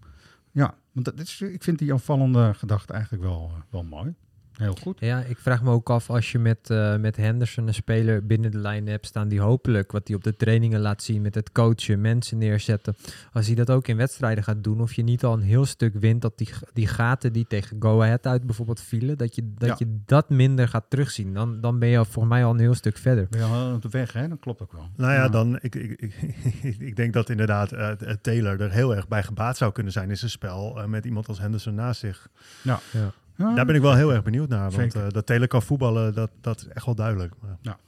Ja, 0.52 0.74
want 0.92 1.20
is, 1.20 1.40
ik 1.40 1.62
vind 1.62 1.78
die 1.78 1.92
aanvallende 1.92 2.54
gedachte 2.54 2.92
eigenlijk 2.92 3.22
wel, 3.22 3.50
eh, 3.54 3.62
wel 3.70 3.82
mooi. 3.82 4.14
Heel 4.60 4.74
goed. 4.82 5.00
Ja, 5.00 5.20
ik 5.20 5.38
vraag 5.38 5.62
me 5.62 5.70
ook 5.70 5.90
af 5.90 6.10
als 6.10 6.32
je 6.32 6.38
met, 6.38 6.70
eh, 6.70 6.96
met 6.96 7.16
Henderson 7.16 7.66
een 7.66 7.74
speler 7.74 8.26
binnen 8.26 8.50
de 8.50 8.58
lijn 8.58 8.86
hebt 8.86 9.06
staan 9.06 9.28
die 9.28 9.40
hopelijk 9.40 9.92
wat 9.92 10.06
hij 10.08 10.16
op 10.16 10.24
de 10.24 10.36
trainingen 10.36 10.80
laat 10.80 11.02
zien 11.02 11.22
met 11.22 11.34
het 11.34 11.52
coachen, 11.52 12.00
mensen 12.00 12.38
neerzetten. 12.38 12.94
Als 13.32 13.46
hij 13.46 13.54
dat 13.54 13.70
ook 13.70 13.88
in 13.88 13.96
wedstrijden 13.96 14.44
gaat 14.44 14.64
doen, 14.64 14.80
of 14.80 14.92
je 14.92 15.02
niet 15.02 15.24
al 15.24 15.32
een 15.32 15.40
heel 15.40 15.64
stuk 15.66 15.94
wint 15.94 16.22
dat 16.22 16.38
die, 16.38 16.48
die 16.72 16.86
gaten 16.86 17.32
die 17.32 17.46
tegen 17.48 17.76
Go 17.80 18.02
Ahead 18.02 18.26
uit 18.26 18.46
bijvoorbeeld 18.46 18.80
vielen, 18.80 19.18
dat 19.18 19.34
je 19.34 19.52
dat, 19.54 19.68
Ja. 19.68 19.74
je 19.78 19.98
dat 20.06 20.30
minder 20.30 20.68
gaat 20.68 20.84
terugzien. 20.88 21.34
Dan, 21.34 21.60
dan 21.60 21.78
ben 21.78 21.88
je 21.88 21.98
al 21.98 22.04
volgens 22.04 22.34
mij 22.34 22.44
al 22.44 22.52
een 22.52 22.58
heel 22.58 22.74
stuk 22.74 22.96
verder. 22.96 23.26
Ben 23.30 23.40
je 23.40 23.46
al 23.46 23.74
op 23.74 23.82
de 23.82 23.88
weg, 23.88 24.12
hè? 24.12 24.28
Dat 24.28 24.38
klopt 24.40 24.62
ook 24.62 24.72
wel. 24.72 24.88
nou 24.96 25.12
ja, 25.12 25.28
dan, 25.28 25.58
ik, 25.60 25.74
ik, 25.74 26.00
ik, 26.00 26.14
ik 26.88 26.96
denk 26.96 27.12
dat 27.12 27.28
inderdaad 27.30 27.72
eh, 27.72 27.90
eh, 27.90 28.16
Taylor 28.20 28.60
er 28.60 28.70
heel 28.70 28.96
erg 28.96 29.08
bij 29.08 29.22
gebaat 29.22 29.56
zou 29.56 29.72
kunnen 29.72 29.92
zijn 29.92 30.10
in 30.10 30.16
zijn 30.16 30.30
spel 30.30 30.78
met 30.86 31.04
iemand 31.04 31.28
als 31.28 31.38
Henderson 31.38 31.74
naast 31.74 32.00
zich. 32.00 32.28
Ja. 32.62 32.80
Ja. 32.92 33.12
Ja, 33.40 33.54
Daar 33.54 33.66
ben 33.66 33.74
ik 33.74 33.80
wel 33.80 33.94
heel 33.94 34.12
erg 34.12 34.22
benieuwd 34.22 34.48
naar, 34.48 34.70
want 34.70 34.94
eh, 34.94 35.08
dat 35.08 35.46
kan 35.46 35.62
voetballen, 35.62 36.14
dat, 36.14 36.30
dat 36.40 36.60
is 36.60 36.68
echt 36.68 36.86
wel 36.86 36.94
duidelijk. 36.94 37.34
Maar- 37.40 37.78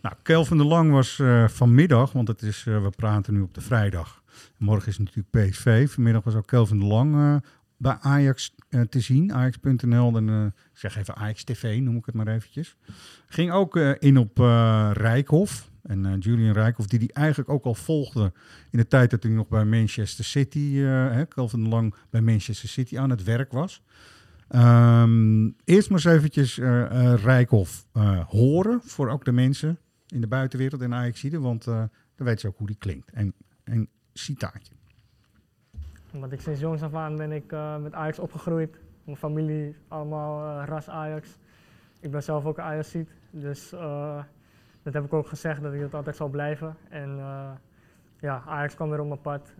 Nou, 0.00 0.14
Kelvin 0.22 0.56
de 0.56 0.64
Lang 0.64 0.90
was 0.90 1.18
eh, 1.18 1.48
vanmiddag, 1.48 2.12
want 2.12 2.28
het 2.28 2.42
is, 2.42 2.64
eh, 2.66 2.82
we 2.82 2.90
praten 2.90 3.34
nu 3.34 3.40
op 3.40 3.54
de 3.54 3.60
vrijdag. 3.60 4.22
Morgen 4.58 4.88
is 4.88 4.98
natuurlijk 4.98 5.30
PSV. 5.30 5.90
Vanmiddag 5.90 6.24
was 6.24 6.34
ook 6.34 6.46
Kelvin 6.46 6.78
de 6.78 6.84
Lang 6.84 7.42
bij 7.76 7.96
Ajax 8.00 8.54
te 8.88 9.00
zien. 9.00 9.32
Ajax.nl. 9.32 10.16
En, 10.16 10.46
ik 10.46 10.78
zeg 10.78 10.96
even 10.96 11.16
Ajax 11.16 11.44
TV, 11.44 11.78
noem 11.80 11.96
ik 11.96 12.06
het 12.06 12.14
maar 12.14 12.28
eventjes. 12.28 12.76
Ging 13.26 13.52
ook 13.52 13.76
in 13.76 14.18
op 14.18 14.38
Rijkhoff. 14.92 15.70
En 15.82 16.18
Julian 16.18 16.52
Rijkhoff, 16.52 16.88
die 16.88 16.98
die 16.98 17.12
eigenlijk 17.12 17.48
ook 17.50 17.64
al 17.64 17.74
volgde 17.74 18.32
in 18.70 18.78
de 18.78 18.86
tijd 18.86 19.10
dat 19.10 19.22
hij 19.22 19.32
nog 19.32 19.48
bij 19.48 19.64
Manchester 19.64 20.24
City, 20.24 20.74
hè, 20.76 21.26
Kelvin 21.26 21.62
de 21.62 21.68
Lang 21.68 21.94
bij 22.10 22.20
Manchester 22.20 22.68
City 22.68 22.98
aan 22.98 23.10
het 23.10 23.24
werk 23.24 23.52
was. 23.52 23.82
Ehm, 24.48 25.50
eerst 25.64 25.90
maar 25.90 25.98
eens 25.98 26.16
eventjes 26.16 26.58
eh 26.58 27.12
eh, 27.12 27.22
Rijkhoff 27.22 27.86
eh, 27.92 28.26
horen 28.26 28.80
voor 28.82 29.08
ook 29.08 29.24
de 29.24 29.32
mensen 29.32 29.78
in 30.06 30.20
de 30.20 30.26
buitenwereld 30.26 30.80
en 30.80 30.94
Ajaxide, 30.94 31.40
want 31.40 31.64
dan 31.64 31.90
weten 32.16 32.40
ze 32.40 32.46
ook 32.46 32.58
hoe 32.58 32.66
die 32.66 32.76
klinkt. 32.76 33.10
En 33.10 33.34
een 33.64 33.88
citaatje. 34.12 34.74
Omdat 36.12 36.32
ik 36.32 36.40
sinds 36.40 36.60
jongs 36.60 36.82
af 36.82 36.94
aan 36.94 37.16
ben 37.16 37.32
ik 37.32 37.50
met 37.80 37.92
Ajax 37.92 38.18
opgegroeid. 38.18 38.78
Mijn 39.04 39.16
familie 39.16 39.76
allemaal 39.88 40.64
ras 40.64 40.88
Ajax. 40.88 41.28
Ik 42.00 42.10
ben 42.10 42.22
zelf 42.22 42.44
ook 42.44 42.58
Ajaxiet. 42.58 43.10
Dus 43.30 43.70
dat 44.82 44.94
heb 44.94 45.04
ik 45.04 45.12
ook 45.12 45.28
gezegd 45.28 45.62
dat 45.62 45.72
ik 45.72 45.80
dat 45.80 45.94
altijd 45.94 46.16
zal 46.16 46.28
blijven. 46.28 46.76
En 46.88 47.16
ja, 48.20 48.42
Ajax 48.46 48.74
kwam 48.74 48.90
weer 48.90 49.00
op 49.00 49.08
mijn 49.08 49.20
pad. 49.20 49.54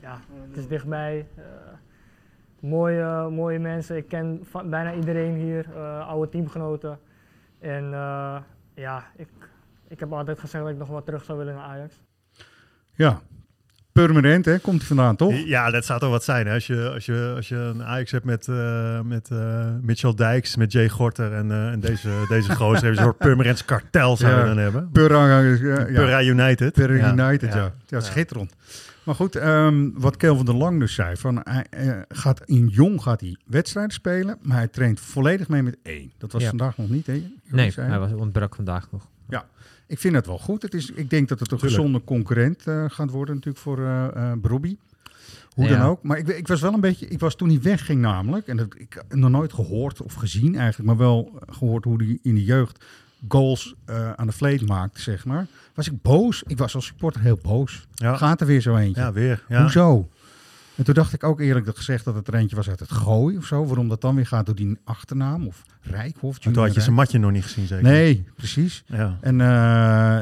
Ja, 0.00 0.20
het 0.48 0.56
is 0.56 0.68
dichtbij. 0.68 1.26
Mooie, 2.62 3.28
mooie 3.30 3.58
mensen. 3.58 3.96
Ik 3.96 4.08
ken 4.08 4.46
bijna 4.64 4.94
iedereen 4.94 5.34
hier, 5.34 5.66
eh, 5.74 6.08
oude 6.08 6.28
teamgenoten. 6.30 6.98
En 7.60 7.84
eh, 7.92 8.36
ja, 8.74 9.04
ik, 9.16 9.28
ik 9.88 10.00
heb 10.00 10.12
altijd 10.12 10.38
gezegd 10.38 10.64
dat 10.64 10.72
ik 10.72 10.78
nog 10.78 10.88
wat 10.88 11.04
terug 11.04 11.24
zou 11.24 11.38
willen 11.38 11.54
naar 11.54 11.64
Ajax. 11.64 11.94
Ja, 12.94 13.20
permanent 13.92 14.44
hè, 14.44 14.58
komt 14.58 14.78
hij 14.78 14.86
vandaan 14.86 15.16
toch? 15.16 15.34
Ja, 15.44 15.70
dat 15.70 15.84
zou 15.84 16.00
toch 16.00 16.10
wat 16.10 16.24
zijn. 16.24 16.46
Hè? 16.46 16.54
Als, 16.54 16.66
je, 16.66 16.90
als, 16.94 17.06
je, 17.06 17.32
als 17.36 17.48
je 17.48 17.56
een 17.56 17.84
Ajax 17.84 18.10
hebt 18.10 18.24
met, 18.24 18.48
eh, 18.48 19.00
met 19.00 19.30
eh, 19.30 19.66
Mitchell 19.80 20.14
Dijks, 20.14 20.56
met 20.56 20.72
Jay 20.72 20.88
Gorter 20.88 21.32
en, 21.32 21.50
eh, 21.50 21.68
en 21.70 21.80
deze, 21.80 22.08
deze 22.28 22.54
gozer. 22.54 22.72
hebben 22.82 22.90
een 22.98 23.04
soort 23.04 23.18
Purmerends 23.18 23.64
kartel 23.64 24.16
zou 24.16 24.32
je 24.32 24.38
Ja. 24.38 24.44
dan 24.46 24.58
hebben. 24.58 24.90
Purra, 24.92 25.40
ja, 25.40 26.22
United. 26.22 26.72
Per 26.72 26.96
Ja. 26.96 27.12
United, 27.12 27.52
ja. 27.52 27.58
Ja. 27.58 27.72
ja. 27.86 28.00
schitterend. 28.00 28.54
Maar 29.04 29.14
goed, 29.14 29.36
ehm, 29.36 29.90
wat 29.94 30.16
Kelvin 30.16 30.44
de 30.44 30.54
Lang 30.54 30.78
dus 30.78 30.94
zei, 30.94 31.16
van, 31.16 31.40
hij 31.44 31.66
eh, 31.70 31.98
gaat 32.08 32.40
in 32.44 32.66
jong 32.66 33.02
gaat 33.02 33.20
hij 33.20 33.36
wedstrijden 33.46 33.92
spelen, 33.92 34.38
maar 34.42 34.56
hij 34.56 34.68
traint 34.68 35.00
volledig 35.00 35.48
mee 35.48 35.62
met 35.62 35.76
één. 35.82 36.12
Dat 36.18 36.32
was 36.32 36.42
Ja. 36.42 36.48
vandaag 36.48 36.76
nog 36.76 36.88
niet, 36.88 37.06
hè? 37.06 37.12
Jullie 37.12 37.40
Nee, 37.50 37.72
hij 37.74 37.98
was, 37.98 38.12
ontbrak 38.12 38.54
vandaag 38.54 38.90
nog. 38.90 39.10
Ik 39.86 39.98
vind 39.98 40.14
het 40.14 40.26
wel 40.26 40.38
goed. 40.38 40.62
Het 40.62 40.74
is, 40.74 40.90
ik 40.90 41.10
denk 41.10 41.28
dat 41.28 41.40
het 41.40 41.50
een 41.50 41.58
Tuurlijk. 41.58 41.80
gezonde 41.80 42.04
concurrent 42.04 42.66
eh, 42.66 42.84
gaat 42.88 43.10
worden 43.10 43.34
natuurlijk 43.34 43.62
voor 43.64 43.78
eh 43.78 44.06
eh 44.14 44.38
Brobby. 44.40 44.76
Hoe 45.54 45.64
Ja. 45.64 45.70
dan 45.78 45.86
ook. 45.88 46.02
Maar 46.02 46.18
ik, 46.18 46.28
ik 46.28 46.48
was 46.48 46.60
wel 46.60 46.72
een 46.74 46.80
beetje... 46.80 47.06
Ik 47.08 47.18
was 47.20 47.34
toen 47.36 47.48
hij 47.48 47.60
wegging 47.62 48.00
namelijk. 48.00 48.46
En 48.46 48.56
dat, 48.56 48.74
ik 48.78 48.92
heb 48.92 49.14
nog 49.14 49.30
nooit 49.30 49.52
gehoord 49.52 50.02
of 50.02 50.14
gezien 50.14 50.56
eigenlijk. 50.56 50.88
Maar 50.88 50.96
wel 51.06 51.38
gehoord 51.48 51.84
hoe 51.84 52.02
hij 52.02 52.18
in 52.22 52.34
de 52.34 52.44
jeugd 52.44 52.84
goals 53.28 53.74
eh, 53.84 54.12
aan 54.12 54.26
de 54.26 54.32
vleet 54.32 54.66
maakte, 54.66 55.00
zeg 55.00 55.24
maar. 55.24 55.46
Was 55.74 55.86
ik 55.88 56.02
boos. 56.02 56.42
Ik 56.46 56.58
was 56.58 56.74
als 56.74 56.86
supporter 56.86 57.20
heel 57.20 57.38
boos. 57.42 57.86
Ja. 57.94 58.16
Gaat 58.16 58.40
er 58.40 58.46
weer 58.46 58.60
zo 58.60 58.76
eentje. 58.76 59.00
Ja, 59.00 59.12
weer. 59.12 59.44
Ja. 59.48 59.60
Hoezo? 59.60 60.08
En 60.76 60.84
toen 60.84 60.94
dacht 60.94 61.12
ik 61.12 61.24
ook 61.24 61.40
eerlijk 61.40 61.76
gezegd 61.76 62.04
dat 62.04 62.14
het 62.14 62.28
er 62.28 62.34
eentje 62.34 62.56
was 62.56 62.68
uit 62.68 62.80
het 62.80 62.92
gooi 62.92 63.36
of 63.36 63.46
zo. 63.46 63.66
Waarom 63.66 63.88
dat 63.88 64.00
dan 64.00 64.14
weer 64.14 64.26
gaat 64.26 64.46
door 64.46 64.54
die 64.54 64.78
achternaam 64.84 65.46
of 65.46 65.64
Rijkhof. 65.80 66.38
Toen 66.38 66.56
had 66.56 66.74
je 66.74 66.80
zijn 66.80 66.94
matje 66.94 67.18
nog 67.18 67.30
niet 67.30 67.42
gezien, 67.42 67.66
zeker? 67.66 67.84
Nee, 67.84 68.24
precies. 68.36 68.84
Ja. 68.86 69.18
En 69.20 69.40
eh, 69.40 70.20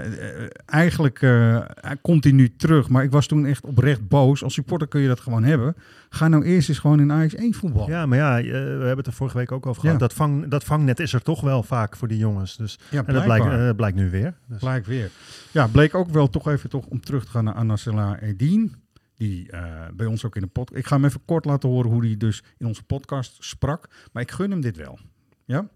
eigenlijk 0.66 1.22
eh, 1.22 1.60
komt 2.02 2.24
hij 2.24 2.32
nu 2.32 2.56
terug. 2.56 2.88
Maar 2.88 3.04
ik 3.04 3.10
was 3.10 3.26
toen 3.26 3.46
echt 3.46 3.64
oprecht 3.64 4.08
boos. 4.08 4.42
Als 4.42 4.54
supporter 4.54 4.88
kun 4.88 5.00
je 5.00 5.08
dat 5.08 5.20
gewoon 5.20 5.44
hebben. 5.44 5.76
Ga 6.08 6.28
nou 6.28 6.44
eerst 6.44 6.68
eens 6.68 6.78
gewoon 6.78 7.00
in 7.00 7.12
Ajax 7.12 7.34
1 7.34 7.54
voetbal. 7.54 7.88
ja, 7.88 8.06
maar 8.06 8.18
ja, 8.18 8.38
eh, 8.38 8.44
we 8.44 8.50
hebben 8.60 8.96
het 8.96 9.06
er 9.06 9.12
vorige 9.12 9.36
week 9.36 9.52
ook 9.52 9.66
over 9.66 9.80
gehad. 9.80 10.00
Ja. 10.00 10.06
Dat, 10.06 10.16
vang, 10.16 10.48
dat 10.48 10.64
vangnet 10.64 11.00
is 11.00 11.12
er 11.12 11.22
toch 11.22 11.40
wel 11.40 11.62
vaak 11.62 11.96
voor 11.96 12.08
die 12.08 12.18
jongens. 12.18 12.56
Dus, 12.56 12.78
Ja, 12.90 13.02
en 13.06 13.14
dat 13.14 13.24
blijkt, 13.24 13.76
blijkt 13.76 13.96
nu 13.96 14.10
weer. 14.10 14.34
Dus. 14.48 14.58
Blijkt 14.58 14.86
weer. 14.86 15.10
Ja, 15.50 15.66
bleek 15.66 15.94
ook 15.94 16.08
wel 16.10 16.30
toch 16.30 16.48
even 16.48 16.70
toch 16.70 16.86
om 16.86 17.00
terug 17.00 17.24
te 17.24 17.30
gaan 17.30 17.44
naar 17.44 17.54
Anasela 17.54 18.20
Edien. 18.20 18.74
Die 19.20 19.50
eh, 19.50 19.88
bij 19.94 20.06
ons 20.06 20.24
ook 20.24 20.34
in 20.36 20.40
de 20.42 20.46
podcast... 20.48 20.78
Ik 20.80 20.86
ga 20.86 20.94
hem 20.96 21.04
even 21.04 21.24
kort 21.24 21.44
laten 21.44 21.68
horen 21.68 21.90
hoe 21.90 22.04
hij 22.06 22.16
dus 22.16 22.42
in 22.58 22.66
onze 22.66 22.82
podcast 22.82 23.44
sprak. 23.44 23.88
Maar 24.12 24.22
ik 24.22 24.30
gun 24.30 24.50
hem 24.50 24.60
dit 24.60 24.76
wel. 24.76 24.98
Ja? 25.44 25.68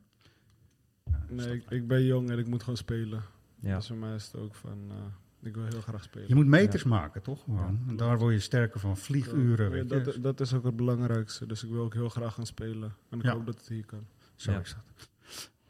Nee, 1.28 1.54
ik, 1.54 1.70
ik 1.70 1.86
ben 1.88 2.04
jong 2.04 2.30
en 2.30 2.38
ik 2.38 2.46
moet 2.46 2.60
gewoon 2.60 2.76
spelen. 2.76 3.22
Ja. 3.60 3.76
Dus 3.76 3.86
voor 3.86 3.96
mij 3.96 4.14
is 4.14 4.24
het 4.26 4.36
ook 4.36 4.54
van, 4.54 4.78
eh, 4.90 5.46
ik 5.48 5.54
wil 5.54 5.64
heel 5.64 5.80
graag 5.80 6.02
spelen. 6.04 6.28
Je 6.28 6.34
moet 6.34 6.46
meters 6.46 6.84
maken, 6.84 7.22
toch? 7.22 7.42
Gewoon. 7.42 7.80
En 7.88 7.96
daar 7.96 8.18
word 8.18 8.32
je 8.34 8.40
sterker 8.40 8.80
van. 8.80 8.96
Vlieguren, 8.96 9.64
Ja, 9.64 9.70
weet 9.70 9.90
je. 9.90 10.00
dat, 10.00 10.22
dat 10.22 10.40
is 10.40 10.54
ook 10.54 10.64
het 10.64 10.76
belangrijkste. 10.76 11.46
Dus 11.46 11.64
ik 11.64 11.70
wil 11.70 11.82
ook 11.84 11.94
heel 11.94 12.08
graag 12.08 12.34
gaan 12.34 12.46
spelen. 12.46 12.94
En 13.10 13.18
ik 13.18 13.24
Ja. 13.24 13.32
hoop 13.32 13.46
dat 13.46 13.56
het 13.58 13.68
hier 13.68 13.86
kan. 13.86 14.06
Zo 14.34 14.52
Ja. 14.52 14.60
is 14.60 14.74
dat. 14.74 15.10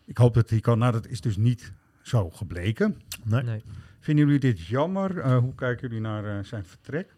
Ik 0.04 0.16
hoop 0.18 0.34
dat 0.34 0.50
hij 0.50 0.60
kan. 0.60 0.78
Nou, 0.78 0.92
dat 0.92 1.06
is 1.06 1.20
dus 1.20 1.36
niet 1.36 1.72
zo 2.02 2.30
gebleken. 2.30 3.00
Nee. 3.24 3.42
Nee. 3.42 3.62
Vinden 4.00 4.24
jullie 4.24 4.40
dit 4.40 4.60
jammer? 4.60 5.18
Eh, 5.18 5.38
hoe 5.38 5.54
kijken 5.54 5.88
jullie 5.88 6.02
naar 6.02 6.44
zijn 6.44 6.64
vertrek? 6.64 7.13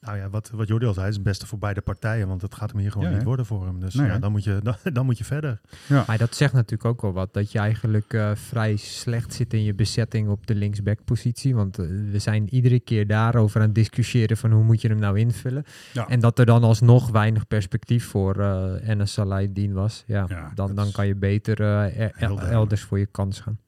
Nou 0.00 0.16
ja, 0.18 0.28
wat, 0.30 0.50
wat 0.54 0.68
Jordi 0.68 0.86
al 0.86 0.94
zei, 0.94 1.08
is 1.08 1.14
het 1.14 1.22
beste 1.22 1.46
voor 1.46 1.58
beide 1.58 1.80
partijen. 1.80 2.28
Want 2.28 2.42
het 2.42 2.54
gaat 2.54 2.70
hem 2.70 2.80
hier 2.80 2.90
gewoon 2.92 3.08
Ja, 3.10 3.14
niet 3.14 3.24
worden 3.24 3.46
voor 3.46 3.66
hem. 3.66 3.80
Dus 3.80 3.94
Nee, 3.94 4.06
ja, 4.06 4.18
dan, 4.18 4.32
moet 4.32 4.44
je, 4.44 4.60
dan, 4.62 4.74
dan 4.92 5.04
moet 5.04 5.18
je 5.18 5.24
verder. 5.24 5.60
Maar 6.06 6.18
dat 6.18 6.34
zegt 6.34 6.52
natuurlijk 6.52 6.84
ook 6.84 7.02
wel 7.02 7.12
wat. 7.12 7.34
Dat 7.34 7.52
je 7.52 7.58
eigenlijk 7.58 8.12
eh, 8.12 8.30
vrij 8.34 8.76
slecht 8.76 9.34
zit 9.34 9.52
in 9.54 9.62
je 9.62 9.74
bezetting 9.74 10.28
op 10.28 10.46
de 10.46 10.54
linksback-positie. 10.54 11.54
Want 11.54 11.78
eh, 11.78 11.86
we 12.10 12.18
zijn 12.18 12.54
iedere 12.54 12.80
keer 12.80 13.06
daarover 13.06 13.60
aan 13.60 13.66
het 13.66 13.74
discussiëren 13.74 14.36
van 14.36 14.50
hoe 14.52 14.64
moet 14.64 14.80
je 14.80 14.88
hem 14.88 14.98
nou 14.98 15.18
invullen. 15.18 15.64
Ja. 15.92 16.08
En 16.08 16.20
dat 16.20 16.38
er 16.38 16.46
dan 16.46 16.62
alsnog 16.62 17.10
weinig 17.10 17.46
perspectief 17.46 18.04
voor 18.06 18.40
eh 18.40 18.88
Enes 18.88 19.12
Salahdin 19.12 19.72
was. 19.72 20.04
Ja, 20.06 20.24
Ja, 20.28 20.52
dan, 20.54 20.74
dan 20.74 20.90
kan 20.92 21.06
je 21.06 21.14
beter 21.14 21.60
er- 21.60 21.94
duidelijk. 22.18 22.48
elders 22.48 22.82
voor 22.82 22.98
je 22.98 23.06
kans 23.06 23.40
gaan. 23.40 23.58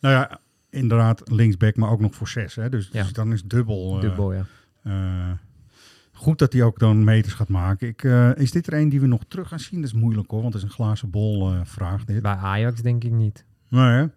Nou 0.00 0.14
ja, 0.14 0.38
inderdaad 0.70 1.30
linksback, 1.30 1.76
maar 1.76 1.90
ook 1.90 2.00
nog 2.00 2.14
voor 2.14 2.28
zes. 2.28 2.54
Hè? 2.54 2.68
Dus, 2.68 2.88
Ja. 2.92 3.02
dus 3.02 3.12
dan 3.12 3.32
is 3.32 3.40
het 3.40 3.50
dubbel. 3.50 3.94
eh, 3.94 4.00
Dubbel, 4.00 4.32
ja. 4.32 4.46
Goed 6.18 6.38
dat 6.38 6.52
hij 6.52 6.62
ook 6.62 6.78
dan 6.78 7.04
meters 7.04 7.34
gaat 7.34 7.48
maken. 7.48 7.88
Ik, 7.88 8.04
eh, 8.04 8.36
is 8.36 8.50
dit 8.50 8.66
er 8.66 8.72
een 8.72 8.88
die 8.88 9.00
we 9.00 9.06
nog 9.06 9.22
terug 9.28 9.48
gaan 9.48 9.60
zien? 9.60 9.80
Dat 9.80 9.90
is 9.90 10.00
moeilijk 10.00 10.30
hoor, 10.30 10.42
want 10.42 10.54
het 10.54 10.62
is 10.62 10.68
een 10.68 10.74
glazen 10.74 11.10
bol 11.10 11.52
eh, 11.52 11.60
vraag 11.64 12.04
dit. 12.04 12.22
Bij 12.22 12.34
Ajax 12.34 12.82
denk 12.82 13.04
ik 13.04 13.12
niet. 13.12 13.44
Nee? 13.68 14.08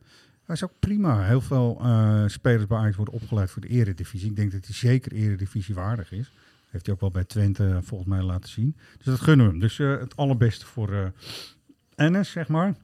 Hij 0.45 0.55
is 0.55 0.63
ook 0.63 0.79
prima. 0.79 1.23
Heel 1.23 1.41
veel 1.41 1.79
eh, 1.81 2.23
spelers 2.27 2.67
bij 2.67 2.77
Ajax 2.77 2.95
worden 2.95 3.13
opgeleid 3.13 3.51
voor 3.51 3.61
de 3.61 3.67
eredivisie. 3.67 4.29
Ik 4.29 4.35
denk 4.35 4.51
dat 4.51 4.65
hij 4.65 4.75
zeker 4.75 5.11
eredivisie 5.11 5.75
waardig 5.75 6.11
is. 6.11 6.31
Heeft 6.69 6.85
hij 6.85 6.95
ook 6.95 7.01
wel 7.01 7.11
bij 7.11 7.23
Twente 7.23 7.79
volgens 7.83 8.09
mij 8.09 8.21
laten 8.21 8.49
zien. 8.49 8.75
Dus 8.97 9.05
dat 9.05 9.19
gunnen 9.19 9.45
we 9.45 9.51
hem. 9.51 9.61
Dus 9.61 9.77
het 9.77 10.15
allerbeste 10.15 10.65
voor 10.65 11.13
Ennis, 11.95 12.31
zeg 12.31 12.47
maar. 12.47 12.75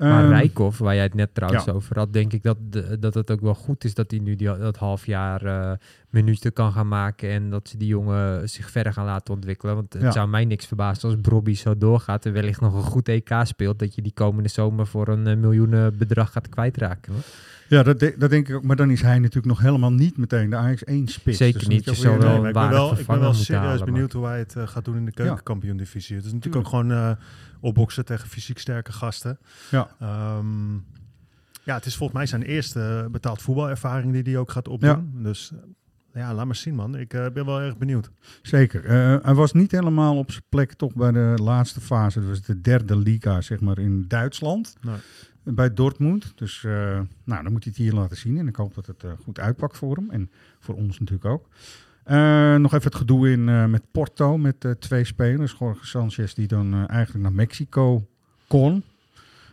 Maar 0.00 0.22
Ehm, 0.24 0.32
Rijkoff, 0.32 0.78
waar 0.78 0.94
jij 0.94 1.02
het 1.04 1.14
net 1.14 1.34
trouwens 1.34 1.64
ja. 1.64 1.72
over 1.72 1.98
had, 1.98 2.12
denk 2.12 2.32
ik 2.32 2.42
dat, 2.42 2.56
dat 3.00 3.14
het 3.14 3.30
ook 3.30 3.40
wel 3.40 3.54
goed 3.54 3.84
is 3.84 3.94
dat 3.94 4.10
hij 4.10 4.20
nu 4.20 4.36
die, 4.36 4.58
dat 4.58 4.76
half 4.76 5.06
jaar 5.06 5.44
eh, 5.44 5.72
minuten 6.10 6.52
kan 6.52 6.72
gaan 6.72 6.88
maken 6.88 7.30
en 7.30 7.50
dat 7.50 7.68
ze 7.68 7.76
die 7.76 7.88
jongen 7.88 8.48
zich 8.48 8.70
verder 8.70 8.92
gaan 8.92 9.04
laten 9.04 9.34
ontwikkelen. 9.34 9.74
Want 9.74 9.92
het 9.92 10.02
Ja. 10.02 10.10
zou 10.10 10.28
mij 10.28 10.44
niks 10.44 10.66
verbazen 10.66 11.08
als 11.08 11.18
Brobby 11.20 11.54
zo 11.54 11.78
doorgaat 11.78 12.26
en 12.26 12.32
wellicht 12.32 12.60
nog 12.60 12.74
een 12.74 12.82
goed 12.82 13.08
EK 13.08 13.30
speelt, 13.42 13.78
dat 13.78 13.94
je 13.94 14.02
die 14.02 14.12
komende 14.14 14.48
zomer 14.48 14.86
voor 14.86 15.08
een 15.08 15.26
eh, 15.26 15.36
miljoenen 15.36 15.96
bedrag 15.98 16.32
gaat 16.32 16.48
kwijtraken. 16.48 17.12
hoor. 17.12 17.22
Ja, 17.68 17.82
dat, 17.82 18.00
de- 18.00 18.14
dat 18.18 18.30
denk 18.30 18.48
ik 18.48 18.54
ook. 18.56 18.62
Maar 18.62 18.76
dan 18.76 18.90
is 18.90 19.02
hij 19.02 19.18
natuurlijk 19.18 19.46
nog 19.46 19.60
helemaal 19.60 19.92
niet 19.92 20.16
meteen 20.16 20.50
de 20.50 20.56
Ajax 20.56 20.84
1 20.84 21.08
spits. 21.08 21.36
Zeker 21.38 21.58
Dus 21.58 21.68
niet. 21.68 21.84
Je 21.84 21.94
zou 21.94 22.18
wel- 22.18 22.38
Nee, 22.40 22.46
ik 22.48 22.52
ben 22.54 22.68
wel, 22.68 22.98
ik 22.98 23.06
ben 23.06 23.20
wel 23.20 23.34
serieus 23.34 23.64
halen, 23.64 23.84
benieuwd 23.84 24.12
hoe 24.12 24.26
hij 24.26 24.38
het 24.38 24.56
eh, 24.56 24.66
gaat 24.66 24.84
doen 24.84 24.96
in 24.96 25.04
de 25.04 25.12
keukenkampioen-divisie. 25.12 26.16
Het 26.16 26.24
is 26.24 26.32
natuurlijk 26.32 26.64
ook 26.64 26.68
gewoon 26.70 26.90
eh, 26.92 27.10
opboksen 27.60 28.04
tegen 28.04 28.28
fysiek 28.28 28.58
sterke 28.58 28.92
gasten. 28.92 29.38
Ja. 29.70 29.90
Ehm, 30.00 30.74
ja, 31.62 31.74
het 31.74 31.86
is 31.86 31.96
volgens 31.96 32.18
mij 32.18 32.26
zijn 32.26 32.42
eerste 32.42 33.08
betaald 33.10 33.42
voetbalervaring 33.42 34.12
die 34.12 34.22
hij 34.22 34.36
ook 34.36 34.50
gaat 34.50 34.68
opdoen. 34.68 35.22
Dus 35.22 35.52
ja, 36.14 36.34
laat 36.34 36.46
maar 36.46 36.56
zien 36.56 36.74
man. 36.74 36.96
Ik 36.96 37.14
eh, 37.14 37.26
ben 37.32 37.44
wel 37.44 37.60
erg 37.60 37.76
benieuwd. 37.76 38.10
Zeker. 38.42 38.84
Eh, 38.84 39.16
hij 39.22 39.34
was 39.34 39.52
niet 39.52 39.70
helemaal 39.70 40.16
op 40.16 40.30
zijn 40.30 40.44
plek 40.48 40.72
toch 40.72 40.94
bij 40.94 41.12
de 41.12 41.34
laatste 41.42 41.80
fase. 41.80 42.20
Dat 42.20 42.28
was 42.28 42.42
de 42.42 42.60
derde 42.60 42.96
liga, 42.96 43.40
zeg 43.40 43.60
maar, 43.60 43.78
in 43.78 44.04
Duitsland. 44.08 44.76
Nee. 44.80 44.96
Bij 45.42 45.74
Dortmund. 45.74 46.32
Dus 46.34 46.64
eh, 46.64 47.00
nou, 47.24 47.42
dan 47.42 47.52
moet 47.52 47.64
hij 47.64 47.72
het 47.76 47.82
hier 47.82 47.92
laten 47.92 48.16
zien. 48.16 48.38
En 48.38 48.48
ik 48.48 48.56
hoop 48.56 48.74
dat 48.74 48.86
het 48.86 49.04
goed 49.22 49.38
uitpakt 49.38 49.76
voor 49.76 49.96
hem. 49.96 50.10
En 50.10 50.30
voor 50.58 50.74
ons 50.74 50.98
natuurlijk 50.98 51.30
ook. 51.30 51.48
Eh, 52.10 52.54
nog 52.56 52.72
even 52.74 52.84
het 52.84 52.94
gedoe 52.94 53.30
in 53.30 53.48
eh, 53.48 53.64
met 53.64 53.82
Porto. 53.90 54.38
Met 54.38 54.64
eh, 54.64 54.70
twee 54.70 55.04
spelers. 55.04 55.54
Jorge 55.58 55.86
Sanchez 55.86 56.32
die 56.34 56.46
dan 56.46 56.72
eh, 56.74 56.84
eigenlijk 56.88 57.24
naar 57.24 57.32
Mexico 57.32 58.06
kon. 58.46 58.82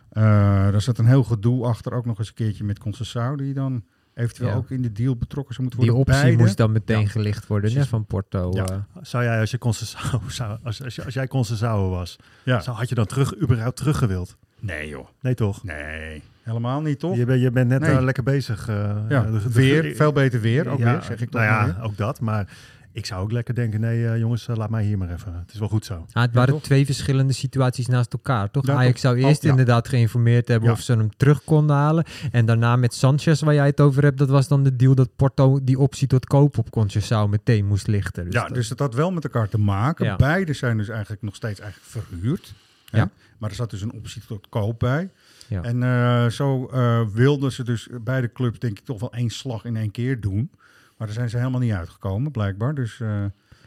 Eh 0.08 0.22
daar 0.70 0.80
zat 0.82 0.98
een 0.98 1.06
heel 1.06 1.24
gedoe 1.24 1.64
achter. 1.66 1.92
Ook 1.92 2.04
nog 2.06 2.18
eens 2.18 2.28
een 2.28 2.34
keertje 2.34 2.64
met 2.64 2.78
Conceição. 2.78 3.36
Die 3.36 3.54
dan 3.54 3.84
eventueel 4.14 4.48
Ja. 4.48 4.54
ook 4.54 4.70
in 4.70 4.82
de 4.82 4.92
deal 4.92 5.16
betrokken 5.16 5.54
zou 5.54 5.66
moeten 5.66 5.84
Die 5.84 5.90
worden. 5.92 6.12
optie 6.12 6.26
Beide. 6.28 6.42
moest 6.42 6.56
dan 6.56 6.72
meteen 6.72 7.00
Ja. 7.00 7.06
gelicht 7.08 7.46
worden 7.46 7.68
hè, 7.68 7.74
Precies. 7.74 7.90
van 7.90 8.06
Porto. 8.06 8.50
Ja. 8.52 8.86
Zou 9.02 9.24
jij 9.24 9.40
als 9.40 9.50
je 9.50 9.58
zou, 10.28 10.58
als, 10.62 10.82
als, 11.04 11.14
jij 11.14 11.28
Conceição 11.28 11.90
was, 11.90 12.16
Ja. 12.44 12.60
zou, 12.60 12.76
had 12.76 12.88
je 12.88 12.94
dan 12.94 13.06
terug, 13.06 13.40
überhaupt 13.42 13.76
teruggewild? 13.76 14.36
Nee 14.60 14.88
joh. 14.88 15.06
Nee 15.20 15.34
toch? 15.34 15.64
Nee, 15.64 16.22
helemaal 16.48 16.80
niet 16.80 16.98
toch? 16.98 17.16
Je, 17.16 17.24
bent 17.24 17.40
je 17.40 17.50
bent 17.50 17.68
net 17.68 17.80
Nee. 17.80 17.90
eh, 17.96 18.02
lekker 18.02 18.22
bezig. 18.22 18.68
eh, 18.68 18.96
Ja, 19.08 19.22
de- 19.22 19.30
de- 19.42 19.52
weer, 19.52 19.82
de- 19.82 19.94
veel 19.94 20.12
beter 20.12 20.40
weer, 20.40 20.68
ook 20.68 20.78
ja, 20.78 20.92
weer, 20.92 21.02
zeg 21.02 21.20
ik 21.20 21.30
toch 21.30 21.40
Nou 21.40 21.52
maar 21.54 21.66
ja, 21.68 21.74
weer. 21.74 21.84
ook 21.84 21.96
dat. 21.96 22.20
Maar 22.20 22.48
ik 22.92 23.06
zou 23.06 23.22
ook 23.22 23.32
lekker 23.32 23.54
denken, 23.54 23.80
nee 23.80 24.06
eh, 24.08 24.18
jongens, 24.18 24.48
eh, 24.48 24.56
laat 24.56 24.70
mij 24.70 24.84
hier 24.84 24.98
maar 24.98 25.10
even. 25.12 25.34
Het 25.34 25.52
is 25.52 25.58
wel 25.58 25.68
goed 25.68 25.84
zo. 25.84 26.06
Ah, 26.12 26.22
het 26.22 26.34
waren 26.34 26.52
toch? 26.54 26.62
twee 26.62 26.84
verschillende 26.84 27.32
situaties 27.32 27.86
naast 27.86 28.12
elkaar, 28.12 28.50
toch? 28.50 28.66
Ja, 28.66 28.72
Ajax 28.74 28.92
toch. 28.92 29.00
zou 29.00 29.22
Oh, 29.22 29.28
eerst 29.28 29.42
ja. 29.42 29.50
inderdaad 29.50 29.88
geïnformeerd 29.88 30.48
hebben 30.48 30.68
Ja. 30.68 30.74
of 30.74 30.80
ze 30.80 30.92
hem 30.92 31.16
terug 31.16 31.44
konden 31.44 31.76
halen. 31.76 32.04
En 32.32 32.46
daarna 32.46 32.76
met 32.76 32.94
Sanchez, 32.94 33.40
waar 33.40 33.54
jij 33.54 33.66
het 33.66 33.80
over 33.80 34.02
hebt, 34.02 34.18
dat 34.18 34.28
was 34.28 34.48
dan 34.48 34.62
de 34.64 34.76
deal 34.76 34.94
dat 34.94 35.16
Porto 35.16 35.58
die 35.62 35.78
optie 35.78 36.06
tot 36.06 36.26
koop 36.26 36.58
op 36.58 36.70
Conceição 36.70 37.30
meteen 37.30 37.66
moest 37.66 37.86
lichten. 37.86 38.24
Dus 38.24 38.34
ja, 38.34 38.44
dat- 38.46 38.54
dus 38.54 38.68
dat 38.68 38.78
had 38.78 38.94
wel 38.94 39.10
met 39.12 39.24
elkaar 39.24 39.48
te 39.48 39.58
maken. 39.58 40.04
Ja. 40.04 40.16
Beide 40.16 40.52
zijn 40.52 40.76
dus 40.78 40.88
eigenlijk 40.88 41.22
nog 41.22 41.34
steeds 41.34 41.60
eigenlijk 41.60 41.90
verhuurd. 41.90 42.54
hè? 42.90 42.98
Ja. 42.98 43.10
Maar 43.38 43.50
er 43.50 43.56
zat 43.56 43.70
dus 43.70 43.82
een 43.82 43.92
optie 43.92 44.22
tot 44.26 44.46
koop 44.48 44.78
bij. 44.78 45.10
Ja. 45.48 45.62
En 45.62 45.82
eh, 45.82 46.26
zo 46.26 46.66
eh, 46.66 47.00
wilden 47.12 47.52
ze 47.52 47.64
dus 47.64 47.88
beide 48.00 48.32
clubs 48.32 48.58
denk 48.58 48.78
ik 48.78 48.84
toch 48.84 49.00
wel 49.00 49.12
één 49.12 49.30
slag 49.30 49.64
in 49.64 49.76
één 49.76 49.90
keer 49.90 50.20
doen. 50.20 50.50
Maar 50.96 51.06
daar 51.06 51.16
zijn 51.16 51.30
ze 51.30 51.36
helemaal 51.36 51.60
niet 51.60 51.72
uitgekomen, 51.72 52.30
blijkbaar. 52.30 52.74
Dus 52.74 53.00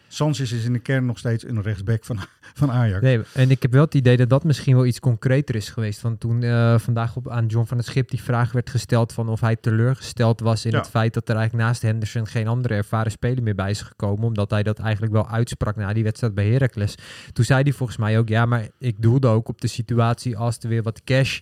Sanchez 0.08 0.52
is 0.52 0.66
in 0.66 0.74
de 0.74 0.80
kern 0.80 1.06
nog 1.06 1.18
steeds 1.18 1.44
een 1.48 1.62
rechtsback 1.62 2.06
van, 2.06 2.20
van 2.54 2.72
Ajax. 2.72 3.02
Nee, 3.02 3.22
en 3.34 3.52
ik 3.52 3.62
heb 3.62 3.72
wel 3.72 3.84
het 3.84 3.94
idee 3.94 4.18
dat 4.18 4.30
dat 4.30 4.44
misschien 4.44 4.76
wel 4.76 4.86
iets 4.86 5.00
concreter 5.00 5.56
is 5.56 5.70
geweest. 5.70 6.02
Want 6.02 6.20
toen 6.20 6.42
vandaag 6.80 7.16
op, 7.16 7.30
aan 7.30 7.46
John 7.46 7.66
van 7.66 7.78
het 7.78 7.86
Schip 7.86 8.10
die 8.10 8.22
vraag 8.22 8.52
werd 8.52 8.70
gesteld 8.70 9.14
van 9.14 9.30
of 9.30 9.42
hij 9.42 9.56
teleurgesteld 9.56 10.40
was 10.40 10.66
in 10.66 10.72
Ja. 10.72 10.78
het 10.78 10.90
feit 10.90 11.14
dat 11.14 11.30
er 11.30 11.36
eigenlijk 11.36 11.66
naast 11.68 11.82
Henderson 11.82 12.28
geen 12.28 12.48
andere 12.48 12.74
ervaren 12.74 13.12
speler 13.12 13.44
meer 13.44 13.56
bij 13.56 13.70
is 13.70 13.82
gekomen. 13.82 14.24
Omdat 14.26 14.50
hij 14.52 14.64
dat 14.64 14.80
eigenlijk 14.80 15.14
wel 15.14 15.28
uitsprak 15.28 15.76
na 15.76 15.94
die 15.94 16.04
wedstrijd 16.04 16.34
bij 16.34 16.50
Heracles. 16.50 16.96
Toen 17.34 17.46
zei 17.46 17.64
hij 17.64 17.72
volgens 17.74 17.98
mij 17.98 18.18
ook, 18.20 18.28
ja, 18.30 18.46
maar 18.46 18.68
ik 18.78 19.02
doelde 19.02 19.28
ook 19.28 19.48
op 19.48 19.62
de 19.62 19.68
situatie 19.68 20.38
als 20.38 20.58
er 20.58 20.70
weer 20.70 20.84
wat 20.84 21.04
cash 21.04 21.40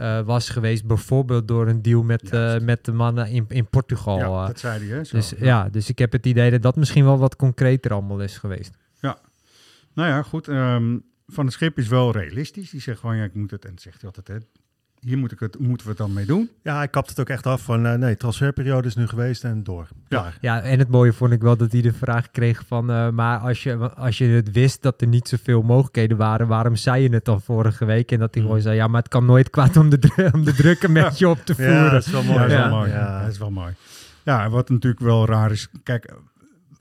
eh, 0.00 0.20
was 0.20 0.48
geweest. 0.48 0.84
Bijvoorbeeld 0.84 1.48
door 1.48 1.68
een 1.68 1.82
deal 1.82 2.02
met, 2.02 2.30
eh, 2.30 2.58
met 2.58 2.84
de 2.84 2.92
mannen 2.92 3.28
in, 3.28 3.44
in 3.48 3.66
Portugal. 3.66 4.18
Ja, 4.18 4.24
eh. 4.24 4.46
dat 4.46 4.58
zei 4.58 4.86
hij, 4.86 4.96
hè? 4.96 5.04
Zo. 5.04 5.16
dus, 5.16 5.32
ja, 5.38 5.68
dus 5.68 5.88
ik 5.88 5.98
heb 5.98 6.12
het 6.12 6.26
idee 6.26 6.50
dat 6.50 6.62
dat 6.62 6.76
misschien 6.76 7.04
wel 7.04 7.18
wat 7.18 7.36
concreter 7.36 7.92
allemaal 7.92 8.20
is 8.20 8.38
geweest. 8.38 8.78
Nou 9.94 10.08
ja, 10.08 10.22
goed. 10.22 10.48
ehm, 10.48 10.98
van 11.26 11.44
het 11.44 11.54
schip 11.54 11.78
is 11.78 11.88
wel 11.88 12.12
realistisch. 12.12 12.70
Die 12.70 12.80
zegt 12.80 13.00
gewoon, 13.00 13.16
ja, 13.16 13.24
ik 13.24 13.34
moet 13.34 13.50
het, 13.50 13.64
en 13.64 13.78
zegt 13.78 14.00
hij 14.00 14.10
altijd, 14.14 14.28
hè, 14.28 14.46
hier 15.00 15.18
moet 15.18 15.32
ik 15.32 15.40
het, 15.40 15.58
moeten 15.58 15.86
we 15.86 15.92
het 15.92 15.98
dan 16.00 16.12
mee 16.12 16.24
doen. 16.26 16.50
Ja, 16.62 16.76
hij 16.76 16.88
kapt 16.88 17.08
het 17.08 17.20
ook 17.20 17.28
echt 17.28 17.46
af 17.46 17.62
van, 17.62 17.86
eh, 17.86 17.94
nee, 17.94 18.16
transferperiode 18.16 18.88
is 18.88 18.94
nu 18.94 19.06
geweest 19.06 19.44
en 19.44 19.62
door. 19.62 19.88
Klaar. 20.08 20.36
Ja, 20.40 20.60
en 20.62 20.78
het 20.78 20.88
mooie 20.88 21.12
vond 21.12 21.32
ik 21.32 21.40
wel 21.42 21.56
dat 21.56 21.72
hij 21.72 21.80
de 21.80 21.92
vraag 21.92 22.30
kreeg 22.30 22.62
van... 22.66 22.90
eh, 22.90 23.08
maar 23.08 23.38
als 23.38 23.62
je, 23.62 23.76
als 23.94 24.18
je 24.18 24.24
het 24.26 24.50
wist 24.50 24.82
dat 24.82 25.00
er 25.00 25.06
niet 25.06 25.28
zoveel 25.28 25.62
mogelijkheden 25.62 26.16
waren... 26.16 26.46
waarom 26.48 26.76
zei 26.76 27.02
je 27.02 27.08
het 27.08 27.24
dan 27.24 27.40
vorige 27.40 27.84
week? 27.84 28.12
En 28.12 28.18
dat 28.18 28.34
hij 28.34 28.42
Hmm. 28.42 28.50
gewoon 28.52 28.60
zei... 28.62 28.76
ja, 28.76 28.86
maar 28.86 29.00
het 29.00 29.10
kan 29.10 29.24
nooit 29.24 29.50
kwaad 29.50 29.76
om 29.76 29.88
de, 29.90 30.28
om 30.34 30.44
de 30.44 30.52
druk 30.54 30.82
een 30.82 30.92
beetje 30.92 31.28
op 31.28 31.38
te 31.44 31.54
voeren. 31.54 31.74
Ja, 31.74 31.90
dat 31.90 32.06
is 32.06 32.12
wel 32.12 32.22
mooi. 32.22 32.38
Ja, 32.38 32.46
dat 32.48 32.50
is 32.50 32.54
Ja. 32.56 32.68
wel 32.68 32.78
mooi. 32.78 32.90
Ja. 32.90 33.20
Dat 33.22 33.30
is 33.30 33.38
wel 33.38 33.50
mooi. 33.50 33.72
Ja, 34.24 34.48
wat 34.50 34.68
natuurlijk 34.70 35.02
wel 35.02 35.26
raar 35.26 35.50
is. 35.50 35.68
Kijk, 35.82 36.12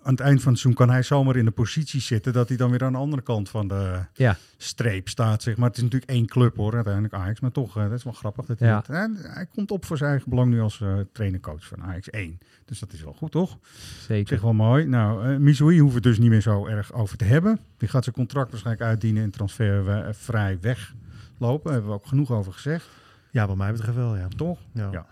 aan 0.10 0.16
het 0.16 0.24
eind 0.24 0.42
van 0.42 0.52
het 0.52 0.62
seizoen 0.62 0.86
kan 0.86 0.94
hij 0.96 1.04
zomaar 1.04 1.36
in 1.36 1.46
de 1.46 1.52
positie 1.52 2.02
zitten 2.02 2.34
dat 2.34 2.48
hij 2.48 2.58
dan 2.58 2.70
weer 2.72 2.84
aan 2.84 2.92
de 2.92 2.98
andere 2.98 3.22
kant 3.22 3.50
van 3.50 3.68
de 3.68 4.00
Ja. 4.14 4.38
streep 4.58 5.10
staat. 5.10 5.44
Zeg 5.44 5.58
maar. 5.58 5.68
Het 5.68 5.78
is 5.78 5.84
natuurlijk 5.84 6.12
één 6.12 6.26
club 6.26 6.56
hoor, 6.56 6.74
uiteindelijk 6.76 7.14
Ajax. 7.14 7.40
Maar 7.40 7.52
toch, 7.52 7.78
eh, 7.78 7.84
dat 7.84 7.92
is 7.92 8.04
wel 8.04 8.14
grappig. 8.14 8.46
Dat 8.46 8.60
hij, 8.60 8.68
Ja. 8.68 8.76
dat- 8.88 8.96
en 8.96 9.16
hij 9.22 9.46
komt 9.46 9.72
op 9.72 9.86
voor 9.86 9.98
zijn 9.98 10.10
eigen 10.10 10.30
belang 10.30 10.52
nu 10.52 10.62
als 10.62 10.82
eh 10.82 10.94
trainercoach 11.12 11.66
van 11.66 11.84
Ajax 11.84 12.08
1. 12.12 12.38
Dus 12.66 12.80
dat 12.80 12.94
is 12.94 13.04
wel 13.04 13.14
goed, 13.14 13.32
toch? 13.32 13.54
Op 13.54 13.66
Zeker. 14.08 14.28
zich 14.28 14.42
wel 14.42 14.54
mooi. 14.54 14.86
Nou, 14.86 15.28
eh 15.28 15.38
Missouri 15.38 15.80
hoeven 15.80 16.02
we 16.02 16.08
het 16.08 16.16
dus 16.16 16.24
niet 16.24 16.30
meer 16.34 16.42
zo 16.42 16.66
erg 16.68 16.94
over 16.94 17.18
te 17.18 17.26
hebben. 17.26 17.60
Die 17.78 17.90
gaat 17.90 18.04
zijn 18.04 18.16
contract 18.16 18.50
waarschijnlijk 18.52 18.88
uitdienen 18.90 19.24
en 19.24 19.30
transfervrij 19.32 20.58
weglopen. 20.62 21.64
Daar 21.64 21.74
hebben 21.74 21.90
we 21.92 21.98
ook 21.98 22.08
genoeg 22.08 22.32
over 22.32 22.54
gezegd. 22.54 22.88
Ja, 23.32 23.48
wat 23.48 23.58
mij 23.58 23.72
betreft 23.72 23.96
wel, 23.98 24.16
ja. 24.18 24.28
Toch? 24.28 24.60
ja. 24.74 24.90
Ja. 24.92 25.06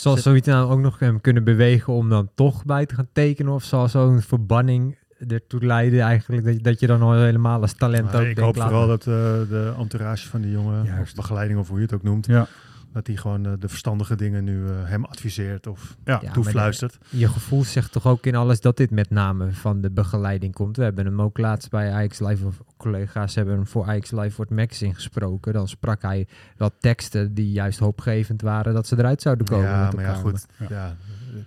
Zal 0.00 0.16
zoiets 0.16 0.46
nou 0.46 0.70
ook 0.70 0.78
nog 0.80 0.98
hem 0.98 1.20
kunnen 1.20 1.44
bewegen 1.44 1.92
om 1.92 2.08
dan 2.08 2.30
toch 2.34 2.64
bij 2.64 2.86
te 2.86 2.94
gaan 2.94 3.08
tekenen? 3.12 3.52
Of 3.52 3.64
zal 3.64 3.88
zo'n 3.88 4.20
verbanning 4.20 4.96
ertoe 5.28 5.64
leiden 5.64 6.00
eigenlijk 6.00 6.44
dat 6.44 6.54
je, 6.54 6.60
dat 6.60 6.80
je 6.80 6.86
dan 6.86 7.02
al 7.02 7.12
helemaal 7.12 7.60
als 7.60 7.72
talent 7.72 8.12
Maar 8.12 8.20
ook 8.20 8.26
ik 8.26 8.38
hoop 8.38 8.56
vooral 8.56 8.86
dat 8.86 9.00
eh, 9.00 9.06
de 9.06 9.74
entourage 9.78 10.28
van 10.28 10.40
die 10.40 10.50
jongen, 10.50 10.84
Juist. 10.84 11.00
of 11.10 11.14
begeleiding 11.14 11.58
of 11.58 11.68
hoe 11.68 11.76
je 11.76 11.82
het 11.84 11.94
ook 11.94 12.02
noemt, 12.02 12.26
Ja. 12.26 12.46
Dat 12.92 13.06
die 13.06 13.16
gewoon 13.16 13.46
eh, 13.46 13.52
de 13.58 13.68
verstandige 13.68 14.16
dingen 14.16 14.44
nu 14.44 14.68
eh, 14.68 14.72
hem 14.84 15.04
adviseert 15.04 15.66
of 15.66 15.96
Ja. 16.04 16.18
Ja, 16.22 16.32
toefluistert. 16.32 16.98
Je 17.08 17.28
gevoel 17.28 17.64
zegt 17.64 17.92
toch 17.92 18.06
ook 18.06 18.26
in 18.26 18.34
alles 18.34 18.60
dat 18.60 18.76
dit 18.76 18.90
met 18.90 19.10
name 19.10 19.52
van 19.52 19.80
de 19.80 19.90
begeleiding 19.90 20.54
komt. 20.54 20.76
We 20.76 20.82
hebben 20.82 21.04
hem 21.04 21.22
ook 21.22 21.38
laatst 21.38 21.70
bij 21.70 21.92
Ajax 21.92 22.20
Live, 22.20 22.46
of 22.46 22.62
collega's 22.76 23.34
hebben 23.34 23.54
hem 23.54 23.66
voor 23.66 23.84
Ajax 23.86 24.10
Live 24.10 24.30
voor 24.30 24.44
het 24.44 24.54
magazine 24.54 24.94
gesproken. 24.94 25.52
Dan 25.52 25.68
sprak 25.68 26.02
hij 26.02 26.26
wat 26.56 26.74
teksten 26.80 27.34
die 27.34 27.52
juist 27.52 27.78
hoopgevend 27.78 28.42
waren 28.42 28.74
dat 28.74 28.86
ze 28.86 28.98
eruit 28.98 29.22
zouden 29.22 29.46
komen. 29.46 29.66
ja, 29.66 29.90
maar 29.94 30.04
ja, 30.04 30.14
goed. 30.14 30.46
Ja. 30.58 30.66
Ja. 30.70 30.96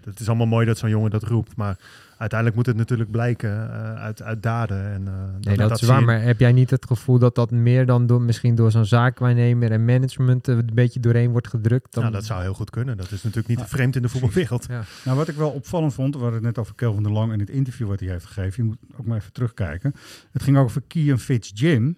het 0.04 0.20
is 0.20 0.28
allemaal 0.28 0.48
mooi 0.48 0.66
dat 0.66 0.78
zo'n 0.78 0.90
jongen 0.90 1.12
dat 1.12 1.24
roept, 1.24 1.56
maar 1.56 1.78
uiteindelijk 2.22 2.56
moet 2.58 2.66
het 2.66 2.78
natuurlijk 2.78 3.12
blijken 3.12 3.50
eh, 3.74 3.94
uit, 3.94 4.22
uit 4.22 4.44
daden. 4.44 4.84
En, 4.94 5.08
eh, 5.08 5.14
Nee, 5.42 5.58
dat, 5.58 5.72
is 5.72 5.80
zie 5.80 5.88
waar, 5.88 6.00
je- 6.00 6.06
maar 6.06 6.22
heb 6.22 6.40
jij 6.40 6.52
niet 6.52 6.70
het 6.70 6.86
gevoel 6.86 7.20
dat 7.20 7.36
dat 7.36 7.52
meer 7.52 7.86
dan 7.86 8.06
door, 8.08 8.22
misschien 8.22 8.56
door 8.56 8.72
zo'n 8.72 8.86
zaakwaarnemer 8.86 9.72
en 9.72 9.86
management 9.86 10.48
eh, 10.48 10.56
een 10.56 10.70
beetje 10.74 11.00
doorheen 11.00 11.32
wordt 11.32 11.48
gedrukt? 11.48 11.94
Dan... 11.94 12.04
Nou, 12.04 12.16
dat 12.16 12.26
zou 12.26 12.42
heel 12.42 12.54
goed 12.54 12.70
kunnen. 12.70 12.98
Dat 12.98 13.12
is 13.12 13.24
natuurlijk 13.24 13.48
niet 13.60 13.68
vreemd 13.68 13.96
in 13.96 14.02
de 14.02 14.10
voetbalwereld. 14.10 14.66
Ja. 14.70 14.84
Nou, 15.06 15.18
wat 15.18 15.28
ik 15.28 15.36
wel 15.36 15.50
opvallend 15.50 15.94
vond, 15.94 16.14
we 16.16 16.22
hadden 16.22 16.38
het 16.38 16.48
net 16.48 16.58
over 16.58 16.76
Kelvin 16.76 17.04
de 17.04 17.10
Lang 17.12 17.32
en 17.34 17.40
het 17.40 17.50
interview 17.50 17.88
wat 17.88 18.00
hij 18.00 18.10
heeft 18.10 18.26
gegeven. 18.26 18.64
Je 18.64 18.70
moet 18.70 18.78
ook 19.00 19.06
maar 19.06 19.18
even 19.18 19.34
terugkijken. 19.34 19.94
Het 20.32 20.44
ging 20.44 20.58
over 20.58 20.82
Kian 20.88 21.20
Fitz-Jim. 21.20 21.98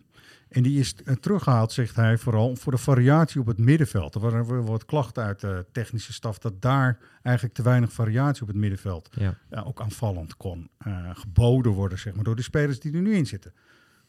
En 0.53 0.63
die 0.63 0.79
is 0.79 0.95
eh, 0.95 1.15
teruggehaald, 1.15 1.71
zegt 1.71 1.95
hij, 1.95 2.17
vooral 2.17 2.55
voor 2.55 2.71
de 2.71 2.77
variatie 2.77 3.39
op 3.41 3.47
het 3.47 3.57
middenveld. 3.57 4.15
Er 4.15 4.21
waren 4.21 4.65
wat 4.65 4.85
klachten 4.85 5.23
uit 5.23 5.39
de 5.39 5.65
technische 5.71 6.13
staf 6.13 6.37
dat 6.37 6.61
daar 6.61 6.97
eigenlijk 7.21 7.55
te 7.55 7.61
weinig 7.63 7.91
variatie 7.93 8.41
op 8.41 8.47
het 8.47 8.57
middenveld 8.57 9.09
Ja. 9.11 9.35
ook 9.63 9.81
aanvallend 9.81 10.37
kon 10.37 10.69
eh, 10.77 11.09
geboden 11.13 11.71
worden, 11.71 11.99
zeg 11.99 12.13
maar, 12.15 12.23
door 12.23 12.35
de 12.35 12.41
spelers 12.41 12.79
die 12.79 12.93
er 12.93 13.01
nu 13.01 13.15
in 13.15 13.25
zitten. 13.25 13.53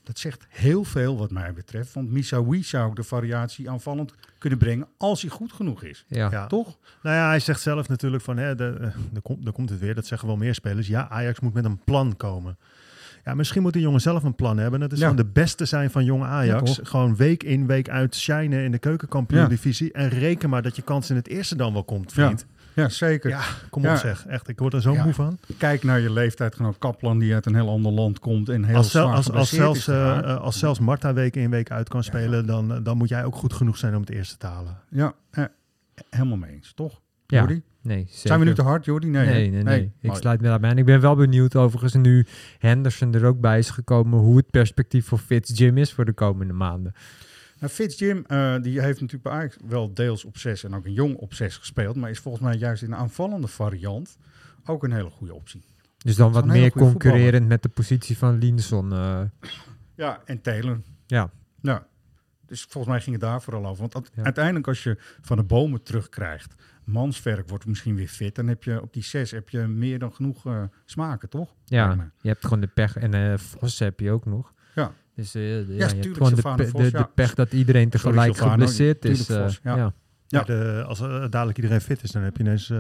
Dat 0.02 0.18
zegt 0.18 0.46
heel 0.48 0.85
veel 0.85 1.18
wat 1.18 1.30
mij 1.30 1.52
betreft, 1.52 1.92
want 1.92 2.11
Misawi 2.11 2.62
zou 2.62 2.87
ook 2.88 2.96
de 2.96 3.02
variatie 3.02 3.70
aanvallend 3.70 4.14
kunnen 4.38 4.59
brengen 4.59 4.87
als 4.96 5.20
hij 5.22 5.30
goed 5.30 5.52
genoeg 5.52 5.83
is. 5.83 6.04
Ja. 6.09 6.30
Ja. 6.30 6.46
Toch? 6.46 6.78
Nou 7.02 7.16
ja, 7.16 7.28
hij 7.28 7.40
zegt 7.40 7.61
zelf 7.61 7.88
natuurlijk 7.88 8.22
van, 8.22 8.37
hè, 8.37 8.54
de, 8.54 8.76
eh, 8.80 8.87
er, 9.14 9.20
komt, 9.22 9.46
er 9.46 9.52
komt 9.52 9.70
het 9.70 9.78
weer, 9.78 9.94
dat 9.94 10.07
zeggen 10.07 10.28
wel 10.28 10.37
meer 10.37 10.54
spelers. 10.54 10.87
Ja, 10.87 11.09
Ajax 11.09 11.40
moet 11.40 11.54
met 11.54 11.64
een 11.64 11.78
plan 11.85 12.16
komen. 12.16 12.59
Ja, 13.24 13.34
misschien 13.34 13.62
moet 13.62 13.72
die 13.72 13.82
jongen 13.82 14.00
zelf 14.00 14.22
een 14.22 14.34
plan 14.34 14.58
hebben. 14.58 14.80
Dat 14.80 14.92
is 14.92 14.98
Ja. 14.98 15.08
gewoon 15.08 15.24
de 15.24 15.30
beste 15.32 15.64
zijn 15.64 15.90
van 15.90 16.04
jonge 16.04 16.24
Ajax. 16.26 16.76
Ja, 16.76 16.84
gewoon 16.84 17.16
week 17.16 17.42
in, 17.42 17.66
week 17.66 17.88
uit 17.88 18.14
shinen 18.16 18.64
in 18.64 18.70
de 18.70 18.78
keukenkampioen-divisie. 18.78 19.92
En 19.92 20.08
reken 20.08 20.50
maar 20.50 20.62
dat 20.62 20.76
je 20.76 20.82
kans 20.82 21.10
in 21.10 21.16
het 21.16 21.28
eerste 21.28 21.56
dan 21.56 21.72
wel 21.72 21.84
komt, 21.84 22.12
vriend. 22.12 22.46
Ja, 22.74 22.88
zeker. 22.88 23.30
Ja, 23.30 23.40
kom 23.70 23.82
Ja. 23.82 23.92
op 23.92 23.98
zeg. 23.98 24.26
Echt, 24.26 24.48
ik 24.48 24.58
word 24.58 24.72
er 24.72 24.80
zo 24.82 24.92
Ja. 24.92 25.04
moe 25.04 25.14
van. 25.14 25.38
Kijk 25.58 25.82
naar 25.82 26.00
je 26.00 26.10
leeftijdgenoot 26.12 26.78
Kaplan, 26.78 27.18
die 27.18 27.34
uit 27.34 27.46
een 27.46 27.54
heel 27.54 27.68
ander 27.68 27.92
land 27.92 28.18
komt 28.18 28.48
en 28.48 28.64
heel 28.64 28.76
Als, 28.76 28.90
zwaar 28.90 29.14
als, 29.14 29.30
als, 29.30 29.50
zelfs, 29.50 29.88
eh, 29.88 30.37
als 30.37 30.58
zelfs 30.58 30.78
Marta 30.78 31.12
week 31.12 31.37
in, 31.37 31.50
week 31.50 31.70
uit 31.70 31.88
kan 31.88 32.04
spelen, 32.04 32.46
dan, 32.46 32.72
eh, 32.74 32.78
dan 32.82 32.96
moet 32.96 33.08
jij 33.08 33.24
ook 33.24 33.34
goed 33.37 33.52
genoeg 33.52 33.76
zijn 33.76 33.94
om 33.94 34.00
het 34.00 34.10
eerste 34.10 34.37
te 34.37 34.46
halen. 34.46 34.78
ja, 34.90 35.12
eh, 35.30 35.44
helemaal 36.10 36.37
mee 36.37 36.52
eens, 36.52 36.72
toch? 36.74 37.00
Ja. 37.26 37.38
Jordi? 37.38 37.62
Nee, 37.82 38.06
Zijn 38.10 38.38
we 38.38 38.44
nu 38.44 38.54
te 38.54 38.62
hard, 38.62 38.84
Jordi? 38.84 39.08
Nee, 39.08 39.26
Nee, 39.26 39.50
nee, 39.50 39.62
nee. 39.62 39.92
Ik 40.00 40.14
sluit 40.14 40.40
me 40.40 40.46
daarbij 40.46 40.70
aan. 40.70 40.78
Ik 40.78 40.84
ben 40.84 41.00
wel 41.00 41.14
benieuwd 41.16 41.56
overigens 41.56 41.94
nu 41.94 42.26
Henderson 42.58 43.14
er 43.14 43.24
ook 43.24 43.40
bij 43.40 43.58
is 43.58 43.70
gekomen 43.70 44.18
hoe 44.18 44.37
het 44.37 44.50
perspectief 44.50 45.06
voor 45.06 45.18
Fitz 45.18 45.58
Jim 45.58 45.78
is 45.78 45.92
voor 45.92 46.04
de 46.04 46.12
komende 46.12 46.52
maanden. 46.52 46.92
Nou, 47.60 47.72
Fitz 47.72 47.98
Jim, 47.98 48.24
eh, 48.26 48.54
die 48.62 48.80
heeft 48.80 49.00
natuurlijk 49.00 49.22
bij 49.22 49.32
Ajax 49.32 49.56
wel 49.68 49.94
deels 49.94 50.24
op 50.24 50.38
6 50.38 50.64
en 50.64 50.74
ook 50.74 50.84
een 50.87 50.92
jong 50.92 51.14
op 51.16 51.34
6 51.34 51.56
gespeeld. 51.56 51.96
Maar 51.96 52.10
is 52.10 52.18
volgens 52.18 52.44
mij 52.44 52.56
juist 52.56 52.82
in 52.82 52.90
de 52.90 52.96
aanvallende 52.96 53.46
variant 53.48 54.16
ook 54.66 54.84
een 54.84 54.92
hele 54.92 55.10
goede 55.10 55.34
optie. 55.34 55.62
Dus 55.98 56.16
dan 56.16 56.32
wat 56.32 56.46
meer 56.46 56.70
concurrerend 56.72 57.48
met 57.48 57.62
de 57.62 57.68
positie 57.68 58.18
van 58.18 58.38
Linson. 58.38 58.92
eh, 58.92 59.20
Ja, 59.94 60.20
en 60.24 60.40
Taylor. 60.40 60.80
ja. 61.06 61.30
Ja. 61.60 61.87
Dus 62.46 62.62
volgens 62.62 62.92
mij 62.92 63.02
ging 63.02 63.16
het 63.16 63.24
daar 63.24 63.42
vooral 63.42 63.66
over. 63.66 63.88
Want 63.90 64.10
Ja. 64.14 64.22
uiteindelijk 64.22 64.68
als 64.68 64.82
je 64.82 64.96
van 65.20 65.37
de 65.37 65.42
bomen 65.42 65.82
terugkrijgt, 65.82 66.54
Mansverk 66.85 67.49
wordt 67.49 67.66
misschien 67.66 67.94
weer 67.97 68.09
fit, 68.09 68.35
dan 68.35 68.47
heb 68.47 68.64
je 68.64 68.83
op 68.83 68.92
die 68.92 69.03
6 69.03 69.31
heb 69.31 69.49
je 69.49 69.59
meer 69.59 69.99
dan 69.99 70.12
genoeg 70.12 70.47
eh, 70.47 70.62
smaken, 70.85 71.29
toch? 71.29 71.55
ja, 71.64 72.12
je 72.20 72.29
hebt 72.29 72.42
gewoon 72.42 72.61
de 72.61 72.66
pech. 72.66 72.97
En 72.97 73.14
eh 73.14 73.38
Vos 73.38 73.79
heb 73.79 74.01
je 74.01 74.11
ook 74.11 74.25
nog. 74.27 74.53
Ja. 74.75 74.92
Dus 75.14 75.35
eh, 75.35 75.42
ja, 75.42 75.59
je 75.59 75.66
tuurlijk, 75.66 75.92
hebt 76.03 76.16
gewoon 76.16 76.31
de, 76.31 76.35
Sylvano 76.35 76.57
pe- 76.57 76.68
Vos, 76.68 76.81
de, 76.83 76.90
ja. 76.90 77.03
de 77.03 77.09
pech 77.14 77.35
dat 77.35 77.53
iedereen 77.53 77.83
Sorry, 77.83 77.99
tegelijk 77.99 78.35
Sylvano, 78.35 78.51
geblesseerd 78.51 79.05
is. 79.05 79.27
Vos, 79.27 79.61
ja. 79.62 79.77
ja. 79.77 79.77
Ja. 79.77 79.92
Ja. 80.27 80.42
De, 80.42 80.85
als 80.87 80.99
dadelijk 81.31 81.57
iedereen 81.57 81.81
fit 81.81 82.03
is, 82.03 82.11
dan 82.11 82.23
heb 82.23 82.37
je 82.37 82.42
ineens 82.42 82.73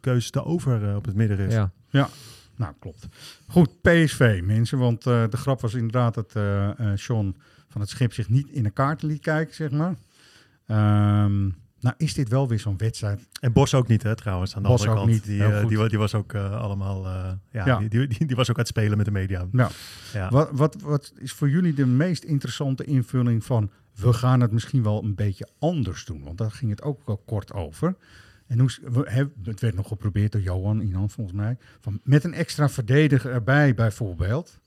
keuzes 0.00 0.30
te 0.30 0.44
over 0.44 0.96
op 0.96 1.04
het 1.04 1.14
middenrif. 1.14 1.52
Ja. 1.90 2.08
Nou, 2.58 2.74
klopt. 2.78 3.08
Goed, 3.46 3.80
PSV, 3.80 4.40
mensen. 4.44 4.78
Want 4.78 5.06
eh, 5.06 5.24
de 5.28 5.36
grap 5.36 5.60
was 5.60 5.74
inderdaad 5.74 6.14
dat 6.14 6.32
eh 6.34 6.68
eh 6.68 6.96
Sean 6.96 7.36
van 7.68 7.80
het 7.80 7.90
Schip 7.90 8.12
zich 8.12 8.28
niet 8.28 8.48
in 8.48 8.62
de 8.62 8.70
kaarten 8.70 9.08
liet 9.08 9.20
kijken, 9.20 9.54
zeg 9.54 9.70
maar. 9.70 9.94
Ehm, 10.66 11.50
nou, 11.80 11.94
is 11.98 12.14
dit 12.14 12.28
wel 12.28 12.48
weer 12.48 12.58
zo'n 12.60 12.76
wedstrijd? 12.76 13.28
En 13.40 13.52
Bos 13.52 13.74
ook 13.74 13.88
niet, 13.88 14.02
hè, 14.02 14.14
trouwens, 14.16 14.56
aan 14.56 14.62
de 14.62 14.68
Bos 14.68 14.80
andere 14.80 15.00
ook 15.00 15.06
kant. 15.06 15.12
niet, 15.16 15.24
Die, 15.24 15.44
eh, 15.44 15.66
die, 15.68 15.78
wa- 15.78 15.88
die 15.88 15.98
was 15.98 16.14
ook 16.14 16.32
eh, 16.32 16.60
allemaal... 16.60 17.06
eh, 17.06 17.30
ja, 17.52 17.66
Ja. 17.66 17.78
Die, 17.78 17.88
die, 18.08 18.26
die 18.26 18.36
was 18.36 18.50
ook 18.50 18.56
aan 18.56 18.62
het 18.62 18.70
spelen 18.70 18.96
met 18.96 19.06
de 19.06 19.12
media. 19.12 19.46
Nou, 19.50 19.70
Ja. 20.12 20.30
wat, 20.30 20.48
wat, 20.52 20.76
wat 20.82 21.12
is 21.18 21.32
voor 21.32 21.50
jullie 21.50 21.74
de 21.74 21.86
meest 21.86 22.24
interessante 22.24 22.84
invulling 22.84 23.44
van... 23.44 23.70
we 23.94 24.12
gaan 24.12 24.40
het 24.40 24.52
misschien 24.52 24.82
wel 24.82 25.02
een 25.04 25.14
beetje 25.14 25.48
anders 25.58 26.04
doen? 26.04 26.22
Want 26.24 26.38
daar 26.38 26.50
ging 26.50 26.70
het 26.70 26.82
ook 26.82 27.00
wel 27.06 27.22
kort 27.26 27.52
over. 27.52 27.96
En 28.46 28.58
hoe, 28.58 28.70
we, 28.82 29.28
het 29.42 29.60
werd 29.60 29.74
nog 29.74 29.88
geprobeerd 29.88 30.32
door 30.32 30.40
Johan 30.40 30.80
Inan, 30.80 31.10
volgens 31.10 31.36
mij. 31.36 31.56
Van, 31.80 32.00
met 32.04 32.24
een 32.24 32.34
extra 32.34 32.68
verdediger 32.68 33.32
erbij, 33.32 33.74
bijvoorbeeld. 33.74 34.60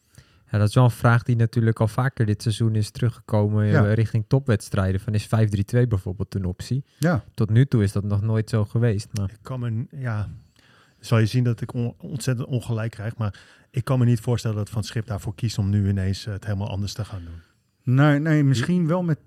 Ja, 0.51 0.57
dat 0.57 0.67
is 0.67 0.75
wel 0.75 0.83
een 0.83 0.91
vraag 0.91 1.23
die 1.23 1.35
natuurlijk 1.35 1.79
al 1.79 1.87
vaker 1.87 2.25
dit 2.25 2.41
seizoen 2.41 2.75
is 2.75 2.91
teruggekomen 2.91 3.63
eh, 3.65 3.71
Ja. 3.71 3.93
richting 3.93 4.25
topwedstrijden. 4.27 4.99
Van 5.01 5.13
is 5.13 5.25
5-3-2 5.27 5.87
bijvoorbeeld 5.87 6.35
een 6.35 6.45
optie? 6.45 6.83
Ja, 6.99 7.23
Tot 7.33 7.49
nu 7.49 7.65
toe 7.65 7.83
is 7.83 7.91
dat 7.91 8.03
nog 8.03 8.21
nooit 8.21 8.49
zo 8.49 8.65
geweest. 8.65 9.07
Maar 9.17 9.29
Ik 9.29 9.37
kan 9.41 9.59
me, 9.59 9.85
ja, 9.99 10.29
zal 10.99 11.17
je 11.17 11.25
zien 11.25 11.43
dat 11.43 11.61
ik 11.61 11.73
on- 11.73 11.93
ontzettend 11.97 12.47
ongelijk 12.47 12.91
krijg, 12.91 13.15
maar 13.17 13.39
ik 13.71 13.83
kan 13.83 13.99
me 13.99 14.05
niet 14.05 14.19
voorstellen 14.19 14.57
dat 14.57 14.69
Van 14.69 14.83
Schip 14.83 15.05
daarvoor 15.07 15.35
kiest 15.35 15.57
om 15.57 15.69
nu 15.69 15.89
ineens 15.89 16.25
eh, 16.25 16.33
het 16.33 16.45
helemaal 16.45 16.69
anders 16.69 16.93
te 16.93 17.05
gaan 17.05 17.21
doen. 17.25 17.95
nee, 17.95 18.19
nee 18.19 18.43
misschien 18.43 18.87
wel 18.87 19.03
met 19.03 19.19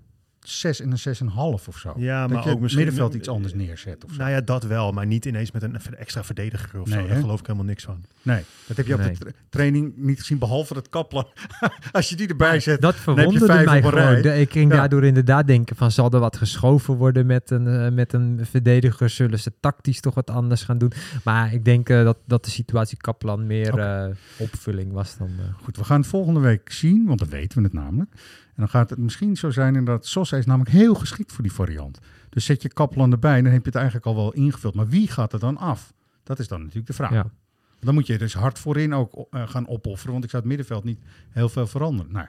6 0.49 0.79
en 0.81 0.91
een 0.91 0.97
6,5 0.97 1.67
of 1.67 1.77
zo. 1.77 1.93
Ja, 1.97 2.21
dat 2.21 2.29
maar 2.29 2.37
je 2.37 2.43
ook 2.45 2.51
het 2.53 2.59
misschien- 2.61 2.83
middenveld 2.83 3.13
iets 3.13 3.27
anders 3.27 3.53
neerzet 3.53 4.05
of 4.05 4.11
zo. 4.11 4.17
Nou 4.17 4.29
ja, 4.31 4.41
dat 4.41 4.63
wel, 4.63 4.91
maar 4.91 5.05
niet 5.05 5.25
ineens 5.25 5.51
met 5.51 5.63
een 5.63 5.77
extra 5.97 6.23
verdediger 6.23 6.81
of 6.81 6.87
Nee, 6.89 6.97
zo. 6.97 7.03
hè? 7.03 7.07
Daar 7.13 7.19
geloof 7.21 7.39
ik 7.39 7.45
helemaal 7.45 7.67
niks 7.67 7.83
van. 7.83 8.03
Nee, 8.21 8.41
dat 8.67 8.77
heb 8.77 8.85
je 8.87 8.93
op 8.93 9.01
de 9.03 9.11
tra- 9.11 9.29
training 9.49 9.93
niet 9.95 10.19
gezien, 10.19 10.37
behalve 10.37 10.73
dat 10.73 10.89
Kaplan. 10.89 11.27
Als 11.91 12.09
je 12.09 12.15
die 12.15 12.27
erbij 12.27 12.59
zet, 12.59 12.81
dat 12.81 12.95
heb 12.95 13.05
je 13.05 13.11
verwonderde 13.13 13.45
vijf 13.45 13.65
mij 13.65 13.77
op 13.77 13.83
een 13.93 13.99
gewoon. 13.99 14.21
De- 14.21 14.39
ik 14.39 14.51
ging 14.51 14.71
Ja. 14.71 14.77
daardoor 14.77 15.03
inderdaad 15.05 15.47
denken 15.47 15.75
van 15.75 15.91
zal 15.91 16.11
er 16.11 16.19
wat 16.19 16.37
geschoven 16.37 16.95
worden 16.95 17.25
met 17.25 17.49
een, 17.51 17.67
eh, 17.67 17.91
met 17.91 18.13
een 18.13 18.39
verdediger? 18.43 19.09
Zullen 19.09 19.39
ze 19.39 19.51
tactisch 19.59 19.99
toch 19.99 20.13
wat 20.15 20.29
anders 20.29 20.63
gaan 20.63 20.77
doen? 20.77 20.91
Maar 21.23 21.53
ik 21.53 21.65
denk 21.65 21.89
eh, 21.89 22.03
dat, 22.03 22.17
dat 22.25 22.45
de 22.45 22.51
situatie 22.51 22.97
Kaplan 22.97 23.47
meer 23.47 23.77
eh, 23.79 24.05
opvulling 24.37 24.91
was 24.91 25.17
dan... 25.17 25.29
eh, 25.39 25.63
Goed, 25.63 25.77
we 25.77 25.83
gaan 25.83 25.99
het 25.99 26.09
volgende 26.09 26.39
week 26.39 26.71
zien, 26.71 27.05
want 27.05 27.19
dan 27.19 27.29
weten 27.29 27.57
we 27.57 27.63
het 27.63 27.73
namelijk. 27.73 28.11
En 28.45 28.61
dan 28.61 28.69
gaat 28.69 28.89
het 28.89 28.99
misschien 28.99 29.35
zo 29.35 29.49
zijn 29.49 29.75
inderdaad, 29.75 30.05
Sosa 30.05 30.34
is 30.37 30.45
namelijk 30.45 30.71
heel 30.71 30.95
geschikt 30.95 31.31
voor 31.31 31.43
die 31.43 31.53
variant. 31.53 31.99
Dus 32.29 32.45
zet 32.45 32.61
je 32.61 32.69
Kaplan 32.69 33.11
erbij, 33.11 33.41
dan 33.41 33.51
heb 33.51 33.61
je 33.61 33.67
het 33.67 33.75
eigenlijk 33.75 34.05
al 34.05 34.15
wel 34.15 34.33
ingevuld. 34.33 34.75
Maar 34.75 34.87
wie 34.87 35.07
gaat 35.07 35.33
er 35.33 35.39
dan 35.39 35.57
af? 35.57 35.93
Dat 36.23 36.39
is 36.39 36.47
dan 36.47 36.59
natuurlijk 36.59 36.87
de 36.87 36.93
vraag. 36.93 37.11
ja. 37.11 37.31
Dan 37.79 37.93
moet 37.93 38.07
je 38.07 38.17
dus 38.17 38.33
hard 38.33 38.59
voorin 38.59 38.93
ook 38.93 39.27
eh, 39.29 39.47
gaan 39.49 39.67
opofferen, 39.67 40.11
want 40.11 40.23
ik 40.23 40.29
zou 40.29 40.41
het 40.41 40.51
middenveld 40.51 40.83
niet 40.83 40.99
heel 41.29 41.49
veel 41.49 41.67
veranderen. 41.67 42.11
Nou, 42.11 42.27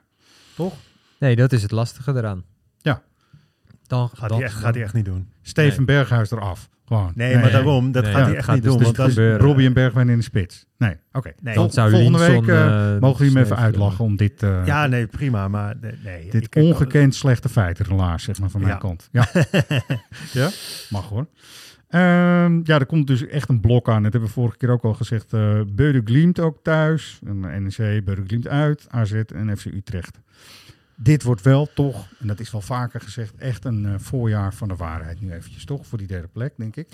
toch? 0.54 0.74
Nee, 1.18 1.36
dat 1.36 1.52
is 1.52 1.62
het 1.62 1.70
lastige 1.70 2.12
eraan. 2.14 2.44
Dan, 3.86 4.08
Gaat 4.14 4.28
dan, 4.28 4.38
hij 4.38 4.46
echt, 4.46 4.56
gaat 4.56 4.74
hij 4.74 4.82
echt 4.84 4.94
niet 4.94 5.04
doen. 5.04 5.28
Steven 5.42 5.84
Berghuis 5.84 6.30
eraf. 6.30 6.68
Gewoon. 6.86 7.12
Nee, 7.14 7.38
maar 7.38 7.50
daarom, 7.50 7.92
dat 7.92 8.02
Nee, 8.02 8.12
gaat 8.12 8.20
ja, 8.20 8.26
hij 8.26 8.36
echt 8.36 8.44
gaat 8.44 8.54
niet 8.54 8.64
dus 8.64 8.72
doen. 8.72 8.82
dus 8.82 8.96
Want 8.96 9.14
dat 9.14 9.24
is. 9.24 9.36
Robbie 9.40 9.66
en 9.66 9.72
Bergwijn 9.72 10.08
in 10.08 10.16
de 10.16 10.22
spits. 10.22 10.66
Nee, 10.78 10.96
oké. 11.12 11.32
Vol- 11.44 11.70
zou 11.70 11.90
volgende 11.90 12.18
Linson, 12.18 12.40
week 12.44 12.54
eh, 12.54 12.94
eh, 12.94 13.00
mogen 13.00 13.24
we 13.26 13.32
hem 13.32 13.42
even 13.42 13.56
uitlachen 13.56 14.04
om 14.04 14.16
dit, 14.16 14.42
eh, 14.42 14.66
ja, 14.66 14.86
nee, 14.86 15.06
prima, 15.06 15.48
maar 15.48 15.74
nee, 16.04 16.30
dit 16.30 16.56
ongekend 16.56 17.14
slechte 17.14 17.48
feitenrelaas, 17.48 18.22
zeg 18.22 18.38
maar, 18.40 18.50
van 18.50 18.60
mijn 18.60 18.72
Ja. 18.72 18.78
kant. 18.78 19.08
Ja, 19.12 19.28
ja? 20.40 20.48
mag 20.90 21.08
hoor. 21.08 21.26
Ehm, 21.88 22.60
ja, 22.62 22.78
er 22.78 22.86
komt 22.86 23.06
dus 23.06 23.26
echt 23.26 23.48
een 23.48 23.60
blok 23.60 23.88
aan. 23.88 24.02
Dat 24.02 24.12
hebben 24.12 24.30
we 24.30 24.34
vorige 24.36 24.56
keer 24.56 24.70
ook 24.70 24.82
al 24.84 24.94
gezegd. 24.94 25.32
eh 25.32 25.60
Beude 25.68 26.00
Glimt 26.04 26.40
ook 26.40 26.58
thuis. 26.62 27.18
NEC, 27.22 28.04
Beude 28.04 28.22
Glimt 28.26 28.48
uit. 28.48 28.86
AZ 28.90 29.12
en 29.12 29.56
FC 29.58 29.64
Utrecht. 29.64 30.18
Dit 30.96 31.22
wordt 31.22 31.42
wel 31.42 31.68
toch, 31.74 32.06
en 32.18 32.26
dat 32.26 32.40
is 32.40 32.50
wel 32.50 32.60
vaker 32.60 33.00
gezegd, 33.00 33.34
echt 33.36 33.64
een 33.64 33.86
eh, 33.86 33.94
voorjaar 33.98 34.54
van 34.54 34.68
de 34.68 34.76
waarheid 34.76 35.20
nu 35.20 35.32
eventjes, 35.32 35.64
toch? 35.64 35.86
Voor 35.86 35.98
die 35.98 36.06
derde 36.06 36.28
plek, 36.32 36.52
denk 36.56 36.76
ik. 36.76 36.86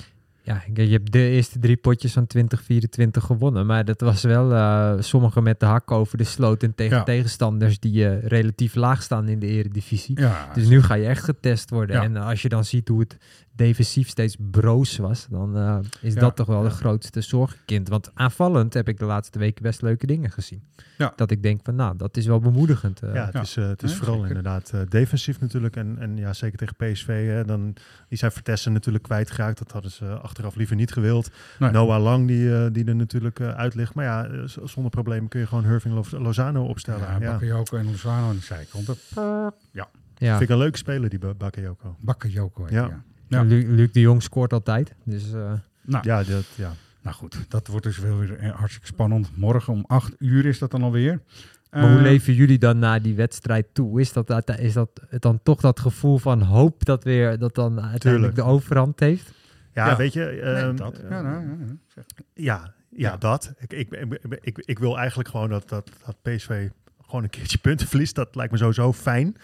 Ja, 0.44 0.62
je 0.74 0.82
hebt 0.90 1.12
de 1.12 1.28
eerste 1.28 1.58
drie 1.58 1.76
potjes 1.76 2.12
van 2.12 2.26
2024 2.26 3.24
gewonnen. 3.24 3.66
Maar 3.66 3.84
dat 3.84 4.00
was 4.00 4.22
wel 4.22 4.52
eh 4.54 4.94
sommige 4.98 5.40
met 5.42 5.60
de 5.60 5.66
hak 5.66 5.90
over 5.90 6.18
de 6.18 6.24
sloot. 6.24 6.62
En 6.62 6.74
tegen 6.74 6.96
Ja. 6.96 7.02
tegenstanders 7.02 7.78
die 7.78 8.08
eh, 8.08 8.26
relatief 8.26 8.74
laag 8.74 9.02
staan 9.02 9.28
in 9.28 9.38
de 9.38 9.46
eredivisie. 9.46 10.20
Ja, 10.20 10.48
Dus 10.54 10.68
nu 10.68 10.82
ga 10.82 10.94
je 10.94 11.06
echt 11.06 11.24
getest 11.24 11.70
worden. 11.70 11.96
Ja. 11.96 12.02
En 12.02 12.16
als 12.16 12.42
je 12.42 12.48
dan 12.48 12.64
ziet 12.64 12.88
hoe 12.88 13.00
het 13.00 13.16
defensief 13.54 14.08
steeds 14.08 14.36
broos 14.50 14.96
was, 14.96 15.26
dan 15.30 15.56
eh, 15.56 15.78
is 16.00 16.14
Ja, 16.14 16.20
dat 16.20 16.36
toch 16.36 16.46
wel 16.46 16.62
ja. 16.62 16.68
de 16.68 16.74
grootste 16.74 17.20
zorgkind. 17.20 17.88
Want 17.88 18.10
aanvallend 18.14 18.74
heb 18.74 18.88
ik 18.88 18.98
de 18.98 19.04
laatste 19.04 19.38
weken 19.38 19.62
best 19.62 19.83
leuke 19.83 20.06
dingen 20.06 20.31
gezien. 20.31 20.62
Ja. 20.98 21.12
Dat 21.16 21.31
ik 21.31 21.42
denk 21.42 21.60
van, 21.64 21.74
nou, 21.74 21.96
dat 21.96 22.16
is 22.16 22.27
wel 22.27 22.40
bemoedigend. 22.40 23.02
eh. 23.02 23.14
Ja, 23.14 23.24
het 23.24 23.35
Ja. 23.35 23.40
is, 23.40 23.56
eh, 23.56 23.68
het 23.68 23.83
is 23.83 23.90
Ja, 23.90 23.96
vooral 23.96 24.14
zeker. 24.14 24.29
inderdaad 24.29 24.70
eh, 24.74 24.81
defensief 24.88 25.40
natuurlijk. 25.40 25.77
En, 25.77 25.96
en 25.98 26.16
ja, 26.16 26.33
zeker 26.33 26.58
tegen 26.58 26.77
PSV. 26.77 27.27
Hè, 27.27 27.44
dan, 27.44 27.74
die 28.08 28.18
zijn 28.18 28.33
Vertessen 28.33 28.72
natuurlijk 28.72 29.04
kwijtgeraakt. 29.04 29.58
Dat 29.58 29.72
hadden 29.72 29.90
ze 29.90 30.06
achteraf 30.06 30.54
liever 30.54 30.77
niet 30.77 30.92
gewild. 30.92 31.31
Nee. 31.58 31.70
Noah 31.70 32.02
Lang, 32.02 32.27
die, 32.27 32.54
eh, 32.56 32.66
die 32.72 32.85
er 32.85 32.96
natuurlijk 32.96 33.40
eh, 33.40 33.48
uit 33.48 33.74
ligt. 33.74 33.94
Maar 33.94 34.04
ja, 34.04 34.46
zonder 34.64 34.90
problemen 34.90 35.29
kun 35.29 35.40
je 35.40 35.46
gewoon 35.46 35.64
Hirving 35.64 35.94
Lo- 35.94 36.18
Lozano 36.18 36.64
opstellen. 36.66 37.00
Ja, 37.00 37.16
Ja, 37.20 37.33
Bakayoko 37.33 37.77
en 37.77 37.85
Lozano 37.87 38.29
aan 38.29 38.35
de 38.37 38.42
zijkant. 38.42 38.87
Ja, 39.14 39.88
ja. 40.18 40.31
Vind 40.31 40.40
ik 40.40 40.48
een 40.48 40.58
leuke 40.58 40.79
speler, 40.79 41.08
die 41.10 41.18
Ba- 41.18 41.35
Bakayoko. 41.35 41.96
Bakayoko. 42.00 42.66
ja. 42.70 43.02
Ja. 43.33 43.42
Lu- 43.42 43.74
Luc 43.74 43.92
de 43.92 44.00
Jong 44.00 44.22
scoort 44.22 44.52
altijd. 44.52 44.94
Dus 45.04 45.33
eh, 45.33 45.52
Nou, 45.83 46.04
Ja, 46.06 46.22
dat, 46.22 46.44
ja. 46.54 46.72
nou 47.02 47.16
goed, 47.16 47.37
dat 47.48 47.66
wordt 47.66 47.85
dus 47.87 47.98
wel 47.98 48.18
weer 48.18 48.38
eh, 48.38 48.50
hartstikke 48.50 48.87
spannend. 48.88 49.30
Morgen 49.37 49.72
om 49.72 49.85
acht 49.87 50.14
uur 50.18 50.46
is 50.46 50.58
dat 50.58 50.70
dan 50.70 50.83
alweer. 50.83 51.20
Maar 51.70 51.83
hoe 51.88 51.96
Eh, 51.96 52.02
leven 52.02 52.35
jullie 52.35 52.58
dan 52.58 52.78
naar 52.78 53.02
die 53.02 53.14
wedstrijd 53.14 53.66
toe? 53.72 54.00
Is 54.00 54.12
dat, 54.12 54.58
is 54.58 54.72
dat 54.72 54.88
dan 55.18 55.40
toch 55.42 55.60
dat 55.60 55.80
gevoel 55.80 56.18
van 56.18 56.42
hoop 56.42 56.85
dat 56.85 57.04
weer 57.04 57.38
dat 57.38 57.54
dan 57.54 57.80
uiteindelijk 57.80 58.00
Tuurlijk. 58.00 58.35
de 58.35 58.42
overhand 58.42 59.00
heeft? 59.00 59.33
Ja, 59.74 59.87
Ja. 59.88 59.96
weet 59.96 60.12
je... 60.12 60.20
nee, 60.20 60.40
ehm, 60.40 60.76
dat. 60.76 61.00
Ja, 61.08 61.22
nou, 61.22 61.35
ja, 61.35 61.40
ja, 61.40 61.66
zeg. 61.94 62.04
Ja, 62.35 62.74
ja, 62.88 63.10
Ja. 63.10 63.16
dat. 63.16 63.52
Ik, 63.58 63.72
ik, 63.72 63.90
ik, 63.92 64.38
ik, 64.40 64.58
ik 64.58 64.78
wil 64.78 64.98
eigenlijk 64.98 65.28
gewoon 65.28 65.48
dat, 65.48 65.68
dat, 65.68 65.90
dat 66.06 66.16
PSV 66.22 66.68
gewoon 67.13 67.25
een 67.25 67.38
keertje 67.38 67.58
punten 67.58 67.87
verliest. 67.87 68.15
Dat 68.15 68.35
lijkt 68.35 68.52
me 68.52 68.58
sowieso 68.58 68.92
fijn. 68.92 69.37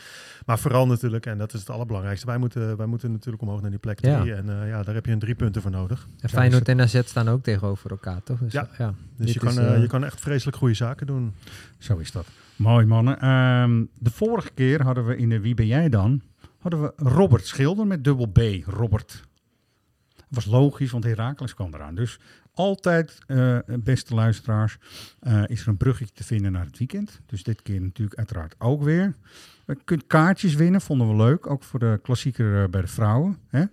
Maar 0.46 0.58
vooral 0.58 0.86
natuurlijk, 0.86 1.26
en 1.26 1.38
dat 1.38 1.54
is 1.54 1.60
het 1.60 1.70
allerbelangrijkste, 1.70 2.26
wij 2.26 2.38
moeten, 2.38 2.76
wij 2.76 2.86
moeten 2.86 3.12
natuurlijk 3.12 3.42
omhoog 3.42 3.60
naar 3.60 3.70
die 3.70 3.78
plek 3.78 4.04
Ja. 4.04 4.20
3. 4.20 4.34
En 4.34 4.60
eh, 4.62 4.68
ja, 4.68 4.82
daar 4.82 4.94
heb 4.94 5.06
je 5.06 5.12
een 5.12 5.18
drie 5.18 5.34
punten 5.34 5.62
voor 5.62 5.70
nodig. 5.70 6.08
En 6.20 6.28
Feyenoord 6.28 6.68
en 6.68 6.80
AZ 6.80 7.00
staan 7.04 7.28
ook 7.28 7.42
tegenover 7.42 7.90
elkaar, 7.90 8.22
toch? 8.22 8.38
Dus, 8.38 8.52
Ja. 8.52 8.68
ja. 8.78 8.94
Dus 9.16 9.32
je 9.32 9.38
kan, 9.38 9.48
is, 9.48 9.56
eh, 9.56 9.74
eh, 9.74 9.80
je 9.80 9.86
kan 9.86 10.04
echt 10.04 10.20
vreselijk 10.20 10.56
goede 10.56 10.74
zaken 10.74 11.06
doen. 11.06 11.34
Zo 11.78 11.96
is 11.96 12.12
dat. 12.12 12.26
Mooi 12.56 12.86
mannen. 12.86 13.20
Ehm, 13.20 13.84
de 13.98 14.10
vorige 14.10 14.50
keer 14.54 14.82
hadden 14.82 15.06
we 15.06 15.16
in 15.16 15.28
de 15.28 15.40
Wie 15.40 15.54
ben 15.54 15.66
jij 15.66 15.88
dan? 15.88 16.22
Hadden 16.58 16.82
we 16.82 16.92
Robert 16.96 17.46
Schilder 17.46 17.86
met 17.86 18.04
dubbel 18.04 18.26
B. 18.26 18.40
Robert. 18.66 19.26
was 20.28 20.44
logisch, 20.44 20.90
want 20.90 21.04
Herakles 21.04 21.54
kwam 21.54 21.74
eraan. 21.74 21.94
Dus 21.94 22.18
altijd, 22.58 23.18
eh, 23.26 23.58
beste 23.66 24.14
luisteraars, 24.14 24.78
eh, 25.20 25.42
is 25.46 25.60
er 25.60 25.68
een 25.68 25.76
bruggetje 25.76 26.14
te 26.14 26.24
vinden 26.24 26.52
naar 26.52 26.64
het 26.64 26.78
weekend. 26.78 27.20
Dus 27.26 27.42
dit 27.42 27.62
keer 27.62 27.80
natuurlijk 27.80 28.18
uiteraard 28.18 28.54
ook 28.58 28.82
weer. 28.82 29.14
Je 29.66 29.78
kunt 29.84 30.06
kaartjes 30.06 30.54
winnen, 30.54 30.80
vonden 30.80 31.08
we 31.08 31.16
leuk. 31.16 31.46
Ook 31.46 31.62
voor 31.62 31.78
de 31.78 32.00
klassieker 32.02 32.62
eh, 32.62 32.68
bij 32.68 32.80
de 32.80 32.86
vrouwen. 32.86 33.38
Hè? 33.48 33.64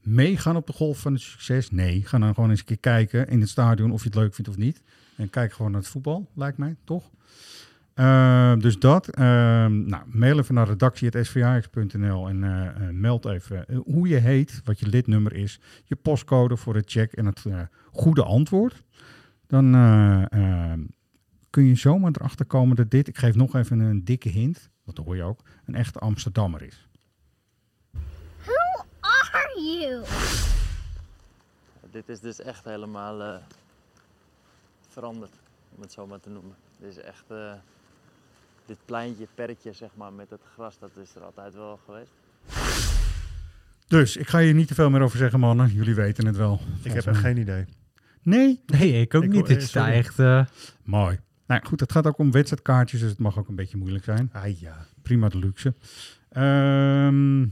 Meegaan 0.00 0.56
op 0.56 0.66
de 0.66 0.72
golf 0.72 0.98
van 0.98 1.12
het 1.12 1.22
succes? 1.22 1.70
Nee, 1.70 2.02
ga 2.04 2.18
dan 2.18 2.34
gewoon 2.34 2.50
eens 2.50 2.58
een 2.58 2.64
keer 2.64 2.78
kijken 2.78 3.28
in 3.28 3.40
het 3.40 3.48
stadion 3.48 3.90
of 3.90 4.02
je 4.02 4.08
het 4.08 4.18
leuk 4.18 4.34
vindt 4.34 4.50
of 4.50 4.56
niet. 4.56 4.82
En 5.16 5.30
kijk 5.30 5.52
gewoon 5.52 5.70
naar 5.70 5.80
het 5.80 5.90
voetbal, 5.90 6.30
lijkt 6.34 6.58
mij, 6.58 6.76
toch? 6.84 7.10
Uh, 7.94 8.56
dus 8.56 8.78
dat. 8.78 9.18
Uh, 9.18 9.24
nou, 9.66 10.02
mail 10.06 10.38
even 10.38 10.54
naar 10.54 10.68
redactie.svax.nl 10.68 12.28
en 12.28 12.42
uh, 12.42 12.88
meld 12.90 13.24
even 13.24 13.82
hoe 13.84 14.08
je 14.08 14.16
heet, 14.16 14.60
wat 14.64 14.78
je 14.78 14.86
lidnummer 14.86 15.32
is, 15.32 15.60
je 15.84 15.96
postcode 15.96 16.56
voor 16.56 16.74
het 16.74 16.90
check 16.90 17.12
en 17.12 17.26
het 17.26 17.44
goede 17.92 18.24
antwoord. 18.24 18.82
Dan 19.46 19.74
ehm, 19.74 20.80
kun 21.50 21.64
je 21.64 21.74
zomaar 21.74 22.10
erachter 22.14 22.46
komen 22.46 22.76
dat 22.76 22.90
dit, 22.90 23.08
ik 23.08 23.18
geef 23.18 23.34
nog 23.34 23.54
even 23.54 23.78
een 23.78 24.04
dikke 24.04 24.28
hint, 24.28 24.70
dat 24.84 24.96
hoor 24.96 25.16
je 25.16 25.22
ook, 25.22 25.40
een 25.64 25.74
echte 25.74 25.98
Amsterdammer 25.98 26.62
is. 26.62 26.88
Who 28.44 28.84
are 29.00 29.62
you? 29.62 30.04
Dit 31.90 32.08
is 32.08 32.20
dus 32.20 32.40
echt 32.40 32.64
helemaal 32.64 33.40
veranderd, 34.88 35.32
om 35.74 35.82
het 35.82 35.92
zo 35.92 36.06
maar 36.06 36.20
te 36.20 36.30
noemen. 36.30 36.54
Dit 36.78 36.90
is 36.90 36.98
echt 36.98 37.24
dit 38.66 38.78
pleintje, 38.84 39.28
perkje, 39.34 39.72
zeg 39.72 39.90
maar, 39.94 40.12
met 40.12 40.30
het 40.30 40.40
gras, 40.54 40.78
dat 40.78 40.90
is 41.02 41.14
er 41.14 41.22
altijd 41.22 41.54
wel 41.54 41.80
geweest. 41.84 42.12
Dus 43.86 44.16
ik 44.16 44.28
ga 44.28 44.38
hier 44.38 44.54
niet 44.54 44.68
te 44.68 44.74
veel 44.74 44.90
meer 44.90 45.00
over 45.00 45.18
zeggen, 45.18 45.40
mannen. 45.40 45.72
Jullie 45.72 45.94
weten 45.94 46.26
het 46.26 46.36
wel. 46.36 46.60
Ik 46.82 46.92
heb 46.92 47.06
echt 47.06 47.18
geen 47.18 47.36
idee. 47.36 47.64
Nee? 48.22 48.60
Nee, 48.66 49.00
ik 49.00 49.14
ook 49.14 49.22
ik, 49.22 49.30
niet. 49.30 49.46
Dit 49.46 49.62
is 49.62 49.72
daar 49.72 49.92
echt... 49.92 50.18
Uh... 50.18 50.44
Mooi. 50.82 51.18
Nou 51.46 51.66
goed, 51.66 51.80
het 51.80 51.92
gaat 51.92 52.06
ook 52.06 52.18
om 52.18 52.30
wedstrijdkaartjes, 52.30 53.00
dus 53.00 53.10
het 53.10 53.18
mag 53.18 53.38
ook 53.38 53.48
een 53.48 53.56
beetje 53.56 53.76
moeilijk 53.76 54.04
zijn. 54.04 54.30
Ah 54.32 54.60
ja. 54.60 54.86
Prima 55.02 55.28
de 55.28 55.38
luxe. 55.38 55.74
Um, 56.36 57.42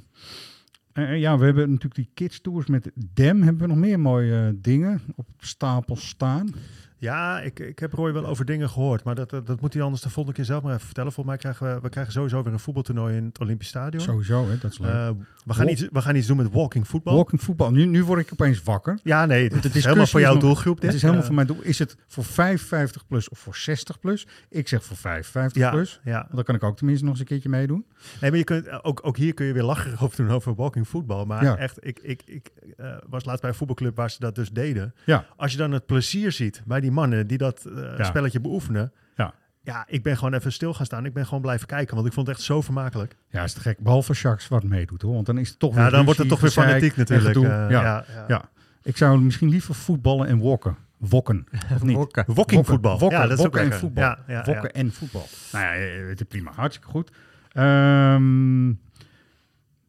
uh, 0.94 1.18
ja, 1.18 1.38
we 1.38 1.44
hebben 1.44 1.68
natuurlijk 1.68 1.94
die 1.94 2.10
kids 2.14 2.40
tours 2.40 2.66
met 2.66 2.90
Dem. 2.94 3.42
Hebben 3.42 3.62
we 3.62 3.68
nog 3.68 3.76
meer 3.76 4.00
mooie 4.00 4.48
uh, 4.48 4.58
dingen 4.62 5.00
op 5.14 5.26
stapel 5.38 5.96
staan? 5.96 6.54
Ja, 7.02 7.40
ik, 7.40 7.58
ik 7.58 7.78
heb 7.78 7.92
Roy 7.92 8.12
wel 8.12 8.26
over 8.26 8.44
dingen 8.44 8.70
gehoord, 8.70 9.04
maar 9.04 9.14
dat, 9.14 9.30
dat, 9.30 9.46
dat, 9.46 9.60
moet 9.60 9.72
hij 9.72 9.82
anders 9.82 10.02
de 10.02 10.10
volgende 10.10 10.36
keer 10.36 10.46
zelf 10.46 10.62
maar 10.62 10.72
even 10.74 10.84
vertellen. 10.84 11.12
Volgens 11.12 11.34
mij 11.34 11.44
krijgen 11.44 11.74
we, 11.74 11.80
we 11.80 11.88
krijgen 11.88 12.12
sowieso 12.12 12.42
weer 12.42 12.52
een 12.52 12.58
voetbaltoernooi 12.58 13.16
in 13.16 13.24
het 13.24 13.40
Olympisch 13.40 13.68
Stadion. 13.68 14.02
Sowieso, 14.02 14.48
hè? 14.48 14.58
dat 14.58 14.72
is 14.72 14.78
leuk. 14.78 14.92
Uh, 14.92 15.08
we, 15.44 15.54
gaan 15.54 15.68
iets, 15.68 15.88
we 15.92 16.02
gaan 16.02 16.16
iets 16.16 16.26
doen 16.26 16.36
met 16.36 16.52
walking 16.52 16.88
voetbal. 16.88 17.16
Walking 17.16 17.42
voetbal. 17.42 17.70
Nu, 17.70 17.84
nu 17.84 18.04
word 18.04 18.20
ik 18.20 18.28
opeens 18.32 18.62
wakker. 18.62 18.98
Ja, 19.02 19.26
nee, 19.26 19.48
het 19.48 19.74
is 19.74 19.84
helemaal 19.84 20.06
voor 20.06 20.20
jouw 20.20 20.36
doelgroep. 20.36 20.80
Het 20.80 20.94
is 20.94 21.02
helemaal 21.02 21.24
voor 21.24 21.34
mijn 21.34 21.46
doel. 21.46 21.62
Is 21.62 21.78
het 21.78 21.96
voor 22.06 22.24
55 22.24 23.06
plus 23.06 23.28
of 23.28 23.38
voor 23.38 23.56
60 23.56 23.98
plus? 23.98 24.26
Ik 24.48 24.68
zeg 24.68 24.84
voor 24.84 24.96
55 24.96 25.62
ja, 25.62 25.70
plus. 25.70 26.00
Ja. 26.04 26.28
Dan 26.32 26.44
kan 26.44 26.54
ik 26.54 26.62
ook 26.62 26.76
tenminste 26.76 27.04
nog 27.04 27.12
eens 27.12 27.22
een 27.22 27.28
keertje 27.28 27.48
meedoen. 27.48 27.84
Nee, 28.20 28.30
maar 28.30 28.38
je 28.38 28.44
kunt, 28.44 28.84
ook, 28.84 29.00
ook 29.02 29.16
hier 29.16 29.34
kun 29.34 29.46
je 29.46 29.52
weer 29.52 29.62
lachen 29.62 29.98
over 29.98 30.16
doen 30.16 30.34
over 30.34 30.54
walking 30.54 30.88
voetbal. 30.88 31.24
Maar 31.24 31.44
ja. 31.44 31.56
echt, 31.56 31.86
ik, 31.86 31.98
ik, 32.02 32.22
ik 32.26 32.50
uh, 32.76 32.96
was 33.08 33.24
laatst 33.24 33.40
bij 33.40 33.50
een 33.50 33.56
voetbalclub 33.56 33.96
waar 33.96 34.10
ze 34.10 34.18
dat 34.18 34.34
dus 34.34 34.50
deden. 34.50 34.94
Ja. 35.04 35.26
Als 35.36 35.52
je 35.52 35.58
dan 35.58 35.72
het 35.72 35.86
plezier 35.86 36.32
ziet 36.32 36.62
bij 36.66 36.80
die 36.80 36.90
mannen 36.92 37.26
die 37.26 37.38
dat 37.38 37.64
uh, 37.66 37.98
ja. 37.98 38.04
spelletje 38.04 38.40
beoefenen. 38.40 38.92
Ja. 39.16 39.34
Ja, 39.64 39.84
ik 39.88 40.02
ben 40.02 40.16
gewoon 40.16 40.34
even 40.34 40.52
stil 40.52 40.74
gaan 40.74 40.86
staan. 40.86 41.04
Ik 41.04 41.12
ben 41.12 41.24
gewoon 41.24 41.40
blijven 41.40 41.66
kijken, 41.66 41.94
want 41.94 42.06
ik 42.06 42.12
vond 42.12 42.26
het 42.26 42.36
echt 42.36 42.44
zo 42.44 42.60
vermakelijk. 42.60 43.16
Ja, 43.28 43.42
is 43.42 43.52
te 43.52 43.60
gek. 43.60 43.78
Behalve 43.78 44.12
Jacques 44.12 44.48
wat 44.48 44.62
meedoet 44.62 45.02
hoor. 45.02 45.14
Want 45.14 45.26
dan 45.26 45.38
is 45.38 45.48
het 45.48 45.58
toch 45.58 45.74
ja, 45.74 45.80
weer 45.80 45.90
dan 45.90 46.04
wordt 46.04 46.18
het 46.18 46.28
toch 46.28 46.40
weer 46.40 46.50
fanatiek 46.50 46.96
natuurlijk. 46.96 47.36
Uh, 47.36 47.42
ja, 47.42 47.68
ja, 47.68 48.04
ja. 48.14 48.24
ja, 48.28 48.48
Ik 48.82 48.96
zou 48.96 49.20
misschien 49.20 49.48
liever 49.48 49.74
voetballen 49.74 50.26
en 50.26 50.38
wokken. 50.38 50.76
Wokken. 50.96 51.46
Of 51.74 51.82
niet? 51.82 51.96
Wokken. 51.96 52.24
Wokking 52.26 52.66
voetbal. 52.66 52.98
Wokken, 52.98 53.18
ja, 53.18 53.26
dat 53.26 53.38
is 53.38 53.42
wokken 53.42 53.60
ook 53.60 53.66
en 53.66 53.70
lekker. 53.70 53.88
voetbal. 53.88 54.04
Ja, 54.04 54.18
ja, 54.26 54.44
wokken 54.44 54.70
ja. 54.72 54.80
en 54.80 54.92
voetbal. 54.92 55.26
Nou 55.52 55.64
ja, 55.64 55.70
het 56.08 56.20
is 56.20 56.26
prima. 56.26 56.52
Hartstikke 56.54 56.90
goed. 56.90 57.10
Um, 57.54 58.80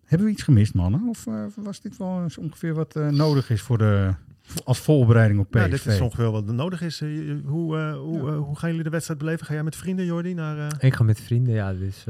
hebben 0.06 0.28
we 0.28 0.34
iets 0.34 0.44
gemist, 0.44 0.74
mannen? 0.74 1.08
Of 1.10 1.26
uh, 1.26 1.44
was 1.56 1.82
dit 1.82 1.98
wel 1.98 2.24
eens 2.24 2.38
ongeveer 2.38 2.74
wat 2.74 2.96
uh, 2.96 3.08
nodig 3.08 3.50
is 3.50 3.62
voor 3.62 3.78
de, 3.78 4.14
als 4.64 4.80
voorbereiding 4.80 5.40
op 5.40 5.50
PSV? 5.50 5.62
Ja, 5.62 5.68
dit 5.68 5.86
is 5.86 6.02
ongeveer 6.02 6.32
wat 6.32 6.46
nodig 6.46 6.82
is. 6.82 7.02
Uh, 7.02 7.36
hoe, 7.46 7.78
hoe, 7.78 8.32
ja. 8.32 8.36
hoe 8.36 8.58
gaan 8.58 8.70
jullie 8.70 8.84
de 8.84 8.90
wedstrijd 8.90 9.20
beleven? 9.20 9.46
Ga 9.46 9.54
jij 9.54 9.64
met 9.64 9.76
vrienden, 9.76 10.06
Jordi? 10.06 10.34
Naar, 10.34 10.76
Ik 10.80 10.94
ga 10.94 11.04
met 11.04 11.22
vrienden, 11.22 11.54
ja. 11.54 11.74
Dus 11.74 12.06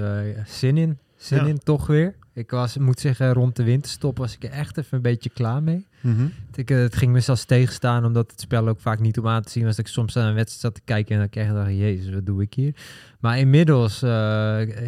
zin 0.46 0.78
in. 0.78 0.98
Zin 1.16 1.38
ja. 1.38 1.46
in, 1.46 1.58
toch 1.58 1.88
weer. 1.88 2.16
Ik 2.36 2.52
was, 2.52 2.78
moet 2.78 3.00
zeggen, 3.00 3.34
rond 3.34 3.56
de 3.56 3.64
winterstop 3.64 4.18
was 4.18 4.34
ik 4.34 4.44
er 4.44 4.50
echt 4.50 4.78
even 4.78 4.98
een 4.98 5.02
beetje 5.02 5.30
klaar 5.30 5.64
mee. 5.64 5.88
Mm 6.02 6.16
-hmm. 6.16 6.32
ik, 6.56 6.70
het 6.70 6.96
ging 6.96 7.12
me 7.12 7.20
zelfs 7.20 7.46
tegenstaan, 7.46 8.06
omdat 8.06 8.32
het 8.32 8.42
spel 8.42 8.68
ook 8.68 8.80
vaak 8.80 9.00
niet 9.00 9.20
om 9.20 9.28
aan 9.28 9.42
te 9.42 9.50
zien 9.50 9.64
was. 9.64 9.76
Dat 9.76 9.86
ik 9.86 9.92
soms 9.92 10.18
aan 10.18 10.28
een 10.28 10.34
wedstrijd 10.34 10.62
zat 10.62 10.76
te 10.76 10.82
kijken 10.94 11.14
en 11.14 11.20
dan 11.20 11.30
kreeg 11.30 11.48
ik 11.48 11.54
dacht, 11.54 11.70
jezus, 11.70 12.14
wat 12.14 12.26
doe 12.26 12.42
ik 12.42 12.54
hier? 12.54 12.76
Maar 13.20 13.40
inmiddels, 13.40 14.04
uh, 14.04 14.10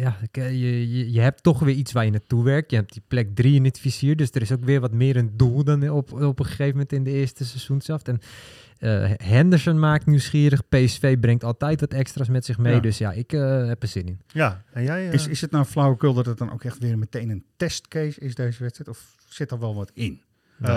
ja, 0.00 0.16
je, 0.32 0.90
je, 0.90 1.12
je, 1.12 1.20
hebt 1.20 1.42
toch 1.42 1.58
weer 1.58 1.74
iets 1.74 1.92
waar 1.92 2.04
je 2.04 2.10
naartoe 2.10 2.44
werkt. 2.44 2.70
Je 2.70 2.76
hebt 2.76 2.92
die 2.92 3.02
plek 3.08 3.34
drie 3.34 3.54
in 3.54 3.64
het 3.64 3.78
vizier, 3.78 4.16
dus 4.16 4.30
er 4.30 4.42
is 4.42 4.52
ook 4.52 4.64
weer 4.64 4.80
wat 4.80 4.92
meer 4.92 5.16
een 5.16 5.36
doel 5.36 5.64
dan 5.64 5.90
op, 5.90 6.12
op 6.12 6.38
een 6.38 6.44
gegeven 6.44 6.72
moment 6.72 6.92
in 6.92 7.04
de 7.04 7.10
eerste 7.10 7.44
seizoenshelft. 7.44 8.08
En 8.08 8.20
uh, 8.80 9.10
Henderson 9.16 9.78
maakt 9.78 10.06
nieuwsgierig. 10.06 10.68
PSV 10.68 11.18
brengt 11.18 11.44
altijd 11.44 11.80
wat 11.80 11.92
extra's 11.92 12.28
met 12.28 12.44
zich 12.44 12.58
mee. 12.58 12.74
Ja. 12.74 12.80
Dus 12.80 12.98
ja, 12.98 13.12
ik 13.12 13.32
uh, 13.32 13.66
heb 13.66 13.82
er 13.82 13.88
zin 13.88 14.06
in. 14.06 14.20
Ja, 14.26 14.62
en 14.72 14.82
jij? 14.82 15.06
Is, 15.06 15.26
is 15.26 15.40
het 15.40 15.50
nou 15.50 15.64
flauwekul 15.64 16.14
dat 16.14 16.26
het 16.26 16.38
dan 16.38 16.52
ook 16.52 16.64
echt 16.64 16.78
weer 16.78 16.98
meteen 16.98 17.30
een 17.30 17.35
testcase 17.56 18.20
is, 18.20 18.34
deze 18.34 18.62
wedstrijd? 18.62 18.90
Of 18.90 19.14
zit 19.28 19.50
er 19.50 19.58
wel 19.58 19.74
wat 19.74 19.90
in? 19.94 20.20
Uh, 20.62 20.68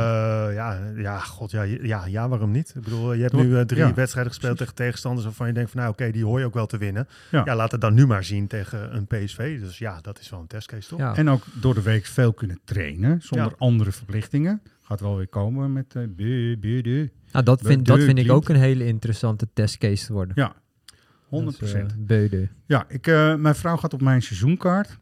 ja, 0.54 0.92
ja, 0.96 1.20
god, 1.20 1.52
ja, 1.52 1.64
ja, 1.64 2.06
ja, 2.06 2.30
waarom 2.30 2.52
niet? 2.52 2.74
Ik 2.76 2.82
bedoel, 2.82 3.14
je 3.14 3.22
hebt 3.22 3.34
nu 3.34 3.44
uh, 3.44 3.62
drie 3.62 3.80
Ja, 3.80 3.94
wedstrijden 3.94 4.32
gespeeld 4.32 4.58
tegen 4.58 4.76
tegenstanders 4.76 5.26
waarvan 5.26 5.48
je 5.48 5.54
denkt 5.54 5.72
van, 5.72 5.80
nou 5.80 5.92
oké, 5.92 6.12
die 6.12 6.26
hoor 6.26 6.40
je 6.40 6.46
ook 6.46 6.54
wel 6.54 6.66
te 6.66 6.78
winnen. 6.78 7.08
Ja. 7.32 7.42
Ja. 7.46 7.56
laat 7.56 7.72
het 7.72 7.82
dan 7.82 7.94
nu 7.94 8.08
maar 8.08 8.24
zien 8.24 8.48
tegen 8.48 8.96
een 8.96 9.08
PSV. 9.08 9.60
Dus 9.60 9.78
ja, 9.78 10.02
dat 10.02 10.20
is 10.20 10.30
wel 10.30 10.40
een 10.40 10.48
testcase, 10.48 10.90
toch? 10.90 11.00
Ja. 11.00 11.16
En 11.16 11.30
ook 11.30 11.44
door 11.62 11.74
de 11.74 11.82
week 11.82 12.06
veel 12.06 12.34
kunnen 12.34 12.60
trainen, 12.64 13.22
zonder 13.22 13.48
Ja. 13.48 13.56
andere 13.58 13.92
verplichtingen. 13.92 14.62
Gaat 14.82 15.00
wel 15.00 15.18
weer 15.18 15.28
komen 15.28 15.74
met 15.74 15.94
uh, 15.98 16.08
bu, 16.16 16.82
du. 16.82 17.12
Nou, 17.32 17.46
dat 17.46 17.60
De 17.60 17.66
vind, 17.66 17.86
dat 17.86 18.00
vind 18.00 18.20
ik 18.20 18.32
ook 18.32 18.50
een 18.50 18.56
hele 18.56 18.86
interessante 18.86 19.48
testcase 19.54 20.06
te 20.06 20.14
worden. 20.14 20.34
Ja, 20.36 20.56
100 21.28 21.60
Dus, 21.60 21.74
eh, 21.74 21.86
Beude. 21.98 22.48
Ja, 22.66 22.86
ik, 22.88 23.08
eh, 23.08 23.36
mijn 23.36 23.56
vrouw 23.56 23.78
gaat 23.78 23.94
op 23.94 24.02
mijn 24.02 24.22
seizoenkaart. 24.22 24.98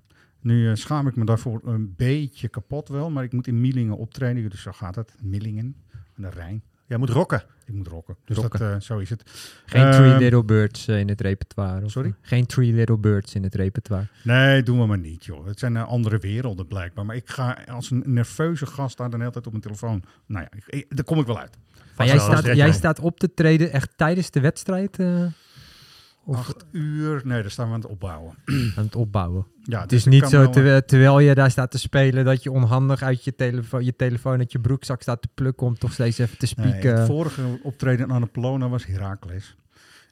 Nu 0.48 0.70
eh, 0.70 0.76
schaam 0.76 1.08
ik 1.08 1.16
me 1.16 1.26
daarvoor 1.26 1.62
een 1.64 1.94
beetje 1.96 2.48
kapot 2.48 2.88
wel, 2.90 3.10
maar 3.10 3.24
ik 3.24 3.34
moet 3.34 3.48
in 3.48 3.62
Millingen 3.62 3.98
optreden, 3.98 4.50
dus 4.50 4.62
zo 4.62 4.72
gaat 4.72 4.96
het. 4.96 5.14
Millingen, 5.22 5.76
aan 5.94 6.00
de 6.24 6.30
Rijn. 6.30 6.62
Jij 6.86 6.98
moet 6.98 7.10
rocken. 7.10 7.44
Ik 7.66 7.74
moet 7.74 7.88
rocken. 7.88 8.16
Dus 8.26 8.38
Rocken. 8.38 8.60
Dat, 8.60 8.72
eh, 8.74 8.80
zo 8.80 8.98
is 8.98 9.10
het. 9.10 9.24
Geen 9.66 9.82
Ehm, 9.84 9.92
Three 9.92 10.18
Little 10.18 10.44
Birds 10.44 10.88
eh, 10.88 11.00
in 11.00 11.08
het 11.10 11.22
repertoire. 11.22 11.86
of- 11.86 11.92
sorry? 11.92 12.14
Geen 12.22 12.46
Three 12.46 12.74
Little 12.74 12.98
Birds 12.98 13.34
in 13.36 13.44
het 13.44 13.56
repertoire. 13.56 14.08
Nee, 14.24 14.64
doen 14.64 14.80
we 14.80 14.86
maar 14.86 14.98
niet, 14.98 15.26
joh. 15.26 15.46
Het 15.46 15.60
zijn 15.60 15.78
andere 15.78 16.18
werelden 16.18 16.68
blijkbaar. 16.68 17.06
Maar 17.06 17.16
ik 17.16 17.30
ga 17.30 17.58
als 17.72 17.92
een 17.92 18.04
nerveuze 18.06 18.66
gast 18.66 18.98
daar 18.98 19.10
dan 19.10 19.20
de 19.20 19.26
hele 19.26 19.32
tijd 19.42 19.46
op 19.46 19.52
mijn 19.52 19.64
telefoon. 19.64 20.04
Nou 20.26 20.48
ja, 20.52 20.58
ik, 20.58 20.64
ik- 20.68 20.96
daar 20.96 21.06
kom 21.06 21.20
ik 21.20 21.26
wel 21.26 21.40
uit. 21.40 21.58
Maar 21.98 22.08
jij, 22.08 22.20
staat, 22.20 22.46
jij 22.46 22.72
staat 22.74 23.00
op 23.00 23.20
te 23.20 23.34
treden 23.34 23.72
echt 23.72 23.90
tijdens 23.96 24.32
de 24.32 24.40
wedstrijd 24.40 25.00
eh, 25.00 25.26
of 26.28 26.36
Acht 26.38 26.66
uur, 26.72 27.22
nee, 27.24 27.42
daar 27.42 27.52
staan 27.52 27.68
we 27.68 27.74
aan 27.74 27.80
het 27.82 27.90
opbouwen. 27.90 28.34
aan 28.78 28.84
het 28.86 28.96
opbouwen. 28.96 29.46
Ja, 29.64 29.80
Het 29.82 29.90
dus 29.90 30.00
is 30.00 30.06
niet 30.06 30.28
zo, 30.28 30.50
terwijl, 30.50 30.82
terwijl 30.86 31.20
je 31.20 31.36
daar 31.36 31.52
staat 31.52 31.72
te 31.72 31.80
spelen, 31.80 32.26
dat 32.26 32.44
je 32.44 32.52
onhandig 32.52 33.02
uit 33.02 33.24
je 33.24 33.36
telefoon, 33.36 33.86
je 33.86 33.96
telefoon 33.96 34.38
uit 34.40 34.52
je 34.52 34.60
broekzak 34.60 35.02
staat 35.02 35.22
te 35.22 35.28
plukken 35.34 35.68
om 35.68 35.78
toch 35.78 35.94
steeds 35.94 36.18
even 36.18 36.38
te 36.38 36.54
Nee, 36.56 36.68
spieken. 36.68 36.98
het 36.98 37.08
vorige 37.08 37.60
optreden 37.64 38.12
aan 38.12 38.22
de 38.22 38.28
Polona 38.28 38.70
was 38.70 38.86
Heracles. 38.86 39.56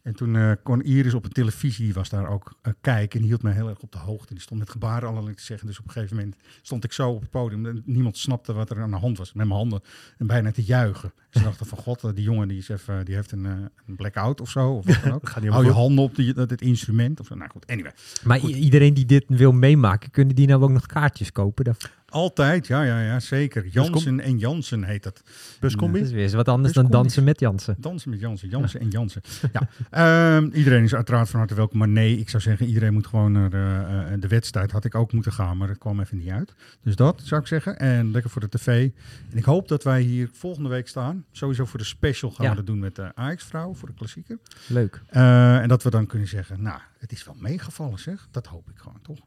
En 0.05 0.15
toen 0.15 0.35
eh, 0.35 0.51
kon 0.63 0.83
Iris 0.83 1.13
op 1.13 1.23
de 1.23 1.29
televisie, 1.29 1.85
die 1.85 1.93
was 1.93 2.09
daar 2.09 2.27
ook 2.27 2.57
eh, 2.61 2.73
kijken. 2.81 3.13
En 3.13 3.19
die 3.19 3.27
hield 3.27 3.41
mij 3.41 3.53
heel 3.53 3.69
erg 3.69 3.79
op 3.79 3.91
de 3.91 3.97
hoogte. 3.97 4.33
Die 4.33 4.41
stond 4.41 4.59
met 4.59 4.69
gebaren 4.69 5.09
allerlei 5.09 5.35
te 5.35 5.43
zeggen. 5.43 5.67
Dus 5.67 5.79
op 5.79 5.85
een 5.85 5.91
gegeven 5.91 6.15
moment 6.15 6.35
stond 6.61 6.83
ik 6.83 6.91
zo 6.91 7.09
op 7.09 7.21
het 7.21 7.29
podium. 7.29 7.65
En 7.65 7.81
niemand 7.85 8.17
snapte 8.17 8.53
wat 8.53 8.69
er 8.69 8.81
aan 8.81 8.91
de 8.91 8.97
hand 8.97 9.17
was. 9.17 9.33
Met 9.33 9.47
mijn 9.47 9.59
handen 9.59 9.81
en 10.17 10.27
bijna 10.27 10.51
te 10.51 10.63
juichen. 10.63 11.13
Ze 11.29 11.41
dachten 11.41 11.65
van 11.65 11.77
god, 11.77 12.03
eh, 12.03 12.09
die 12.13 12.23
jongen 12.23 12.47
die, 12.47 12.57
is 12.57 12.69
even, 12.69 13.05
die 13.05 13.15
heeft 13.15 13.31
een, 13.31 13.45
een 13.45 13.95
blackout 13.95 14.41
of 14.41 14.49
zo. 14.49 14.71
Of 14.71 14.85
wat 14.85 15.03
dan 15.03 15.13
ook. 15.13 15.29
Hou 15.49 15.65
je 15.65 15.71
handen 15.71 16.03
op 16.03 16.15
die, 16.15 16.33
dat, 16.33 16.49
het 16.49 16.61
instrument. 16.61 17.19
Of 17.19 17.25
zo. 17.25 17.35
Nou 17.35 17.49
goed, 17.49 17.67
anyway. 17.67 17.93
maar 18.23 18.39
iedereen 18.39 18.93
die 18.93 19.05
dit 19.05 19.25
wil 19.27 19.51
meemaken, 19.51 20.11
kunnen 20.11 20.35
die 20.35 20.47
nou 20.47 20.63
ook 20.63 20.71
nog 20.71 20.85
kaartjes 20.85 21.31
kopen? 21.31 21.63
Dat, 21.63 21.89
Altijd, 22.09 22.67
ja, 22.67 22.83
ja, 22.83 23.01
ja, 23.01 23.19
zeker. 23.19 23.67
Jansen 23.67 24.19
en 24.19 24.37
Jansen 24.37 24.83
heet 24.83 25.03
dat. 25.03 25.21
goed. 25.25 25.59
Buscombi? 25.59 25.97
dat 25.99 26.07
is 26.07 26.13
weer 26.13 26.23
eens 26.23 26.33
wat 26.33 26.47
anders 26.47 26.73
Dus 26.73 26.81
dan 26.83 26.91
dansen 26.91 27.23
met 27.23 27.39
Jansen. 27.39 27.75
Dansen 27.77 28.09
met 28.09 28.19
Jansen, 28.19 28.49
Jansen 28.49 28.79
en 28.79 28.89
Jansen. 28.89 29.21
Ja. 29.53 29.69
Ehm, 29.89 30.49
iedereen 30.53 30.83
is 30.83 30.95
uiteraard 30.95 31.29
van 31.29 31.39
harte 31.39 31.55
welkom. 31.55 31.77
Maar 31.77 31.87
nee, 31.87 32.17
ik 32.17 32.29
zou 32.29 32.43
zeggen, 32.43 32.65
iedereen 32.67 32.93
moet 32.93 33.07
gewoon 33.07 33.31
naar 33.31 33.53
eh, 33.53 34.13
eh, 34.13 34.21
de 34.21 34.27
wedstrijd. 34.27 34.71
Had 34.71 34.85
ik 34.85 34.95
ook 34.95 35.13
moeten 35.13 35.31
gaan, 35.31 35.57
maar 35.57 35.67
dat 35.67 35.77
kwam 35.77 35.99
even 35.99 36.17
niet 36.17 36.29
uit. 36.29 36.53
Dus 36.81 36.95
dat 36.95 37.21
zou 37.23 37.41
ik 37.41 37.47
zeggen. 37.47 37.79
En 37.79 38.11
lekker 38.11 38.31
voor 38.31 38.41
de 38.41 38.49
tv. 38.49 38.89
En 39.31 39.37
ik 39.37 39.43
hoop 39.45 39.67
dat 39.67 39.83
wij 39.83 40.01
hier 40.01 40.29
volgende 40.33 40.69
week 40.69 40.87
staan. 40.87 41.25
Sowieso 41.31 41.65
voor 41.65 41.79
de 41.79 41.85
special 41.85 42.31
gaan 42.31 42.43
Ja. 42.45 42.49
we 42.51 42.57
dat 42.57 42.65
doen 42.65 42.79
met 42.79 42.95
de 42.95 43.11
Ajax-vrouw, 43.15 43.73
voor 43.73 43.87
de 43.87 43.93
klassieker. 43.93 44.39
Leuk. 44.67 45.01
Eh, 45.07 45.57
en 45.57 45.67
dat 45.67 45.83
we 45.83 45.89
dan 45.89 46.05
kunnen 46.05 46.27
zeggen, 46.27 46.61
nou, 46.61 46.79
het 46.97 47.11
is 47.11 47.25
wel 47.25 47.35
meegevallen 47.39 47.99
zeg. 47.99 48.27
Dat 48.31 48.45
hoop 48.47 48.69
ik 48.69 48.77
gewoon, 48.77 48.99
toch? 49.01 49.19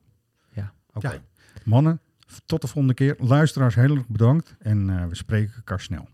Ja. 0.52 0.72
Oké. 0.92 1.10
Ja. 1.10 1.20
Mannen, 1.64 2.00
tot 2.46 2.60
de 2.60 2.66
volgende 2.66 2.94
keer. 2.94 3.16
Luisteraars, 3.18 3.74
heel 3.74 3.96
erg 3.96 4.08
bedankt. 4.08 4.56
En 4.58 4.90
eh, 4.90 5.06
we 5.06 5.14
spreken 5.14 5.54
elkaar 5.56 5.80
snel. 5.80 6.08